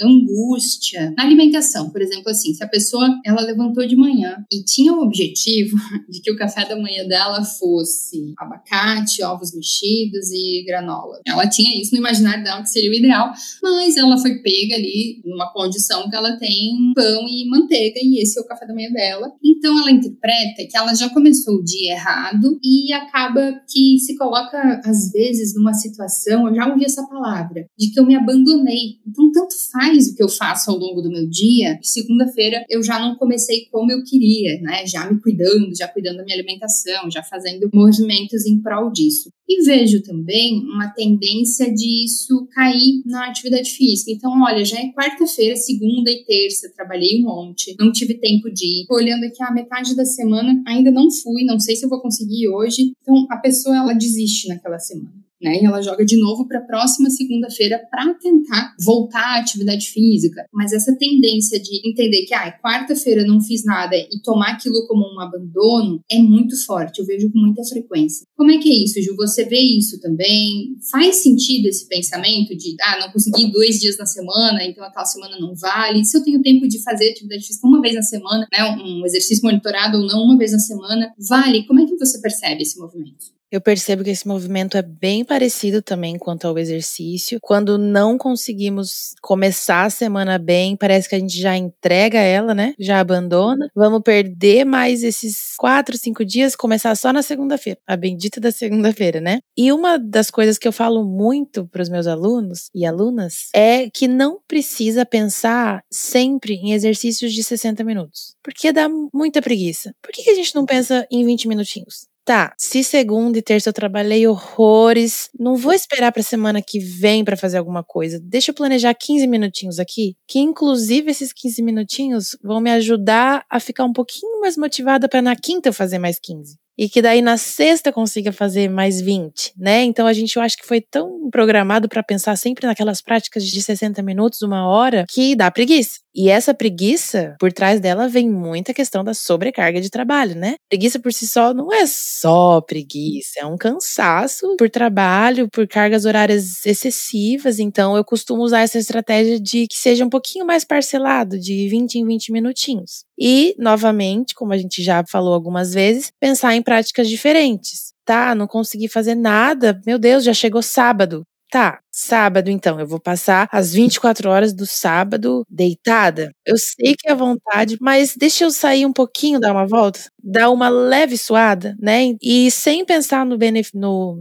angústia 0.00 1.12
na 1.16 1.24
alimentação. 1.24 1.90
Por 1.90 2.02
exemplo, 2.02 2.30
assim, 2.30 2.52
se 2.54 2.64
a 2.64 2.68
pessoa 2.68 2.81
ela 3.24 3.40
levantou 3.42 3.86
de 3.86 3.96
manhã 3.96 4.44
e 4.52 4.62
tinha 4.64 4.92
o 4.92 5.02
objetivo 5.02 5.76
de 6.08 6.20
que 6.20 6.30
o 6.30 6.36
café 6.36 6.66
da 6.66 6.76
manhã 6.76 7.06
dela 7.06 7.44
fosse 7.44 8.34
abacate, 8.38 9.22
ovos 9.22 9.54
mexidos 9.54 10.30
e 10.32 10.64
granola. 10.66 11.20
Ela 11.26 11.48
tinha 11.48 11.80
isso 11.80 11.92
no 11.92 11.98
imaginário 11.98 12.44
dela 12.44 12.62
que 12.62 12.70
seria 12.70 12.90
o 12.90 12.94
ideal, 12.94 13.32
mas 13.62 13.96
ela 13.96 14.18
foi 14.18 14.42
pega 14.42 14.74
ali 14.74 15.20
numa 15.24 15.52
condição 15.52 16.08
que 16.08 16.16
ela 16.16 16.36
tem 16.36 16.92
pão 16.94 17.26
e 17.28 17.48
manteiga 17.48 18.00
e 18.02 18.22
esse 18.22 18.38
é 18.38 18.42
o 18.42 18.46
café 18.46 18.66
da 18.66 18.74
manhã 18.74 18.90
dela. 18.90 19.32
Então 19.42 19.78
ela 19.78 19.90
interpreta 19.90 20.66
que 20.68 20.76
ela 20.76 20.94
já 20.94 21.08
começou 21.10 21.56
o 21.56 21.64
dia 21.64 21.92
errado 21.92 22.58
e 22.62 22.92
acaba 22.92 23.60
que 23.68 23.98
se 23.98 24.16
coloca 24.16 24.80
às 24.84 25.10
vezes 25.10 25.54
numa 25.54 25.74
situação, 25.74 26.48
eu 26.48 26.54
já 26.54 26.68
ouvi 26.68 26.84
essa 26.84 27.06
palavra, 27.06 27.66
de 27.78 27.90
que 27.90 27.98
eu 27.98 28.06
me 28.06 28.16
abandonei. 28.16 28.98
Então 29.06 29.30
tanto 29.32 29.54
faz 29.70 30.08
o 30.08 30.14
que 30.14 30.22
eu 30.22 30.28
faço 30.28 30.70
ao 30.70 30.76
longo 30.76 31.00
do 31.00 31.10
meu 31.10 31.28
dia, 31.28 31.78
segunda-feira 31.82 32.64
eu 32.72 32.82
já 32.82 32.98
não 32.98 33.14
comecei 33.16 33.66
como 33.70 33.92
eu 33.92 34.02
queria, 34.02 34.58
né? 34.62 34.86
Já 34.86 35.10
me 35.10 35.20
cuidando, 35.20 35.76
já 35.76 35.86
cuidando 35.86 36.16
da 36.16 36.24
minha 36.24 36.36
alimentação, 36.36 37.10
já 37.10 37.22
fazendo 37.22 37.68
movimentos 37.72 38.46
em 38.46 38.62
prol 38.62 38.90
disso. 38.90 39.30
E 39.46 39.62
vejo 39.62 40.02
também 40.02 40.58
uma 40.60 40.88
tendência 40.88 41.70
de 41.70 42.06
isso 42.06 42.48
cair 42.50 43.02
na 43.04 43.28
atividade 43.28 43.68
física. 43.70 44.10
Então, 44.10 44.32
olha, 44.42 44.64
já 44.64 44.78
é 44.78 44.90
quarta-feira, 44.92 45.54
segunda 45.54 46.10
e 46.10 46.24
terça, 46.24 46.72
trabalhei 46.74 47.20
um 47.20 47.24
monte, 47.24 47.76
não 47.78 47.92
tive 47.92 48.14
tempo 48.14 48.50
de 48.50 48.64
ir. 48.64 48.86
Tô 48.86 48.94
olhando 48.94 49.24
aqui 49.24 49.42
a 49.42 49.52
metade 49.52 49.94
da 49.94 50.06
semana, 50.06 50.62
ainda 50.66 50.90
não 50.90 51.10
fui, 51.10 51.44
não 51.44 51.60
sei 51.60 51.76
se 51.76 51.84
eu 51.84 51.90
vou 51.90 52.00
conseguir 52.00 52.48
hoje. 52.48 52.94
Então, 53.02 53.26
a 53.30 53.36
pessoa 53.36 53.76
ela 53.76 53.92
desiste 53.92 54.48
naquela 54.48 54.78
semana 54.78 55.22
né? 55.42 55.60
E 55.60 55.64
ela 55.64 55.82
joga 55.82 56.04
de 56.04 56.18
novo 56.18 56.46
para 56.46 56.58
a 56.58 56.62
próxima 56.62 57.10
segunda-feira 57.10 57.80
para 57.90 58.14
tentar 58.14 58.74
voltar 58.84 59.36
à 59.36 59.40
atividade 59.40 59.88
física. 59.88 60.46
Mas 60.52 60.72
essa 60.72 60.96
tendência 60.96 61.60
de 61.60 61.88
entender 61.88 62.24
que, 62.24 62.34
ah, 62.34 62.52
quarta-feira 62.62 63.24
não 63.24 63.40
fiz 63.40 63.64
nada 63.64 63.96
e 63.96 64.20
tomar 64.22 64.52
aquilo 64.52 64.86
como 64.86 65.04
um 65.14 65.20
abandono 65.20 66.00
é 66.10 66.18
muito 66.18 66.56
forte. 66.64 67.00
Eu 67.00 67.06
vejo 67.06 67.30
com 67.30 67.38
muita 67.38 67.64
frequência. 67.64 68.26
Como 68.36 68.50
é 68.50 68.58
que 68.58 68.68
é 68.68 68.84
isso, 68.84 69.02
Ju? 69.02 69.16
Você 69.16 69.44
vê 69.44 69.58
isso 69.58 70.00
também? 70.00 70.76
Faz 70.90 71.16
sentido 71.16 71.66
esse 71.66 71.86
pensamento 71.88 72.56
de, 72.56 72.76
ah, 72.80 73.00
não 73.00 73.12
consegui 73.12 73.50
dois 73.50 73.80
dias 73.80 73.98
na 73.98 74.06
semana, 74.06 74.64
então 74.64 74.84
aquela 74.84 75.04
semana 75.04 75.38
não 75.38 75.54
vale. 75.54 76.04
Se 76.04 76.16
eu 76.16 76.22
tenho 76.22 76.42
tempo 76.42 76.68
de 76.68 76.82
fazer 76.82 77.10
atividade 77.10 77.46
física 77.46 77.66
uma 77.66 77.80
vez 77.80 77.94
na 77.94 78.02
semana, 78.02 78.46
né, 78.52 78.64
um 78.76 79.04
exercício 79.04 79.44
monitorado 79.44 79.98
ou 79.98 80.06
não 80.06 80.24
uma 80.24 80.38
vez 80.38 80.52
na 80.52 80.58
semana, 80.58 81.12
vale? 81.28 81.66
Como 81.66 81.80
é 81.80 81.86
que 81.86 81.96
você 81.96 82.20
percebe 82.20 82.62
esse 82.62 82.78
movimento? 82.78 83.41
Eu 83.52 83.60
percebo 83.60 84.02
que 84.02 84.08
esse 84.08 84.26
movimento 84.26 84.78
é 84.78 84.82
bem 84.82 85.26
parecido 85.26 85.82
também 85.82 86.16
quanto 86.16 86.46
ao 86.46 86.58
exercício. 86.58 87.38
Quando 87.42 87.76
não 87.76 88.16
conseguimos 88.16 89.14
começar 89.20 89.84
a 89.84 89.90
semana 89.90 90.38
bem, 90.38 90.74
parece 90.74 91.06
que 91.06 91.14
a 91.14 91.18
gente 91.18 91.38
já 91.38 91.54
entrega 91.54 92.18
ela, 92.18 92.54
né? 92.54 92.72
Já 92.80 92.98
abandona. 92.98 93.68
Vamos 93.76 94.00
perder 94.02 94.64
mais 94.64 95.02
esses 95.02 95.54
quatro, 95.58 95.98
cinco 95.98 96.24
dias, 96.24 96.56
começar 96.56 96.94
só 96.94 97.12
na 97.12 97.20
segunda-feira, 97.20 97.78
a 97.86 97.94
bendita 97.94 98.40
da 98.40 98.50
segunda-feira, 98.50 99.20
né? 99.20 99.40
E 99.54 99.70
uma 99.70 99.98
das 99.98 100.30
coisas 100.30 100.56
que 100.56 100.66
eu 100.66 100.72
falo 100.72 101.04
muito 101.04 101.68
para 101.68 101.82
os 101.82 101.90
meus 101.90 102.06
alunos 102.06 102.70
e 102.74 102.86
alunas 102.86 103.50
é 103.54 103.90
que 103.90 104.08
não 104.08 104.40
precisa 104.48 105.04
pensar 105.04 105.82
sempre 105.92 106.54
em 106.54 106.72
exercícios 106.72 107.34
de 107.34 107.44
60 107.44 107.84
minutos, 107.84 108.34
porque 108.42 108.72
dá 108.72 108.88
muita 109.12 109.42
preguiça. 109.42 109.94
Por 110.00 110.10
que 110.10 110.30
a 110.30 110.34
gente 110.34 110.54
não 110.54 110.64
pensa 110.64 111.06
em 111.10 111.22
20 111.26 111.48
minutinhos? 111.48 112.10
Tá, 112.24 112.54
se 112.56 112.84
segunda 112.84 113.36
e 113.38 113.42
terça 113.42 113.68
eu 113.68 113.72
trabalhei 113.72 114.28
horrores, 114.28 115.28
não 115.36 115.56
vou 115.56 115.72
esperar 115.72 116.12
pra 116.12 116.22
semana 116.22 116.62
que 116.62 116.78
vem 116.78 117.24
para 117.24 117.36
fazer 117.36 117.58
alguma 117.58 117.82
coisa. 117.82 118.20
Deixa 118.22 118.52
eu 118.52 118.54
planejar 118.54 118.94
15 118.94 119.26
minutinhos 119.26 119.80
aqui, 119.80 120.14
que 120.28 120.38
inclusive 120.38 121.10
esses 121.10 121.32
15 121.32 121.60
minutinhos 121.62 122.36
vão 122.40 122.60
me 122.60 122.70
ajudar 122.70 123.44
a 123.50 123.58
ficar 123.58 123.84
um 123.84 123.92
pouquinho 123.92 124.40
mais 124.40 124.56
motivada 124.56 125.08
para 125.08 125.20
na 125.20 125.34
quinta 125.34 125.68
eu 125.68 125.72
fazer 125.72 125.98
mais 125.98 126.18
15 126.20 126.56
e 126.76 126.88
que 126.88 127.02
daí 127.02 127.22
na 127.22 127.36
sexta 127.36 127.92
consiga 127.92 128.32
fazer 128.32 128.68
mais 128.68 129.00
20, 129.00 129.52
né? 129.56 129.82
Então 129.82 130.06
a 130.06 130.12
gente 130.12 130.36
eu 130.36 130.42
acho 130.42 130.56
que 130.56 130.66
foi 130.66 130.80
tão 130.80 131.30
programado 131.30 131.88
para 131.88 132.02
pensar 132.02 132.36
sempre 132.36 132.66
naquelas 132.66 133.00
práticas 133.00 133.44
de 133.46 133.62
60 133.62 134.02
minutos, 134.02 134.42
uma 134.42 134.66
hora, 134.66 135.04
que 135.08 135.34
dá 135.36 135.50
preguiça. 135.50 136.00
E 136.14 136.28
essa 136.28 136.52
preguiça, 136.52 137.36
por 137.40 137.50
trás 137.52 137.80
dela 137.80 138.06
vem 138.06 138.28
muita 138.28 138.74
questão 138.74 139.02
da 139.02 139.14
sobrecarga 139.14 139.80
de 139.80 139.88
trabalho, 139.88 140.34
né? 140.34 140.56
Preguiça 140.68 140.98
por 140.98 141.12
si 141.12 141.26
só 141.26 141.54
não 141.54 141.72
é 141.72 141.86
só 141.86 142.60
preguiça, 142.60 143.40
é 143.40 143.46
um 143.46 143.56
cansaço 143.56 144.54
por 144.58 144.68
trabalho, 144.68 145.48
por 145.50 145.66
cargas 145.66 146.04
horárias 146.04 146.64
excessivas. 146.66 147.58
Então 147.58 147.96
eu 147.96 148.04
costumo 148.04 148.42
usar 148.42 148.60
essa 148.60 148.78
estratégia 148.78 149.40
de 149.40 149.66
que 149.66 149.76
seja 149.76 150.04
um 150.04 150.10
pouquinho 150.10 150.44
mais 150.44 150.64
parcelado, 150.64 151.38
de 151.38 151.68
20 151.68 151.94
em 151.96 152.06
20 152.06 152.32
minutinhos. 152.32 153.04
E, 153.18 153.54
novamente, 153.58 154.34
como 154.34 154.52
a 154.52 154.58
gente 154.58 154.82
já 154.82 155.04
falou 155.06 155.34
algumas 155.34 155.72
vezes, 155.72 156.12
pensar 156.18 156.54
em 156.54 156.62
práticas 156.62 157.08
diferentes. 157.08 157.92
Tá, 158.04 158.34
não 158.34 158.46
consegui 158.46 158.88
fazer 158.88 159.14
nada, 159.14 159.80
meu 159.86 159.98
Deus, 159.98 160.24
já 160.24 160.34
chegou 160.34 160.62
sábado. 160.62 161.24
Tá, 161.50 161.80
sábado 161.92 162.50
então, 162.50 162.80
eu 162.80 162.86
vou 162.86 163.00
passar 163.00 163.48
as 163.52 163.72
24 163.72 164.28
horas 164.30 164.52
do 164.54 164.66
sábado 164.66 165.44
deitada. 165.48 166.32
Eu 166.46 166.56
sei 166.58 166.94
que 166.98 167.08
é 167.10 167.14
vontade, 167.14 167.76
mas 167.80 168.14
deixa 168.16 168.44
eu 168.44 168.50
sair 168.50 168.86
um 168.86 168.92
pouquinho, 168.92 169.38
dar 169.40 169.52
uma 169.52 169.66
volta, 169.66 170.00
dar 170.22 170.50
uma 170.50 170.68
leve 170.68 171.16
suada, 171.18 171.76
né? 171.80 172.14
E 172.22 172.50
sem 172.50 172.84
pensar 172.84 173.24
no 173.26 173.36
benefício, 173.38 173.72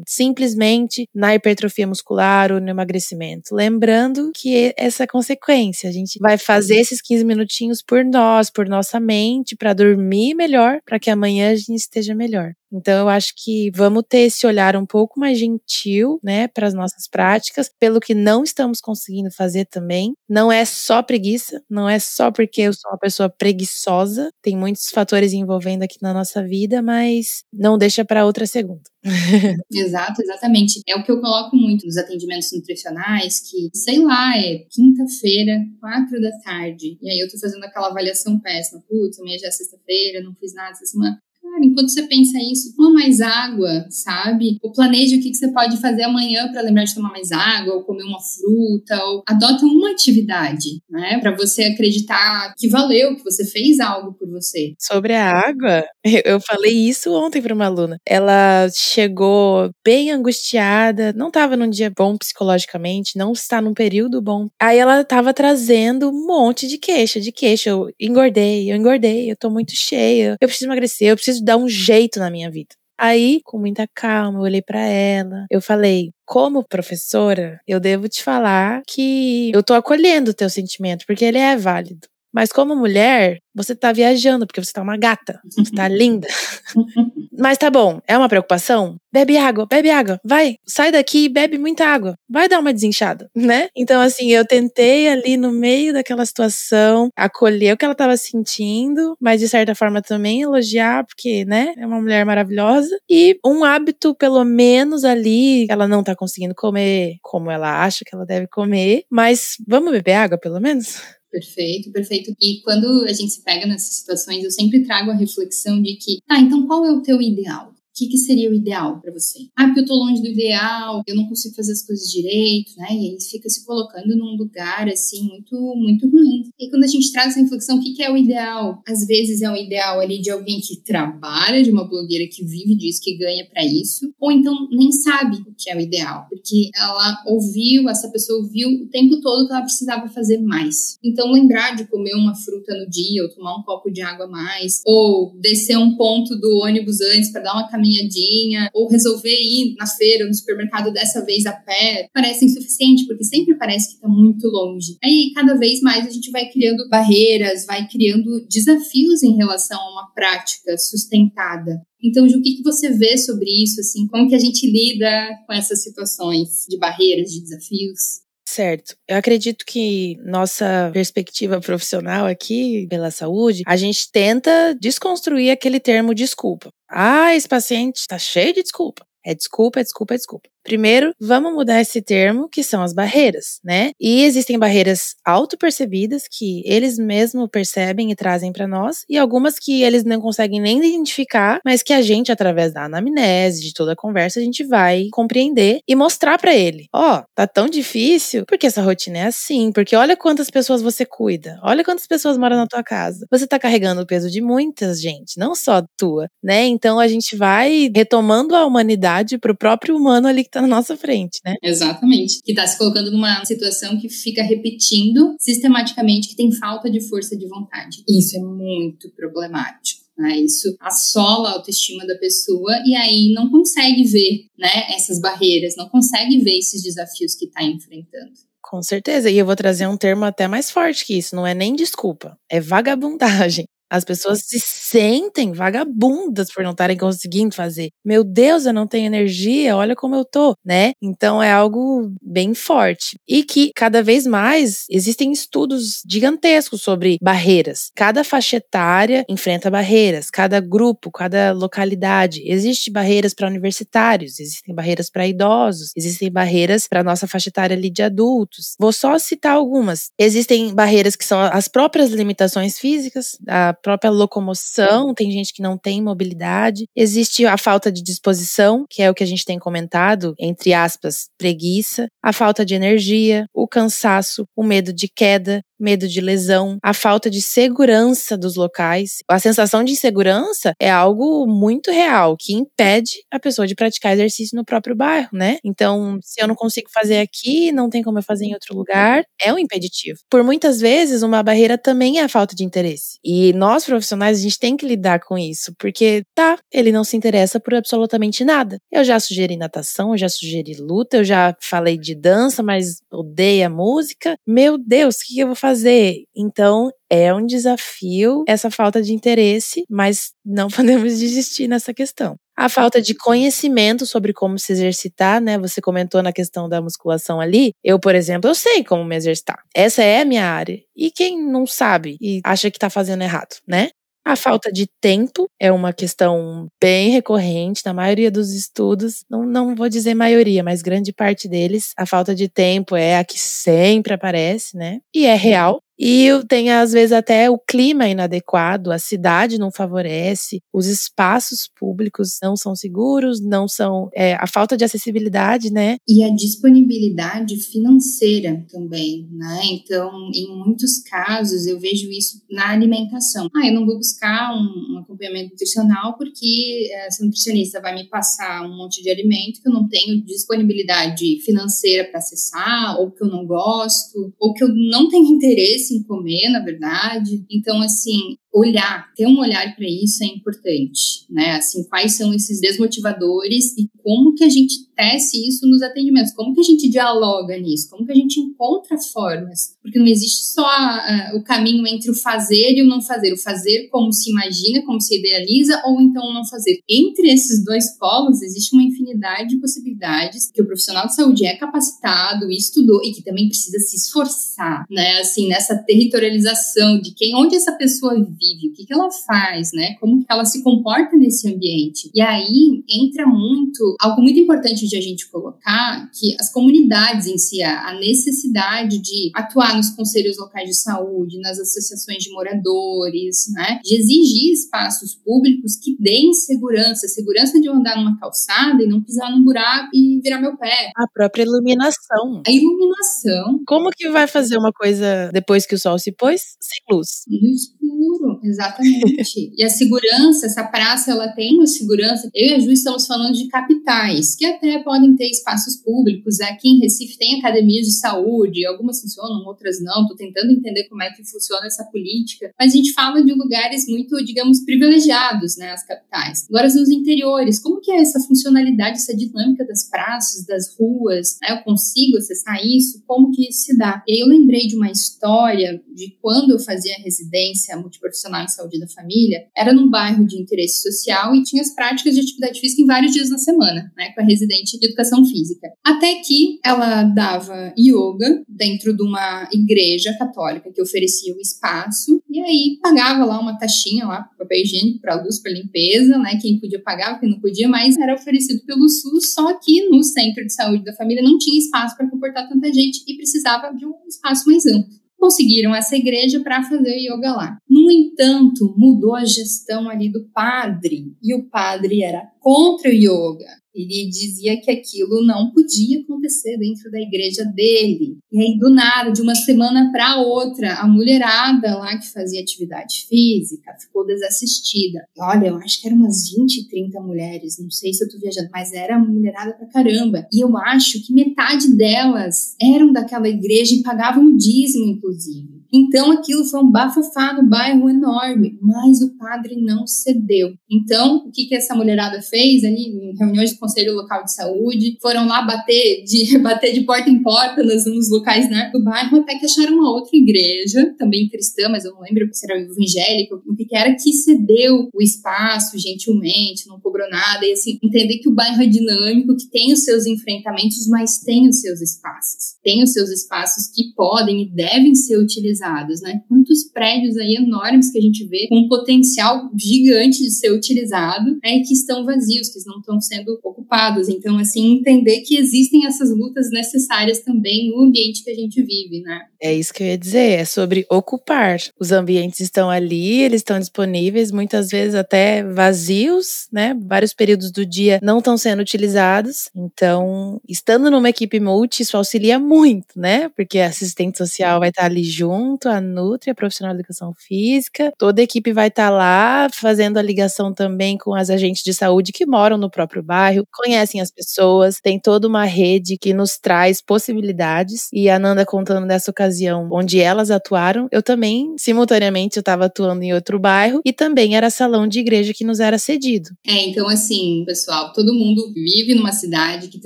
simplesmente 0.08 1.08
na 1.14 1.34
hipertrofia 1.36 1.88
muscular 1.88 2.52
ou 2.52 2.60
no 2.62 2.70
emagrecimento. 2.70 3.54
Lembrando 3.56 4.32
que 4.36 4.74
essa 4.78 5.04
é 5.04 5.08
consequência, 5.08 5.90
a 5.90 5.94
gente 5.94 6.20
vai 6.20 6.38
fazer 6.38 6.78
esses 6.78 7.02
15 7.02 7.24
minutinhos 7.26 7.82
por 7.82 8.04
nós, 8.06 8.50
por 8.50 8.68
nossa 8.68 9.00
mente, 9.00 9.56
para 9.56 9.74
dormir 9.74 10.34
melhor, 10.36 10.80
para 10.86 11.00
que 11.00 11.10
amanhã 11.10 11.52
a 11.52 11.56
gente 11.56 11.76
esteja 11.76 12.14
melhor. 12.16 12.61
Então 12.72 13.00
eu 13.00 13.10
acho 13.10 13.34
que 13.36 13.72
vamos 13.76 14.04
ter 14.08 14.20
esse 14.20 14.46
olhar 14.48 14.76
um 14.76 14.86
pouco 14.86 15.20
mais 15.20 15.38
gentil, 15.38 16.20
né, 16.24 16.48
para 16.48 16.68
as 16.68 16.74
nossas 16.74 17.08
práticas, 17.10 17.70
pelo 17.80 18.00
que 18.00 18.14
não 18.14 18.44
estamos 18.44 18.80
conseguindo 18.80 19.30
fazer 19.32 19.66
também. 19.66 20.14
Não 20.30 20.52
é 20.52 20.64
só 20.66 21.02
preguiça, 21.04 21.62
não 21.70 21.90
é 21.90 22.00
só 22.00 22.32
porque 22.32 22.62
eu 22.62 22.74
sou 22.74 22.92
uma 22.92 22.98
pessoa 22.98 23.30
preguiçosa, 23.30 24.30
tem 24.42 24.56
muitos 24.56 24.90
fatores 24.90 25.34
envolvendo 25.34 25.84
aqui 25.84 25.98
na 26.02 26.14
nossa 26.14 26.44
vida, 26.44 26.82
mas 26.82 27.44
não 27.54 27.78
deixa 27.78 28.06
para 28.06 28.26
outra 28.26 28.46
segunda. 28.46 28.82
Exato, 29.72 30.22
exatamente. 30.22 30.82
É 30.88 30.96
o 30.96 31.04
que 31.04 31.12
eu 31.12 31.20
coloco 31.20 31.56
muito 31.56 31.86
nos 31.86 31.98
atendimentos 31.98 32.50
nutricionais, 32.54 33.40
que, 33.40 33.70
sei 33.74 34.00
lá, 34.00 34.38
é 34.38 34.60
quinta-feira, 34.70 35.54
quatro 35.80 36.22
da 36.22 36.32
tarde, 36.44 36.98
e 37.02 37.10
aí 37.10 37.20
eu 37.20 37.28
tô 37.28 37.38
fazendo 37.40 37.64
aquela 37.64 37.88
avaliação 37.88 38.40
péssima. 38.40 38.82
Putz, 38.88 39.20
amanhã 39.20 39.38
já 39.40 39.48
é 39.48 39.52
sexta-feira, 39.52 40.22
não 40.24 40.36
fiz 40.36 40.54
nada 40.54 40.72
essa 40.72 40.86
semana. 40.86 41.20
Cara, 41.42 41.66
enquanto 41.66 41.90
você 41.90 42.04
pensa 42.04 42.38
isso, 42.40 42.76
toma 42.76 42.94
mais 42.94 43.20
água, 43.20 43.86
sabe? 43.90 44.60
Planeje 44.76 45.18
o 45.18 45.22
que, 45.22 45.34
você 45.34 45.52
pode 45.52 45.78
fazer 45.82 46.04
amanhã 46.04 46.52
para 46.52 46.62
lembrar 46.62 46.84
de 46.84 46.94
tomar 46.94 47.10
mais 47.10 47.32
água, 47.32 47.74
ou 47.74 47.84
comer 47.84 48.04
uma 48.04 48.20
fruta, 48.20 49.04
ou 49.06 49.24
adota 49.28 49.66
uma 49.66 49.92
atividade, 49.92 50.82
né? 50.90 51.20
Para 51.20 51.36
você 51.36 51.64
acreditar 51.64 52.54
que 52.58 52.68
valeu, 52.68 53.16
que 53.16 53.24
você 53.24 53.46
fez 53.46 53.80
algo 53.80 54.14
por 54.14 54.30
você. 54.30 54.74
Sobre 54.80 55.14
a 55.14 55.32
água, 55.32 55.84
eu 56.26 56.40
falei 56.40 56.74
isso 56.74 57.12
ontem 57.12 57.42
para 57.42 57.56
uma 57.56 57.66
aluna. 57.66 57.98
Ela 58.06 58.70
chegou 58.74 59.72
bem 59.84 60.12
angustiada, 60.12 61.12
não 61.14 61.28
estava 61.28 61.58
num 61.58 61.70
dia 61.70 61.92
bom 61.96 62.18
psicologicamente, 62.18 63.18
não 63.18 63.32
está 63.34 63.60
num 63.62 63.74
período 63.74 64.22
bom. 64.22 64.48
Aí 64.60 64.78
ela 64.78 65.02
estava 65.02 65.34
trazendo 65.34 66.10
um 66.10 66.26
monte 66.28 66.68
de 66.68 66.78
queixa, 66.78 67.20
de 67.20 67.32
queixa. 67.32 67.72
Eu 67.72 67.90
engordei, 68.00 68.72
eu 68.72 68.76
engordei, 68.76 69.32
eu 69.32 69.36
tô 69.36 69.50
muito 69.50 69.74
cheia, 69.76 70.38
eu 70.40 70.48
preciso 70.48 70.68
emagrecer, 70.68 71.10
eu 71.10 71.16
preciso 71.16 71.31
preciso 71.32 71.46
dar 71.46 71.58
um 71.58 71.68
jeito 71.68 72.20
na 72.20 72.30
minha 72.30 72.50
vida. 72.52 72.76
Aí, 72.98 73.42
com 73.44 73.58
muita 73.58 73.88
calma, 73.96 74.40
eu 74.40 74.44
olhei 74.44 74.62
para 74.62 74.80
ela. 74.80 75.46
Eu 75.50 75.62
falei: 75.62 76.12
como 76.26 76.64
professora, 76.64 77.60
eu 77.68 77.80
devo 77.80 78.08
te 78.08 78.22
falar 78.24 78.84
que 78.88 79.52
eu 79.54 79.64
tô 79.64 79.74
acolhendo 79.74 80.32
o 80.32 80.34
teu 80.34 80.50
sentimento, 80.50 81.06
porque 81.08 81.26
ele 81.26 81.40
é 81.40 81.58
válido. 81.58 82.08
Mas 82.34 82.52
como 82.52 82.76
mulher, 82.76 83.40
você 83.54 83.76
tá 83.76 83.92
viajando, 83.92 84.48
porque 84.48 84.64
você 84.64 84.72
tá 84.72 84.82
uma 84.82 84.98
gata. 84.98 85.40
Você 85.50 85.72
tá 85.72 85.88
linda. 85.88 86.28
Mas 87.38 87.58
tá 87.58 87.70
bom, 87.72 88.00
é 88.08 88.18
uma 88.18 88.30
preocupação? 88.30 88.98
Bebe 89.12 89.36
água, 89.38 89.66
bebe 89.70 89.90
água, 89.90 90.20
vai, 90.24 90.56
sai 90.66 90.92
daqui 90.92 91.26
e 91.26 91.30
bebe 91.30 91.58
muita 91.58 91.86
água. 91.86 92.16
Vai 92.30 92.48
dar 92.48 92.60
uma 92.60 92.72
desinchada, 92.74 93.30
né? 93.36 93.68
Então, 93.76 94.00
assim, 94.00 94.32
eu 94.32 94.46
tentei 94.46 95.08
ali 95.10 95.38
no 95.38 95.52
meio 95.52 95.92
daquela 95.92 96.26
situação 96.26 97.10
acolher 97.18 97.74
o 97.74 97.78
que 97.78 97.84
ela 97.84 97.96
tava 97.96 98.16
sentindo, 98.16 99.16
mas 99.20 99.40
de 99.42 99.50
certa 99.50 99.74
forma 99.74 100.02
também 100.02 100.42
elogiar, 100.42 101.04
porque, 101.06 101.44
né, 101.46 101.74
é 101.78 101.86
uma 101.86 102.00
mulher 102.00 102.26
maravilhosa. 102.26 102.96
E 103.10 103.38
um 103.46 103.64
hábito, 103.64 104.14
pelo 104.16 104.44
menos 104.44 105.04
ali, 105.04 105.66
ela 105.70 105.88
não 105.88 106.04
tá 106.04 106.16
conseguindo 106.16 106.54
comer 106.56 107.16
como 107.22 107.50
ela 107.50 107.84
acha 107.84 108.06
que 108.06 108.16
ela 108.16 108.26
deve 108.26 108.48
comer, 108.48 109.04
mas 109.10 109.56
vamos 109.68 109.92
beber 109.92 110.14
água, 110.14 110.38
pelo 110.38 110.60
menos? 110.62 111.02
Perfeito, 111.32 111.90
perfeito. 111.92 112.36
E 112.42 112.62
quando 112.62 113.06
a 113.06 113.14
gente 113.14 113.32
se 113.32 113.42
pega 113.42 113.66
nessas 113.66 113.96
situações, 113.96 114.44
eu 114.44 114.52
sempre 114.52 114.84
trago 114.84 115.12
a 115.12 115.16
reflexão 115.16 115.82
de 115.82 115.96
que, 115.96 116.20
tá, 116.28 116.38
então 116.38 116.68
qual 116.68 116.86
é 116.86 116.92
o 116.92 117.02
teu 117.02 117.22
ideal? 117.22 117.74
O 117.92 117.94
que, 117.94 118.08
que 118.08 118.18
seria 118.18 118.50
o 118.50 118.54
ideal 118.54 119.02
para 119.02 119.12
você? 119.12 119.40
Ah, 119.56 119.66
porque 119.66 119.82
eu 119.82 119.86
tô 119.86 119.96
longe 119.96 120.22
do 120.22 120.30
ideal, 120.30 121.04
eu 121.06 121.14
não 121.14 121.28
consigo 121.28 121.54
fazer 121.54 121.74
as 121.74 121.86
coisas 121.86 122.10
direito, 122.10 122.72
né? 122.78 122.88
E 122.90 123.10
aí 123.10 123.18
fica 123.22 123.50
se 123.50 123.66
colocando 123.66 124.16
num 124.16 124.38
lugar, 124.38 124.88
assim, 124.88 125.24
muito, 125.24 125.56
muito 125.76 126.10
ruim. 126.10 126.50
E 126.58 126.70
quando 126.70 126.86
a 126.86 126.88
gente 126.88 127.12
traz 127.12 127.32
essa 127.32 127.42
reflexão, 127.42 127.78
o 127.78 127.82
que, 127.82 127.94
que 127.94 128.02
é 128.02 128.10
o 128.10 128.16
ideal? 128.16 128.82
Às 128.88 129.06
vezes 129.06 129.42
é 129.42 129.52
um 129.52 129.58
ideal 129.58 130.00
ali 130.00 130.22
de 130.22 130.30
alguém 130.30 130.62
que 130.62 130.82
trabalha, 130.82 131.62
de 131.62 131.70
uma 131.70 131.84
blogueira 131.84 132.26
que 132.32 132.46
vive 132.46 132.76
disso, 132.76 133.02
que 133.04 133.18
ganha 133.18 133.46
para 133.46 133.66
isso, 133.66 134.14
ou 134.18 134.32
então 134.32 134.70
nem 134.72 134.92
sabe 134.94 135.38
o 135.42 135.54
que 135.58 135.70
é 135.70 135.76
o 135.76 135.82
ideal, 135.82 136.28
porque 136.30 136.70
ela 136.74 137.24
ouviu, 137.28 137.90
essa 137.90 138.10
pessoa 138.10 138.40
ouviu 138.40 138.70
o 138.70 138.88
tempo 138.88 139.20
todo 139.20 139.48
que 139.48 139.54
ela 139.54 139.64
precisava 139.64 140.08
fazer 140.08 140.38
mais. 140.38 140.98
Então, 141.04 141.30
lembrar 141.32 141.76
de 141.76 141.86
comer 141.88 142.16
uma 142.16 142.36
fruta 142.36 142.74
no 142.74 142.90
dia, 142.90 143.24
ou 143.24 143.30
tomar 143.30 143.58
um 143.58 143.64
copo 143.64 143.92
de 143.92 144.02
água 144.02 144.26
a 144.26 144.30
mais, 144.30 144.82
ou 144.86 145.38
descer 145.42 145.78
um 145.78 145.98
ponto 145.98 146.36
do 146.40 146.60
ônibus 146.60 147.02
antes 147.02 147.32
para 147.32 147.42
dar 147.42 147.54
uma 147.54 147.68
caminhadinha 147.92 148.70
ou 148.74 148.90
resolver 148.90 149.36
ir 149.36 149.76
na 149.78 149.86
feira, 149.86 150.26
no 150.26 150.34
supermercado 150.34 150.92
dessa 150.92 151.24
vez 151.26 151.46
a 151.46 151.52
pé, 151.52 152.08
parece 152.14 152.46
insuficiente, 152.46 153.06
porque 153.06 153.24
sempre 153.24 153.56
parece 153.58 153.90
que 153.90 153.96
está 153.96 154.08
muito 154.08 154.48
longe. 154.48 154.98
Aí, 155.04 155.32
cada 155.36 155.56
vez 155.56 155.82
mais, 155.82 156.08
a 156.08 156.10
gente 156.10 156.32
vai 156.32 156.50
criando 156.50 156.88
barreiras, 156.90 157.66
vai 157.66 157.88
criando 157.88 158.46
desafios 158.48 159.24
em 159.24 159.36
relação 159.36 159.80
a 159.80 159.92
uma 159.92 160.12
prática 160.14 160.78
sustentada. 160.78 161.82
Então, 162.04 162.28
Ju, 162.28 162.40
o 162.40 162.42
que, 162.42 162.56
que 162.56 162.64
você 162.64 162.90
vê 162.90 163.18
sobre 163.18 163.50
isso? 163.64 163.80
Assim, 163.80 164.08
como 164.08 164.28
que 164.28 164.36
a 164.36 164.40
gente 164.40 164.66
lida 164.66 165.30
com 165.46 165.54
essas 165.54 165.84
situações 165.84 166.66
de 166.68 166.78
barreiras, 166.78 167.32
de 167.32 167.42
desafios? 167.42 168.22
Certo. 168.52 168.98
Eu 169.08 169.16
acredito 169.16 169.64
que 169.66 170.18
nossa 170.26 170.90
perspectiva 170.92 171.62
profissional 171.62 172.26
aqui 172.26 172.86
pela 172.90 173.10
saúde, 173.10 173.64
a 173.66 173.78
gente 173.78 174.12
tenta 174.12 174.76
desconstruir 174.78 175.52
aquele 175.52 175.80
termo 175.80 176.14
desculpa. 176.14 176.70
Ah, 176.92 177.34
esse 177.34 177.48
paciente 177.48 177.98
está 177.98 178.18
cheio 178.20 178.54
de 178.54 178.62
desculpa. 178.64 179.06
É 179.26 179.36
desculpa, 179.36 179.80
é 179.80 179.84
desculpa, 179.84 180.14
é 180.16 180.18
desculpa. 180.18 180.50
Primeiro, 180.64 181.12
vamos 181.20 181.54
mudar 181.54 181.82
esse 181.82 182.02
termo, 182.04 182.48
que 182.48 182.64
são 182.64 182.84
as 182.84 182.94
barreiras, 182.94 183.60
né? 183.64 183.92
E 184.00 184.24
existem 184.24 184.60
barreiras 184.60 185.16
auto-percebidas 185.26 186.24
que 186.32 186.62
eles 186.66 186.98
mesmos 187.00 187.50
percebem 187.52 188.12
e 188.12 188.16
trazem 188.16 188.52
para 188.54 188.68
nós, 188.68 189.04
e 189.10 189.18
algumas 189.18 189.58
que 189.58 189.82
eles 189.82 190.04
não 190.04 190.22
conseguem 190.22 190.62
nem 190.62 190.78
identificar, 190.78 191.60
mas 191.66 191.82
que 191.82 191.94
a 191.94 192.02
gente, 192.02 192.32
através 192.32 192.72
da 192.74 192.86
anamnese, 192.86 193.62
de 193.62 193.74
toda 193.74 193.94
a 193.94 193.96
conversa, 193.96 194.40
a 194.40 194.44
gente 194.44 194.64
vai 194.64 195.08
compreender 195.12 195.80
e 195.88 195.96
mostrar 195.96 196.38
para 196.38 196.56
ele: 196.56 196.86
ó, 196.94 197.18
oh, 197.20 197.24
tá 197.36 197.48
tão 197.48 197.68
difícil, 197.68 198.46
porque 198.48 198.68
essa 198.68 198.84
rotina 198.84 199.18
é 199.18 199.26
assim, 199.26 199.72
porque 199.72 199.96
olha 199.96 200.16
quantas 200.16 200.52
pessoas 200.52 200.82
você 200.82 201.06
cuida, 201.06 201.60
olha 201.64 201.84
quantas 201.84 202.06
pessoas 202.06 202.38
moram 202.38 202.58
na 202.58 202.68
tua 202.68 202.84
casa. 202.84 203.26
Você 203.32 203.48
tá 203.48 203.58
carregando 203.58 204.02
o 204.02 204.08
peso 204.08 204.30
de 204.30 204.42
muitas, 204.42 205.02
gente, 205.02 205.40
não 205.40 205.56
só 205.56 205.84
tua, 205.98 206.28
né? 206.44 206.66
Então 206.66 207.00
a 207.00 207.08
gente 207.08 207.36
vai 207.36 207.90
retomando 207.96 208.56
a 208.56 208.64
humanidade 208.66 209.11
pro 209.40 209.56
próprio 209.56 209.96
humano 209.96 210.28
ali 210.28 210.44
que 210.44 210.50
tá 210.50 210.62
na 210.62 210.68
nossa 210.68 210.96
frente, 210.96 211.40
né? 211.46 211.56
Exatamente. 211.62 212.42
Que 212.44 212.54
tá 212.54 212.66
se 212.66 212.78
colocando 212.78 213.12
numa 213.12 213.44
situação 213.46 214.00
que 214.00 214.10
fica 214.10 214.44
repetindo 214.44 215.36
sistematicamente 215.40 216.30
que 216.30 216.36
tem 216.36 216.52
falta 216.52 216.90
de 216.90 217.02
força 217.08 217.36
de 217.36 217.48
vontade. 217.48 218.04
Isso 218.08 218.38
é 218.38 218.40
muito 218.40 219.10
problemático. 219.12 220.02
Né? 220.18 220.38
Isso 220.40 220.76
assola 220.80 221.50
a 221.50 221.54
autoestima 221.54 222.06
da 222.06 222.16
pessoa 222.16 222.72
e 222.86 222.96
aí 222.96 223.34
não 223.34 223.50
consegue 223.50 224.04
ver 224.04 224.46
né, 224.58 224.94
essas 224.96 225.20
barreiras, 225.20 225.76
não 225.76 225.90
consegue 225.90 226.40
ver 226.40 226.58
esses 226.58 226.84
desafios 226.84 227.34
que 227.34 227.46
está 227.46 227.64
enfrentando. 227.64 228.32
Com 228.62 228.82
certeza. 228.82 229.30
E 229.30 229.38
eu 229.38 229.46
vou 229.46 229.56
trazer 229.56 229.88
um 229.88 229.98
termo 229.98 230.24
até 230.24 230.48
mais 230.48 230.70
forte 230.70 231.06
que 231.06 231.18
isso. 231.18 231.36
Não 231.36 231.46
é 231.46 231.54
nem 231.54 231.76
desculpa, 231.76 232.38
é 232.50 232.60
vagabundagem. 232.60 233.66
As 233.92 234.06
pessoas 234.06 234.44
se 234.46 234.58
sentem 234.58 235.52
vagabundas 235.52 236.50
por 236.50 236.64
não 236.64 236.72
estarem 236.72 236.96
conseguindo 236.96 237.54
fazer. 237.54 237.90
Meu 238.06 238.24
Deus, 238.24 238.66
eu 238.66 238.74
não 238.74 238.88
tenho 238.88 239.06
energia, 239.06 239.76
olha 239.76 239.96
como 239.98 240.16
eu 240.16 240.24
tô, 240.24 240.56
né? 240.66 240.94
Então 241.02 241.44
é 241.44 241.52
algo 241.52 242.14
bem 242.22 242.54
forte. 242.54 243.18
E 243.28 243.44
que 243.44 243.72
cada 243.76 244.02
vez 244.02 244.26
mais 244.26 244.86
existem 244.90 245.32
estudos 245.34 246.02
gigantescos 246.10 246.82
sobre 246.82 247.18
barreiras. 247.22 247.92
Cada 247.94 248.24
faixa 248.24 248.58
etária 248.58 249.26
enfrenta 249.28 249.70
barreiras, 249.70 250.30
cada 250.30 250.62
grupo, 250.62 251.12
cada 251.12 251.52
localidade. 251.52 252.42
Existem 252.46 252.94
barreiras 252.94 253.34
para 253.34 253.48
universitários, 253.48 254.40
existem 254.40 254.74
barreiras 254.74 255.10
para 255.10 255.28
idosos, 255.28 255.92
existem 255.98 256.32
barreiras 256.32 256.88
para 256.88 257.04
nossa 257.04 257.28
faixa 257.28 257.50
etária 257.50 257.76
ali 257.76 257.90
de 257.90 258.04
adultos. 258.04 258.76
Vou 258.80 258.94
só 258.94 259.20
citar 259.20 259.54
algumas. 259.54 260.12
Existem 260.18 260.74
barreiras 260.74 261.18
que 261.18 261.26
são 261.26 261.42
as 261.42 261.68
próprias 261.68 262.12
limitações 262.12 262.80
físicas, 262.80 263.38
a 263.48 263.74
própria 263.82 264.12
locomoção, 264.12 265.14
tem 265.14 265.32
gente 265.32 265.54
que 265.54 265.62
não 265.62 265.78
tem 265.78 266.02
mobilidade. 266.02 266.86
Existe 266.96 267.46
a 267.46 267.58
falta 267.58 267.92
de 267.92 268.04
disposição, 268.04 268.86
que 268.90 269.02
é 269.02 269.10
o 269.10 269.14
que 269.14 269.24
a 269.24 269.28
gente 269.28 269.46
tem 269.46 269.60
comentado, 269.60 270.34
entre 270.40 270.74
aspas, 270.74 271.30
preguiça, 271.38 272.08
a 272.24 272.32
falta 272.32 272.66
de 272.66 272.76
energia, 272.76 273.46
o 273.54 273.68
cansaço, 273.68 274.46
o 274.56 274.64
medo 274.64 274.94
de 274.94 275.08
queda, 275.08 275.62
medo 275.82 276.08
de 276.08 276.22
lesão, 276.22 276.78
a 276.84 276.94
falta 276.94 277.30
de 277.30 277.42
segurança 277.42 278.38
dos 278.38 278.56
locais. 278.56 279.18
A 279.28 279.40
sensação 279.40 279.84
de 279.84 279.92
insegurança 279.94 280.74
é 280.80 280.90
algo 280.90 281.46
muito 281.48 281.92
real 281.92 282.38
que 282.38 282.54
impede 282.54 283.24
a 283.32 283.40
pessoa 283.40 283.68
de 283.68 283.76
praticar 283.76 284.14
exercício 284.14 284.56
no 284.56 284.64
próprio 284.64 284.96
bairro, 284.96 285.30
né? 285.34 285.58
Então, 285.64 286.20
se 286.22 286.42
eu 286.42 286.48
não 286.48 286.56
consigo 286.56 286.90
fazer 286.94 287.20
aqui, 287.20 287.72
não 287.72 287.90
tem 287.90 288.04
como 288.04 288.20
eu 288.20 288.24
fazer 288.24 288.46
em 288.46 288.54
outro 288.54 288.76
lugar, 288.76 289.24
é 289.42 289.54
um 289.54 289.58
impeditivo. 289.58 290.20
Por 290.30 290.44
muitas 290.44 290.80
vezes, 290.80 291.24
uma 291.24 291.42
barreira 291.44 291.78
também 291.78 292.20
é 292.20 292.24
a 292.24 292.30
falta 292.30 292.56
de 292.56 292.64
interesse. 292.64 293.18
E 293.24 293.54
nós 293.54 293.86
profissionais 293.86 294.40
a 294.40 294.42
gente 294.42 294.60
tem 294.60 294.78
que 294.78 294.86
lidar 294.86 295.20
com 295.20 295.38
isso, 295.38 295.74
porque 295.80 296.24
tá, 296.36 296.58
ele 296.72 296.92
não 296.92 297.04
se 297.04 297.18
interessa 297.18 297.60
por 297.60 297.74
absolutamente 297.74 298.44
nada. 298.44 298.78
Eu 298.92 299.04
já 299.04 299.20
sugeri 299.20 299.58
natação, 299.58 300.12
eu 300.12 300.18
já 300.18 300.30
sugeri 300.30 300.76
luta, 300.80 301.18
eu 301.18 301.24
já 301.24 301.56
falei 301.60 301.98
de 301.98 302.16
dança, 302.16 302.62
mas 302.62 303.02
odeia 303.12 303.70
música. 303.70 304.36
Meu 304.46 304.78
Deus, 304.78 305.16
o 305.16 305.20
que 305.26 305.40
eu 305.40 305.48
vou 305.48 305.56
fazer? 305.56 305.71
Fazer. 305.72 306.24
Então, 306.36 306.92
é 307.10 307.34
um 307.34 307.46
desafio 307.46 308.44
essa 308.48 308.70
falta 308.70 309.02
de 309.02 309.14
interesse, 309.14 309.84
mas 309.90 310.32
não 310.46 310.68
podemos 310.70 311.18
desistir 311.18 311.68
nessa 311.68 311.94
questão. 311.94 312.36
A 312.58 312.70
falta 312.70 313.02
de 313.02 313.16
conhecimento 313.16 314.06
sobre 314.06 314.34
como 314.34 314.60
se 314.60 314.72
exercitar, 314.72 315.42
né? 315.42 315.58
Você 315.58 315.82
comentou 315.82 316.22
na 316.22 316.32
questão 316.32 316.70
da 316.70 316.82
musculação 316.82 317.40
ali. 317.40 317.72
Eu, 317.84 317.98
por 318.00 318.14
exemplo, 318.14 318.50
eu 318.50 318.54
sei 318.54 318.84
como 318.84 319.04
me 319.04 319.16
exercitar. 319.16 319.64
Essa 319.74 320.04
é 320.04 320.22
a 320.22 320.26
minha 320.26 320.46
área. 320.46 320.80
E 320.96 321.10
quem 321.10 321.42
não 321.42 321.66
sabe 321.66 322.18
e 322.22 322.40
acha 322.44 322.70
que 322.70 322.78
tá 322.78 322.90
fazendo 322.90 323.24
errado, 323.24 323.56
né? 323.68 323.90
A 324.26 324.36
falta 324.36 324.72
de 324.72 324.88
tempo 325.02 325.48
é 325.60 325.72
uma 325.72 325.92
questão 325.92 326.68
bem 326.80 327.10
recorrente 327.10 327.82
na 327.86 327.92
maioria 327.94 328.30
dos 328.30 328.54
estudos. 328.54 329.26
Não, 329.30 329.44
não 329.46 329.76
vou 329.76 329.90
dizer 329.90 330.14
maioria, 330.14 330.64
mas 330.64 330.84
grande 330.84 331.12
parte 331.12 331.48
deles. 331.48 331.92
A 331.98 332.06
falta 332.06 332.36
de 332.36 332.48
tempo 332.48 332.96
é 332.96 333.18
a 333.18 333.24
que 333.26 333.40
sempre 333.40 334.14
aparece, 334.14 334.78
né? 334.78 335.00
E 335.14 335.26
é 335.26 335.34
real. 335.36 335.82
E 336.04 336.30
tem, 336.48 336.72
às 336.72 336.94
vezes, 336.94 337.12
até 337.12 337.48
o 337.48 337.60
clima 337.60 338.08
inadequado, 338.08 338.92
a 338.92 338.98
cidade 338.98 339.60
não 339.60 339.72
favorece, 339.72 340.60
os 340.74 340.88
espaços 340.88 341.70
públicos 341.80 342.40
não 342.42 342.56
são 342.56 342.76
seguros, 342.76 343.40
não 343.40 343.68
são. 343.68 344.10
É, 344.16 344.34
a 344.34 344.48
falta 344.48 344.76
de 344.76 344.84
acessibilidade, 344.84 345.72
né? 345.72 345.98
E 346.08 346.24
a 346.24 346.30
disponibilidade 346.34 347.56
financeira 347.58 348.66
também, 348.72 349.30
né? 349.32 349.62
Então, 349.66 350.12
em 350.34 350.48
muitos 350.66 351.04
casos, 351.04 351.68
eu 351.68 351.80
vejo 351.80 352.10
isso 352.10 352.42
na 352.50 352.72
alimentação. 352.72 353.48
Ah, 353.56 353.68
eu 353.68 353.74
não 353.74 353.86
vou 353.86 353.98
buscar 353.98 354.56
um, 354.56 354.96
um 354.96 355.00
acompanhamento 355.00 355.52
nutricional 355.52 356.18
porque 356.18 356.90
essa 357.06 357.24
nutricionista 357.24 357.80
vai 357.80 357.94
me 357.94 358.10
passar 358.10 358.66
um 358.66 358.76
monte 358.76 359.04
de 359.04 359.12
alimento 359.12 359.62
que 359.62 359.70
eu 359.70 359.74
não 359.74 359.88
tenho 359.88 360.24
disponibilidade 360.26 361.40
financeira 361.46 362.10
para 362.10 362.18
acessar, 362.18 363.00
ou 363.00 363.12
que 363.12 363.24
eu 363.24 363.28
não 363.28 363.46
gosto, 363.46 364.34
ou 364.40 364.52
que 364.56 364.64
eu 364.64 364.70
não 364.74 365.08
tenho 365.08 365.28
interesse 365.38 365.91
em 365.96 366.04
comer, 366.04 366.50
na 366.50 366.60
verdade. 366.60 367.46
Então, 367.50 367.82
assim, 367.82 368.38
olhar, 368.54 369.12
ter 369.16 369.26
um 369.26 369.40
olhar 369.40 369.76
para 369.76 369.88
isso 369.88 370.24
é 370.24 370.28
importante, 370.28 371.26
né? 371.30 371.52
Assim, 371.52 371.84
quais 371.86 372.14
são 372.14 372.34
esses 372.34 372.60
desmotivadores 372.60 373.78
e 373.78 373.90
como 374.04 374.36
que 374.36 374.44
a 374.44 374.50
gente 374.50 374.92
tece 374.96 375.48
isso 375.48 375.66
nos 375.68 375.82
atendimentos, 375.82 376.34
como 376.34 376.54
que 376.54 376.60
a 376.60 376.64
gente 376.64 376.90
dialoga 376.90 377.58
nisso, 377.58 377.90
como 377.90 378.06
que 378.06 378.12
a 378.12 378.16
gente 378.16 378.40
encontra 378.40 378.98
formas, 378.98 379.76
porque 379.82 379.98
não 379.98 380.06
existe 380.06 380.54
só 380.54 380.64
uh, 380.64 381.38
o 381.38 381.44
caminho 381.44 381.88
entre 381.88 382.12
o 382.12 382.14
fazer 382.14 382.76
e 382.76 382.82
o 382.82 382.88
não 382.88 383.02
fazer, 383.02 383.34
o 383.34 383.38
fazer 383.38 383.88
como 383.90 384.12
se 384.12 384.30
imagina, 384.30 384.84
como 384.86 385.00
se 385.00 385.18
idealiza, 385.18 385.82
ou 385.86 386.00
então 386.02 386.24
o 386.24 386.34
não 386.34 386.46
fazer. 386.46 386.80
Entre 386.90 387.32
esses 387.32 387.64
dois 387.64 387.98
polos 387.98 388.42
existe 388.42 388.74
uma 388.74 388.84
infinidade 388.84 389.50
de 389.50 389.62
possibilidades 389.62 390.52
que 390.52 390.62
o 390.62 390.66
profissional 390.66 391.08
de 391.08 391.16
saúde 391.16 391.46
é 391.46 391.56
capacitado, 391.56 392.52
estudou 392.52 393.02
e 393.04 393.12
que 393.12 393.24
também 393.24 393.48
precisa 393.48 393.80
se 393.80 393.96
esforçar, 393.96 394.86
né? 394.90 395.20
Assim, 395.20 395.48
nessa 395.48 395.76
territorialização 395.76 397.00
de 397.00 397.14
quem, 397.14 397.36
onde 397.36 397.56
essa 397.56 397.72
pessoa 397.72 398.14
vive, 398.42 398.70
o 398.70 398.74
que, 398.74 398.86
que 398.86 398.94
ela 398.94 399.10
faz, 399.12 399.72
né? 399.74 399.96
Como 400.00 400.20
que 400.20 400.26
ela 400.28 400.44
se 400.44 400.64
comporta 400.64 401.16
nesse 401.16 401.48
ambiente. 401.48 402.10
E 402.14 402.22
aí 402.22 402.84
entra 402.90 403.28
muito 403.28 403.96
algo 404.02 404.22
muito 404.22 404.40
importante 404.40 404.88
de 404.88 404.98
a 404.98 405.02
gente 405.02 405.30
colocar 405.30 406.10
que 406.12 406.36
as 406.40 406.52
comunidades 406.52 407.28
em 407.28 407.38
si, 407.38 407.62
a 407.62 407.94
necessidade 408.00 409.00
de 409.00 409.32
atuar 409.36 409.78
nos 409.78 409.92
conselhos 409.92 410.38
locais 410.38 410.68
de 410.68 410.76
saúde, 410.76 411.40
nas 411.40 411.60
associações 411.60 412.24
de 412.24 412.32
moradores, 412.32 413.46
né? 413.54 413.80
De 413.84 413.96
exigir 413.96 414.54
espaços 414.54 415.16
públicos 415.16 415.76
que 415.76 415.96
deem 416.00 416.34
segurança, 416.34 417.08
segurança 417.08 417.60
de 417.60 417.68
eu 417.68 417.74
andar 417.74 417.96
numa 417.98 418.18
calçada 418.20 418.82
e 418.82 418.88
não 418.88 419.02
pisar 419.02 419.32
num 419.32 419.44
buraco 419.44 419.90
e 419.94 420.20
virar 420.24 420.42
meu 420.42 420.58
pé. 420.58 420.92
A 420.96 421.08
própria 421.14 421.44
iluminação. 421.44 422.42
A 422.48 422.52
iluminação. 422.52 423.62
Como 423.68 423.90
que 423.96 424.10
vai 424.10 424.28
fazer 424.28 424.58
uma 424.58 424.72
coisa 424.72 425.30
depois 425.34 425.66
que 425.66 425.76
o 425.76 425.80
sol 425.80 426.00
se 426.00 426.12
pôs? 426.12 426.42
Sem 426.60 426.96
luz. 426.96 427.24
No 427.28 427.50
escuro, 427.50 428.31
exatamente. 428.44 429.54
e 429.58 429.64
a 429.64 429.70
segurança, 429.70 430.46
essa 430.46 430.64
praça, 430.64 431.12
ela 431.12 431.28
tem 431.30 431.56
uma 431.56 431.68
segurança. 431.68 432.30
Eu 432.34 432.52
e 432.52 432.54
a 432.56 432.60
Ju 432.60 432.72
estamos 432.72 433.06
falando 433.06 433.34
de 433.34 433.48
capitais, 433.48 434.36
que 434.36 434.46
até 434.46 434.80
podem 434.80 435.16
ter 435.16 435.30
espaços 435.30 435.78
públicos. 435.78 436.40
Aqui 436.42 436.70
em 436.70 436.80
Recife 436.80 437.18
tem 437.18 437.40
academias 437.40 437.86
de 437.86 437.94
saúde, 437.94 438.66
algumas 438.66 439.02
funcionam, 439.02 439.46
outras 439.46 439.82
não. 439.82 440.04
Estou 440.04 440.16
tentando 440.16 440.52
entender 440.52 440.86
como 440.86 441.04
é 441.04 441.10
que 441.10 441.24
funciona 441.24 441.66
essa 441.66 441.84
política. 441.86 442.52
Mas 442.60 442.74
a 442.74 442.76
gente 442.76 442.94
fala 442.94 443.24
de 443.24 443.34
lugares 443.34 443.88
muito, 443.88 444.24
digamos, 444.24 444.62
privilegiados, 444.62 445.58
né, 445.58 445.72
as 445.72 445.86
capitais. 445.86 446.46
Agora, 446.50 446.68
nos 446.68 446.90
interiores, 446.90 447.60
como 447.60 447.82
que 447.82 447.92
é 447.92 448.02
essa 448.02 448.20
funcionalidade, 448.20 448.98
essa 448.98 449.16
dinâmica 449.16 449.66
das 449.66 449.90
praças, 449.90 450.46
das 450.46 450.76
ruas? 450.78 451.38
Né? 451.42 451.52
Eu 451.52 451.64
consigo 451.64 452.18
acessar 452.18 452.66
isso? 452.66 453.04
Como 453.06 453.32
que 453.32 453.50
isso 453.50 453.66
se 453.66 453.78
dá? 453.78 454.04
E 454.08 454.14
aí 454.14 454.20
eu 454.20 454.28
lembrei 454.28 454.68
de 454.68 454.76
uma 454.76 454.90
história 454.90 455.82
de 455.94 456.18
quando 456.22 456.52
eu 456.52 456.60
fazia 456.60 456.96
residência 457.04 457.76
multiprofissional 457.78 458.21
em 458.30 458.48
saúde 458.48 458.80
da 458.80 458.88
família, 458.88 459.40
era 459.56 459.74
num 459.74 459.90
bairro 459.90 460.26
de 460.26 460.40
interesse 460.40 460.82
social 460.82 461.36
e 461.36 461.44
tinha 461.44 461.62
as 461.62 461.74
práticas 461.74 462.16
de 462.16 462.22
atividade 462.22 462.60
física 462.60 462.82
em 462.82 462.86
vários 462.86 463.12
dias 463.12 463.30
na 463.30 463.38
semana, 463.38 463.92
né, 463.98 464.12
com 464.14 464.22
a 464.22 464.24
residente 464.24 464.80
de 464.80 464.86
educação 464.86 465.26
física. 465.26 465.68
Até 465.84 466.16
que 466.16 466.60
ela 466.64 467.04
dava 467.04 467.74
yoga 467.78 468.44
dentro 468.48 468.96
de 468.96 469.04
uma 469.04 469.50
igreja 469.54 470.16
católica 470.18 470.72
que 470.74 470.82
oferecia 470.82 471.36
o 471.36 471.40
espaço 471.40 472.22
e 472.30 472.40
aí 472.40 472.80
pagava 472.82 473.26
lá 473.26 473.40
uma 473.40 473.58
taxinha 473.58 474.06
lá 474.06 474.24
para 474.24 474.46
papel 474.46 474.62
higiênico, 474.62 475.02
para 475.02 475.22
luz, 475.22 475.42
para 475.42 475.52
limpeza, 475.52 476.18
né, 476.18 476.38
quem 476.42 476.60
podia 476.60 476.82
pagar, 476.82 477.20
quem 477.20 477.30
não 477.30 477.40
podia, 477.40 477.68
mas 477.68 477.98
era 477.98 478.14
oferecido 478.14 478.64
pelo 478.66 478.88
SUS, 478.88 479.34
só 479.34 479.54
que 479.60 479.90
no 479.90 480.04
centro 480.04 480.46
de 480.46 480.54
saúde 480.54 480.84
da 480.84 480.94
família 480.94 481.24
não 481.24 481.38
tinha 481.38 481.60
espaço 481.60 481.96
para 481.96 482.10
comportar 482.10 482.48
tanta 482.48 482.72
gente 482.74 483.04
e 483.08 483.16
precisava 483.16 483.74
de 483.76 483.86
um 483.86 483.94
espaço 484.08 484.46
mais 484.48 484.66
amplo 484.66 485.01
conseguiram 485.22 485.76
essa 485.76 485.96
igreja 485.96 486.40
para 486.40 486.64
fazer 486.64 486.98
yoga 486.98 487.32
lá. 487.32 487.58
No 487.70 487.92
entanto, 487.92 488.74
mudou 488.76 489.16
a 489.16 489.24
gestão 489.24 489.88
ali 489.88 490.12
do 490.12 490.28
padre 490.34 491.16
e 491.22 491.36
o 491.36 491.48
padre 491.48 492.02
era 492.02 492.24
contra 492.40 492.90
o 492.90 492.94
yoga. 492.94 493.61
Ele 493.74 494.10
dizia 494.10 494.60
que 494.60 494.70
aquilo 494.70 495.26
não 495.26 495.52
podia 495.52 496.00
acontecer 496.02 496.58
dentro 496.58 496.92
da 496.92 497.00
igreja 497.00 497.46
dele. 497.46 498.18
E 498.32 498.40
aí, 498.40 498.60
do 498.60 498.70
nada, 498.70 499.12
de 499.12 499.22
uma 499.22 499.36
semana 499.36 499.92
para 499.92 500.18
outra, 500.22 500.76
a 500.76 500.88
mulherada 500.88 501.78
lá 501.78 501.98
que 501.98 502.12
fazia 502.12 502.42
atividade 502.42 503.06
física 503.08 503.74
ficou 503.80 504.06
desassistida. 504.06 505.06
Olha, 505.18 505.48
eu 505.48 505.58
acho 505.58 505.82
que 505.82 505.88
eram 505.88 505.98
umas 505.98 506.30
20, 506.30 506.68
30 506.68 507.00
mulheres, 507.02 507.58
não 507.60 507.70
sei 507.70 507.94
se 507.94 508.04
eu 508.04 508.10
tô 508.10 508.20
viajando, 508.20 508.50
mas 508.52 508.74
era 508.74 509.00
mulherada 509.00 509.54
pra 509.54 509.68
caramba. 509.68 510.28
E 510.34 510.44
eu 510.44 510.56
acho 510.58 511.02
que 511.06 511.14
metade 511.14 511.76
delas 511.76 512.56
eram 512.62 512.92
daquela 512.92 513.30
igreja 513.30 513.76
e 513.76 513.84
pagavam 513.84 514.26
o 514.26 514.38
dízimo, 514.38 514.86
inclusive. 514.86 515.61
Então 515.74 516.12
aquilo 516.12 516.44
foi 516.44 516.60
um 516.60 516.70
bafafá 516.70 517.34
no 517.34 517.48
bairro 517.48 517.90
enorme, 517.90 518.58
mas 518.62 519.02
o 519.02 519.16
padre 519.18 519.56
não 519.56 519.88
cedeu. 519.88 520.54
Então, 520.70 521.18
o 521.28 521.32
que, 521.32 521.46
que 521.46 521.56
essa 521.56 521.74
mulherada 521.74 522.22
fez 522.22 522.64
ali 522.64 522.88
em 522.88 523.18
reuniões 523.18 523.54
do 523.54 523.60
Conselho 523.60 523.94
Local 523.94 524.26
de 524.26 524.34
Saúde? 524.34 524.98
Foram 525.02 525.26
lá 525.28 525.42
bater 525.42 526.04
de, 526.04 526.38
bater 526.40 526.74
de 526.74 526.82
porta 526.82 527.10
em 527.10 527.22
porta 527.24 527.64
nos, 527.64 527.86
nos 527.86 528.10
locais 528.10 528.50
né, 528.50 528.70
do 528.74 528.84
bairro, 528.84 529.20
até 529.20 529.36
que 529.36 529.46
acharam 529.46 529.78
uma 529.78 529.92
outra 529.92 530.16
igreja, 530.18 530.94
também 530.98 531.30
cristã, 531.30 531.70
mas 531.70 531.86
eu 531.86 531.94
não 531.94 532.02
lembro 532.02 532.28
se 532.34 532.46
era 532.50 532.60
evangélica, 532.60 533.36
o 533.36 533.56
que, 533.56 533.66
que 533.66 533.76
era, 533.76 533.96
que 533.96 534.12
cedeu 534.12 534.90
o 534.94 535.02
espaço 535.02 535.78
gentilmente, 535.78 536.68
não 536.68 536.80
cobrou 536.80 537.10
nada, 537.10 537.46
e 537.46 537.54
assim, 537.54 537.80
entender 537.82 538.18
que 538.18 538.30
o 538.30 538.34
bairro 538.34 538.62
é 538.62 538.66
dinâmico, 538.66 539.36
que 539.38 539.50
tem 539.50 539.72
os 539.72 539.84
seus 539.84 540.06
enfrentamentos, 540.06 540.88
mas 540.88 541.20
tem 541.20 541.48
os 541.48 541.62
seus 541.62 541.82
espaços. 541.82 542.56
Tem 542.64 542.84
os 542.84 542.92
seus 542.92 543.10
espaços 543.10 543.68
que 543.74 543.94
podem 543.96 544.44
e 544.44 544.50
devem 544.50 544.94
ser 544.96 545.18
utilizados 545.18 545.61
utilizados, 545.62 546.02
né? 546.02 546.22
Quantos 546.28 546.64
prédios 546.74 547.18
aí 547.18 547.36
enormes 547.36 547.92
que 547.92 547.98
a 548.00 548.02
gente 548.02 548.26
vê 548.28 548.48
com 548.50 548.58
um 548.58 548.68
potencial 548.68 549.50
gigante 549.56 550.20
de 550.20 550.32
ser 550.32 550.52
utilizado, 550.52 551.32
né, 551.44 551.60
que 551.66 551.74
estão 551.74 552.04
vazios, 552.04 552.50
que 552.50 552.60
não 552.66 552.80
estão 552.80 553.00
sendo 553.00 553.40
ocupados. 553.44 554.10
Então, 554.10 554.38
assim, 554.38 554.74
entender 554.74 555.22
que 555.22 555.38
existem 555.38 555.86
essas 555.86 556.10
lutas 556.10 556.50
necessárias 556.52 557.20
também 557.20 557.70
no 557.70 557.82
ambiente 557.82 558.24
que 558.24 558.32
a 558.32 558.36
gente 558.36 558.62
vive, 558.62 559.02
né? 559.02 559.20
É 559.42 559.54
isso 559.54 559.74
que 559.74 559.84
eu 559.84 559.88
ia 559.88 559.98
dizer, 559.98 560.40
é 560.40 560.46
sobre 560.46 560.86
ocupar. 560.90 561.58
Os 561.80 561.92
ambientes 561.92 562.40
estão 562.40 562.70
ali, 562.70 563.22
eles 563.22 563.42
estão 563.42 563.60
disponíveis, 563.60 564.32
muitas 564.32 564.70
vezes 564.70 564.96
até 564.96 565.44
vazios, 565.44 566.48
né? 566.52 566.76
Vários 566.80 567.14
períodos 567.14 567.52
do 567.52 567.66
dia 567.66 568.00
não 568.02 568.20
estão 568.20 568.38
sendo 568.38 568.62
utilizados. 568.62 569.50
Então, 569.56 570.40
estando 570.48 570.90
numa 570.90 571.10
equipe 571.10 571.40
multi, 571.40 571.84
isso 571.84 571.98
auxilia 571.98 572.40
muito, 572.40 573.00
né? 573.00 573.30
Porque 573.30 573.60
assistente 573.60 574.18
social 574.18 574.60
vai 574.60 574.70
estar 574.70 574.86
ali 574.86 575.04
junto 575.04 575.51
junto, 575.52 575.68
a 575.68 575.82
Nutri, 575.82 576.32
a 576.32 576.36
profissional 576.36 576.74
de 576.74 576.80
educação 576.80 577.14
física. 577.18 577.92
Toda 577.98 578.22
a 578.22 578.24
equipe 578.24 578.54
vai 578.54 578.68
estar 578.68 578.90
tá 578.90 578.90
lá 578.90 579.48
fazendo 579.54 579.98
a 579.98 580.02
ligação 580.02 580.54
também 580.54 580.98
com 580.98 581.14
as 581.14 581.30
agentes 581.30 581.64
de 581.64 581.74
saúde 581.74 582.12
que 582.12 582.26
moram 582.26 582.58
no 582.58 582.70
próprio 582.70 583.04
bairro, 583.04 583.46
conhecem 583.52 584.02
as 584.02 584.12
pessoas, 584.12 584.80
tem 584.82 585.00
toda 585.00 585.28
uma 585.28 585.46
rede 585.46 585.98
que 585.98 586.14
nos 586.14 586.38
traz 586.38 586.82
possibilidades. 586.82 587.88
E 587.94 588.10
a 588.10 588.18
Nanda 588.18 588.46
contando 588.46 588.88
dessa 588.88 589.12
ocasião 589.12 589.70
onde 589.72 590.00
elas 590.00 590.32
atuaram, 590.32 590.88
eu 590.92 591.02
também, 591.02 591.54
simultaneamente, 591.58 592.38
eu 592.38 592.42
estava 592.42 592.66
atuando 592.66 593.04
em 593.04 593.14
outro 593.14 593.40
bairro 593.40 593.82
e 593.86 593.92
também 593.92 594.36
era 594.36 594.50
salão 594.50 594.88
de 594.88 595.00
igreja 595.00 595.34
que 595.34 595.44
nos 595.44 595.60
era 595.60 595.78
cedido. 595.78 596.30
É, 596.46 596.66
então 596.68 596.88
assim, 596.88 597.44
pessoal, 597.46 597.92
todo 597.94 598.14
mundo 598.14 598.52
vive 598.54 598.96
numa 598.96 599.12
cidade 599.12 599.68
que 599.68 599.80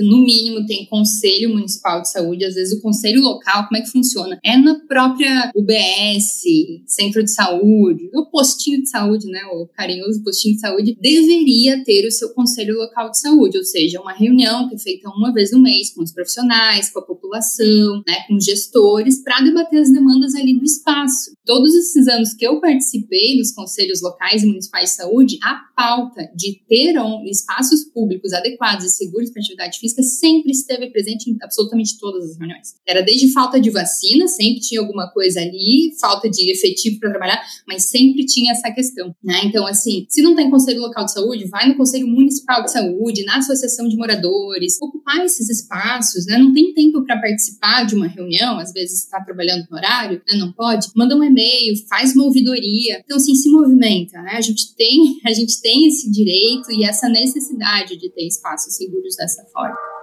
no 0.04 0.24
mínimo 0.24 0.66
tem 0.66 0.86
conselho 0.86 1.50
municipal 1.50 2.02
de 2.02 2.12
saúde, 2.12 2.46
às 2.46 2.56
vezes 2.56 2.78
o 2.78 2.82
conselho 2.82 3.22
local, 3.22 3.66
como 3.68 3.78
é 3.78 3.82
que 3.82 3.92
funciona? 3.92 4.40
É 4.44 4.58
na 4.58 4.76
própria 4.88 5.52
UBS, 5.56 6.44
centro 6.86 7.24
de 7.24 7.32
saúde, 7.32 8.10
o 8.14 8.26
postinho 8.26 8.82
de 8.82 8.90
saúde, 8.90 9.28
né, 9.28 9.40
o 9.54 9.68
carinhoso 9.68 10.22
postinho 10.24 10.56
de 10.56 10.62
saúde, 10.62 10.98
deveria 11.00 11.84
ter 11.84 12.06
o 12.06 12.12
seu 12.12 12.30
conselho 12.34 12.76
local 12.76 13.10
de 13.10 13.20
saúde, 13.20 13.58
ou 13.58 13.64
seja, 13.64 14.02
uma 14.02 14.14
reunião 14.14 14.68
que 14.68 14.76
é 14.76 14.80
feita 14.80 15.10
uma 15.10 15.34
vez 15.34 15.52
no 15.52 15.62
mês 15.62 15.94
com 15.94 16.04
os 16.04 16.12
profissionais, 16.12 16.90
com 16.90 17.00
a 17.00 17.06
população, 17.06 18.04
né, 18.06 18.26
com 18.28 18.36
os 18.36 18.44
gestores, 18.44 19.24
para 19.24 19.42
debater 19.42 19.80
as 19.80 19.92
demandas 19.92 20.36
ali 20.36 20.58
do 20.58 20.66
espaço. 20.66 21.32
Todos 21.46 21.74
esses 21.74 22.08
anos 22.08 22.34
que 22.34 22.46
eu 22.46 22.60
participei 22.60 23.38
dos 23.38 23.52
conselhos 23.52 24.02
locais 24.02 24.44
e 24.44 24.48
municipais 24.48 24.90
de 24.90 24.96
saúde, 24.96 25.38
a 25.42 25.62
pauta 25.76 26.30
de 26.36 26.60
ter 26.68 26.96
espaços 27.30 27.84
públicos 27.86 28.34
adequados 28.34 28.86
e 28.86 28.90
seguros 28.90 29.30
para 29.30 29.42
atividade 29.42 29.80
física 29.80 30.04
sempre 30.04 30.52
esteve 30.52 30.90
presente 30.90 31.30
em 31.30 31.38
absolutamente 31.42 31.98
todas 32.00 32.32
as 32.32 32.38
reuniões. 32.38 32.76
Era 32.86 33.02
desde 33.02 33.32
falta 33.32 33.60
de 33.60 33.70
vacina, 33.70 34.28
sempre 34.28 34.62
tinha 34.62 34.82
alguma 34.82 35.10
coisa 35.12 35.45
ali, 35.46 35.94
falta 36.00 36.30
de 36.30 36.52
efetivo 36.52 37.00
para 37.00 37.10
trabalhar, 37.10 37.42
mas 37.68 37.90
sempre 37.90 38.26
tinha 38.26 38.52
essa 38.52 38.72
questão, 38.72 39.16
né? 39.24 39.42
Então, 39.46 39.66
assim, 39.66 40.06
se 40.10 40.22
não 40.22 40.36
tem 40.36 40.50
conselho 40.50 40.82
local 40.82 41.06
de 41.06 41.14
saúde, 41.14 41.48
vai 41.48 41.68
no 41.68 41.76
conselho 41.76 42.08
municipal 42.08 42.64
de 42.64 42.72
saúde, 42.72 43.24
na 43.26 43.38
associação 43.38 43.88
de 43.88 43.96
moradores, 43.96 44.78
ocupar 44.82 45.24
esses 45.26 45.50
espaços, 45.50 46.26
né? 46.26 46.38
Não 46.38 46.54
tem 46.54 46.74
tempo 46.74 47.04
para 47.06 47.20
participar 47.20 47.86
de 47.86 47.96
uma 47.96 48.08
reunião, 48.08 48.60
às 48.60 48.72
vezes 48.72 49.04
está 49.04 49.22
trabalhando 49.22 49.66
no 49.70 49.78
horário, 49.78 50.22
né? 50.28 50.38
Não 50.38 50.52
pode, 50.52 50.88
manda 50.96 51.16
um 51.16 51.24
e-mail, 51.24 51.76
faz 51.88 52.16
uma 52.16 52.26
ouvidoria. 52.26 53.02
Então, 53.04 53.18
assim, 53.18 53.36
se 53.36 53.50
movimenta, 53.50 54.22
né? 54.22 54.34
A 54.34 54.42
gente 54.42 54.76
tem, 54.76 55.20
a 55.26 55.34
gente 55.34 55.62
tem 55.62 55.88
esse 55.88 56.10
direito 56.12 56.72
e 56.72 56.84
essa 56.84 57.08
necessidade 57.10 57.98
de 57.98 58.10
ter 58.12 58.28
espaços 58.28 58.76
seguros 58.76 59.16
dessa 59.16 59.44
forma. 59.54 59.95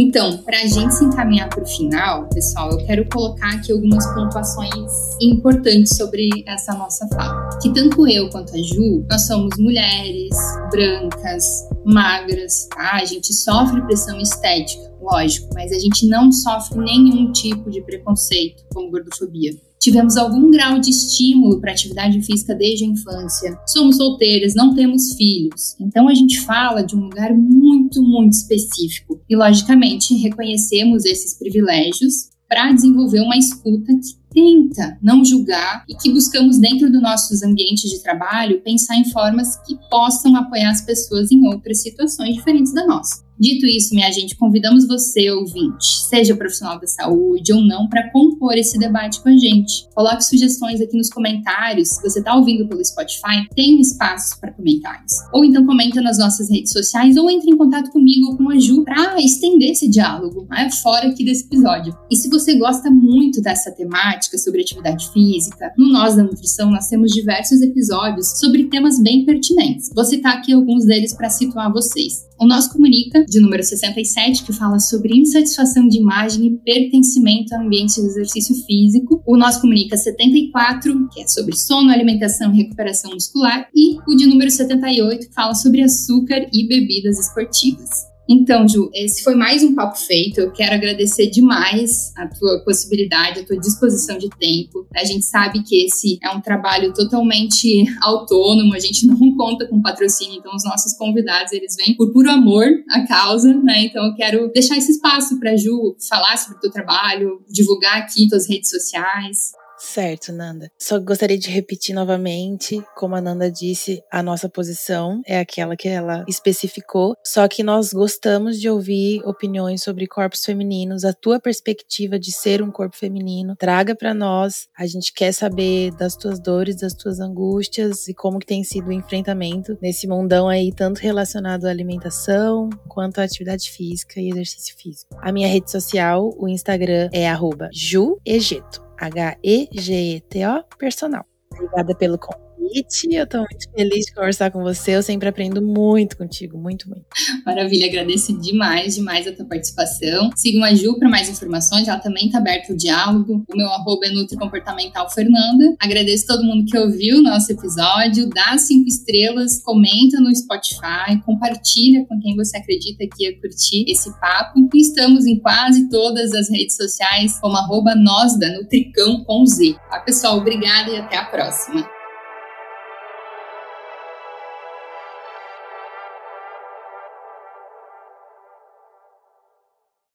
Então, 0.00 0.38
para 0.44 0.58
a 0.58 0.66
gente 0.66 0.94
se 0.94 1.04
encaminhar 1.04 1.48
para 1.48 1.60
o 1.60 1.66
final, 1.66 2.28
pessoal, 2.28 2.70
eu 2.70 2.86
quero 2.86 3.04
colocar 3.08 3.56
aqui 3.56 3.72
algumas 3.72 4.06
pontuações 4.14 4.92
importantes 5.20 5.96
sobre 5.96 6.28
essa 6.46 6.72
nossa 6.74 7.08
fala. 7.08 7.48
Que 7.60 7.74
tanto 7.74 8.06
eu 8.06 8.30
quanto 8.30 8.54
a 8.54 8.62
Ju, 8.62 9.04
nós 9.10 9.26
somos 9.26 9.58
mulheres, 9.58 10.30
brancas, 10.70 11.68
magras, 11.84 12.68
tá? 12.68 12.92
A 12.92 13.04
gente 13.04 13.34
sofre 13.34 13.82
pressão 13.86 14.20
estética, 14.20 14.88
lógico, 15.02 15.48
mas 15.52 15.72
a 15.72 15.78
gente 15.80 16.06
não 16.06 16.30
sofre 16.30 16.78
nenhum 16.78 17.32
tipo 17.32 17.68
de 17.68 17.80
preconceito, 17.80 18.62
como 18.72 18.92
gordofobia. 18.92 19.50
Tivemos 19.88 20.18
algum 20.18 20.50
grau 20.50 20.78
de 20.78 20.90
estímulo 20.90 21.62
para 21.62 21.72
atividade 21.72 22.20
física 22.20 22.54
desde 22.54 22.84
a 22.84 22.88
infância. 22.88 23.58
Somos 23.66 23.96
solteiras, 23.96 24.54
não 24.54 24.74
temos 24.74 25.14
filhos. 25.14 25.74
Então 25.80 26.06
a 26.06 26.14
gente 26.14 26.42
fala 26.42 26.82
de 26.82 26.94
um 26.94 27.04
lugar 27.04 27.34
muito, 27.34 28.02
muito 28.02 28.34
específico. 28.34 29.18
E 29.26 29.34
logicamente 29.34 30.14
reconhecemos 30.18 31.06
esses 31.06 31.38
privilégios 31.38 32.28
para 32.46 32.70
desenvolver 32.70 33.20
uma 33.22 33.38
escuta 33.38 33.94
que 33.94 34.27
tenta 34.38 34.96
não 35.02 35.24
julgar 35.24 35.84
e 35.88 35.96
que 35.96 36.12
buscamos 36.12 36.58
dentro 36.58 36.90
dos 36.90 37.02
nossos 37.02 37.42
ambientes 37.42 37.90
de 37.90 38.00
trabalho 38.00 38.62
pensar 38.62 38.96
em 38.96 39.10
formas 39.10 39.56
que 39.66 39.76
possam 39.90 40.36
apoiar 40.36 40.70
as 40.70 40.82
pessoas 40.82 41.32
em 41.32 41.44
outras 41.46 41.82
situações 41.82 42.36
diferentes 42.36 42.72
da 42.72 42.86
nossa. 42.86 43.28
Dito 43.40 43.66
isso, 43.66 43.94
minha 43.94 44.10
gente, 44.10 44.36
convidamos 44.36 44.88
você, 44.88 45.30
ouvinte, 45.30 45.86
seja 46.08 46.34
profissional 46.34 46.80
da 46.80 46.88
saúde 46.88 47.52
ou 47.52 47.64
não, 47.64 47.88
para 47.88 48.10
compor 48.10 48.54
esse 48.56 48.76
debate 48.76 49.22
com 49.22 49.28
a 49.28 49.36
gente. 49.36 49.88
Coloque 49.94 50.24
sugestões 50.24 50.80
aqui 50.80 50.96
nos 50.96 51.08
comentários. 51.08 51.90
Se 51.90 52.02
você 52.02 52.18
está 52.18 52.34
ouvindo 52.34 52.68
pelo 52.68 52.84
Spotify, 52.84 53.46
tem 53.54 53.76
um 53.76 53.80
espaço 53.80 54.40
para 54.40 54.52
comentários. 54.52 55.12
Ou 55.32 55.44
então 55.44 55.64
comenta 55.64 56.02
nas 56.02 56.18
nossas 56.18 56.50
redes 56.50 56.72
sociais 56.72 57.16
ou 57.16 57.30
entre 57.30 57.48
em 57.48 57.56
contato 57.56 57.92
comigo 57.92 58.26
ou 58.26 58.36
com 58.36 58.50
a 58.50 58.58
Ju 58.58 58.82
para 58.82 59.20
estender 59.20 59.70
esse 59.70 59.88
diálogo, 59.88 60.44
né, 60.50 60.68
fora 60.82 61.06
aqui 61.08 61.24
desse 61.24 61.44
episódio. 61.44 61.96
E 62.10 62.16
se 62.16 62.28
você 62.28 62.58
gosta 62.58 62.90
muito 62.90 63.40
dessa 63.40 63.70
temática 63.70 64.27
sobre 64.36 64.62
atividade 64.62 65.10
física, 65.12 65.72
no 65.78 65.88
Nós 65.90 66.16
da 66.16 66.24
Nutrição 66.24 66.70
nós 66.70 66.88
temos 66.88 67.12
diversos 67.12 67.62
episódios 67.62 68.38
sobre 68.38 68.64
temas 68.64 69.00
bem 69.00 69.24
pertinentes. 69.24 69.90
Vou 69.94 70.04
citar 70.04 70.36
aqui 70.36 70.52
alguns 70.52 70.84
deles 70.84 71.14
para 71.14 71.30
situar 71.30 71.72
vocês. 71.72 72.26
O 72.40 72.46
Nós 72.46 72.68
Comunica, 72.68 73.24
de 73.24 73.40
número 73.40 73.64
67, 73.64 74.44
que 74.44 74.52
fala 74.52 74.78
sobre 74.78 75.16
insatisfação 75.16 75.88
de 75.88 75.98
imagem 75.98 76.46
e 76.46 76.58
pertencimento 76.58 77.54
a 77.54 77.60
ambiente 77.60 78.00
de 78.00 78.06
exercício 78.06 78.54
físico. 78.64 79.22
O 79.26 79.36
Nós 79.36 79.56
Comunica 79.56 79.96
74, 79.96 81.08
que 81.12 81.22
é 81.22 81.26
sobre 81.26 81.56
sono, 81.56 81.90
alimentação 81.90 82.52
e 82.52 82.58
recuperação 82.58 83.12
muscular. 83.12 83.68
E 83.74 83.98
o 84.08 84.16
de 84.16 84.26
número 84.26 84.50
78, 84.50 85.28
que 85.28 85.34
fala 85.34 85.54
sobre 85.54 85.82
açúcar 85.82 86.46
e 86.52 86.68
bebidas 86.68 87.18
esportivas. 87.18 88.07
Então, 88.28 88.68
Ju, 88.68 88.90
esse 88.92 89.24
foi 89.24 89.34
mais 89.34 89.62
um 89.62 89.74
papo 89.74 89.96
feito. 89.96 90.38
Eu 90.38 90.52
quero 90.52 90.74
agradecer 90.74 91.30
demais 91.30 92.12
a 92.14 92.26
tua 92.26 92.62
possibilidade, 92.62 93.40
a 93.40 93.44
tua 93.44 93.58
disposição 93.58 94.18
de 94.18 94.28
tempo. 94.28 94.86
A 94.94 95.02
gente 95.02 95.24
sabe 95.24 95.62
que 95.62 95.86
esse 95.86 96.18
é 96.22 96.28
um 96.28 96.40
trabalho 96.40 96.92
totalmente 96.92 97.86
autônomo, 98.02 98.74
a 98.74 98.78
gente 98.78 99.06
não 99.08 99.34
conta 99.34 99.66
com 99.66 99.80
patrocínio, 99.80 100.38
então 100.38 100.54
os 100.54 100.64
nossos 100.64 100.92
convidados, 100.98 101.52
eles 101.52 101.74
vêm 101.76 101.96
por 101.96 102.12
puro 102.12 102.30
amor 102.30 102.66
à 102.90 103.06
causa, 103.06 103.54
né? 103.54 103.84
Então 103.84 104.04
eu 104.04 104.14
quero 104.14 104.52
deixar 104.52 104.76
esse 104.76 104.92
espaço 104.92 105.40
para 105.40 105.56
Ju 105.56 105.96
falar 106.06 106.36
sobre 106.36 106.58
o 106.58 106.60
teu 106.60 106.70
trabalho, 106.70 107.40
divulgar 107.48 107.96
aqui 107.96 108.28
tuas 108.28 108.46
redes 108.46 108.68
sociais. 108.68 109.52
Certo, 109.78 110.32
Nanda. 110.32 110.70
Só 110.78 110.98
gostaria 110.98 111.38
de 111.38 111.48
repetir 111.50 111.94
novamente, 111.94 112.82
como 112.96 113.14
a 113.14 113.20
Nanda 113.20 113.50
disse, 113.50 114.02
a 114.10 114.22
nossa 114.22 114.48
posição 114.48 115.22
é 115.24 115.38
aquela 115.38 115.76
que 115.76 115.88
ela 115.88 116.24
especificou, 116.26 117.14
só 117.24 117.46
que 117.46 117.62
nós 117.62 117.92
gostamos 117.92 118.60
de 118.60 118.68
ouvir 118.68 119.22
opiniões 119.24 119.82
sobre 119.82 120.06
corpos 120.06 120.44
femininos, 120.44 121.04
a 121.04 121.12
tua 121.12 121.38
perspectiva 121.38 122.18
de 122.18 122.32
ser 122.32 122.60
um 122.60 122.70
corpo 122.70 122.96
feminino, 122.96 123.54
traga 123.56 123.94
para 123.94 124.12
nós. 124.12 124.66
A 124.76 124.86
gente 124.86 125.12
quer 125.12 125.32
saber 125.32 125.92
das 125.92 126.16
tuas 126.16 126.40
dores, 126.40 126.80
das 126.80 126.94
tuas 126.94 127.20
angústias 127.20 128.08
e 128.08 128.14
como 128.14 128.40
que 128.40 128.46
tem 128.46 128.64
sido 128.64 128.88
o 128.88 128.92
enfrentamento 128.92 129.78
nesse 129.80 130.08
mundão 130.08 130.48
aí 130.48 130.72
tanto 130.72 130.98
relacionado 130.98 131.66
à 131.66 131.70
alimentação 131.70 132.68
quanto 132.88 133.20
à 133.20 133.24
atividade 133.24 133.70
física 133.70 134.20
e 134.20 134.30
exercício 134.30 134.74
físico. 134.76 135.16
A 135.20 135.30
minha 135.30 135.48
rede 135.48 135.70
social, 135.70 136.34
o 136.36 136.48
Instagram 136.48 137.08
é 137.12 137.26
@juegeto. 137.72 138.87
H-E-G-E-T-O, 139.00 140.64
personal. 140.78 141.24
Obrigada 141.52 141.94
pelo 141.94 142.18
convite 142.18 142.47
convite. 142.58 143.14
Eu 143.14 143.26
tô 143.26 143.38
muito 143.38 143.70
feliz 143.74 144.06
de 144.06 144.14
conversar 144.14 144.50
com 144.50 144.62
você. 144.62 144.96
Eu 144.96 145.02
sempre 145.02 145.28
aprendo 145.28 145.62
muito 145.62 146.16
contigo, 146.16 146.58
muito, 146.58 146.88
muito. 146.88 147.04
Maravilha, 147.46 147.86
agradeço 147.86 148.38
demais, 148.40 148.96
demais 148.96 149.26
a 149.26 149.32
tua 149.32 149.46
participação. 149.46 150.30
Sigam 150.36 150.64
a 150.64 150.74
Ju 150.74 150.98
para 150.98 151.08
mais 151.08 151.28
informações, 151.28 151.88
ela 151.88 151.98
também 151.98 152.30
tá 152.30 152.38
aberto 152.38 152.72
o 152.72 152.76
diálogo. 152.76 153.44
O 153.48 153.56
meu 153.56 153.68
arroba 153.68 154.06
é 154.06 154.10
Nutri 154.10 154.36
Comportamental 154.36 155.10
Fernanda. 155.10 155.74
Agradeço 155.80 156.26
todo 156.26 156.44
mundo 156.44 156.64
que 156.66 156.76
ouviu 156.76 157.18
o 157.18 157.22
nosso 157.22 157.52
episódio, 157.52 158.28
dá 158.28 158.56
cinco 158.58 158.88
estrelas, 158.88 159.62
comenta 159.62 160.20
no 160.20 160.34
Spotify, 160.34 161.20
compartilha 161.24 162.04
com 162.06 162.18
quem 162.20 162.36
você 162.36 162.56
acredita 162.56 163.06
que 163.14 163.24
ia 163.24 163.40
curtir 163.40 163.84
esse 163.88 164.10
papo. 164.20 164.68
E 164.74 164.80
estamos 164.80 165.26
em 165.26 165.38
quase 165.38 165.88
todas 165.88 166.32
as 166.32 166.50
redes 166.50 166.76
sociais 166.76 167.38
como 167.40 167.56
arroba 167.56 167.94
nós 167.94 168.38
da 168.38 168.52
Nutricão 168.52 169.24
com 169.24 169.46
Z. 169.46 169.74
Tá, 169.90 170.00
pessoal? 170.00 170.38
Obrigada 170.38 170.90
e 170.90 170.96
até 170.96 171.16
a 171.16 171.24
próxima. 171.24 171.97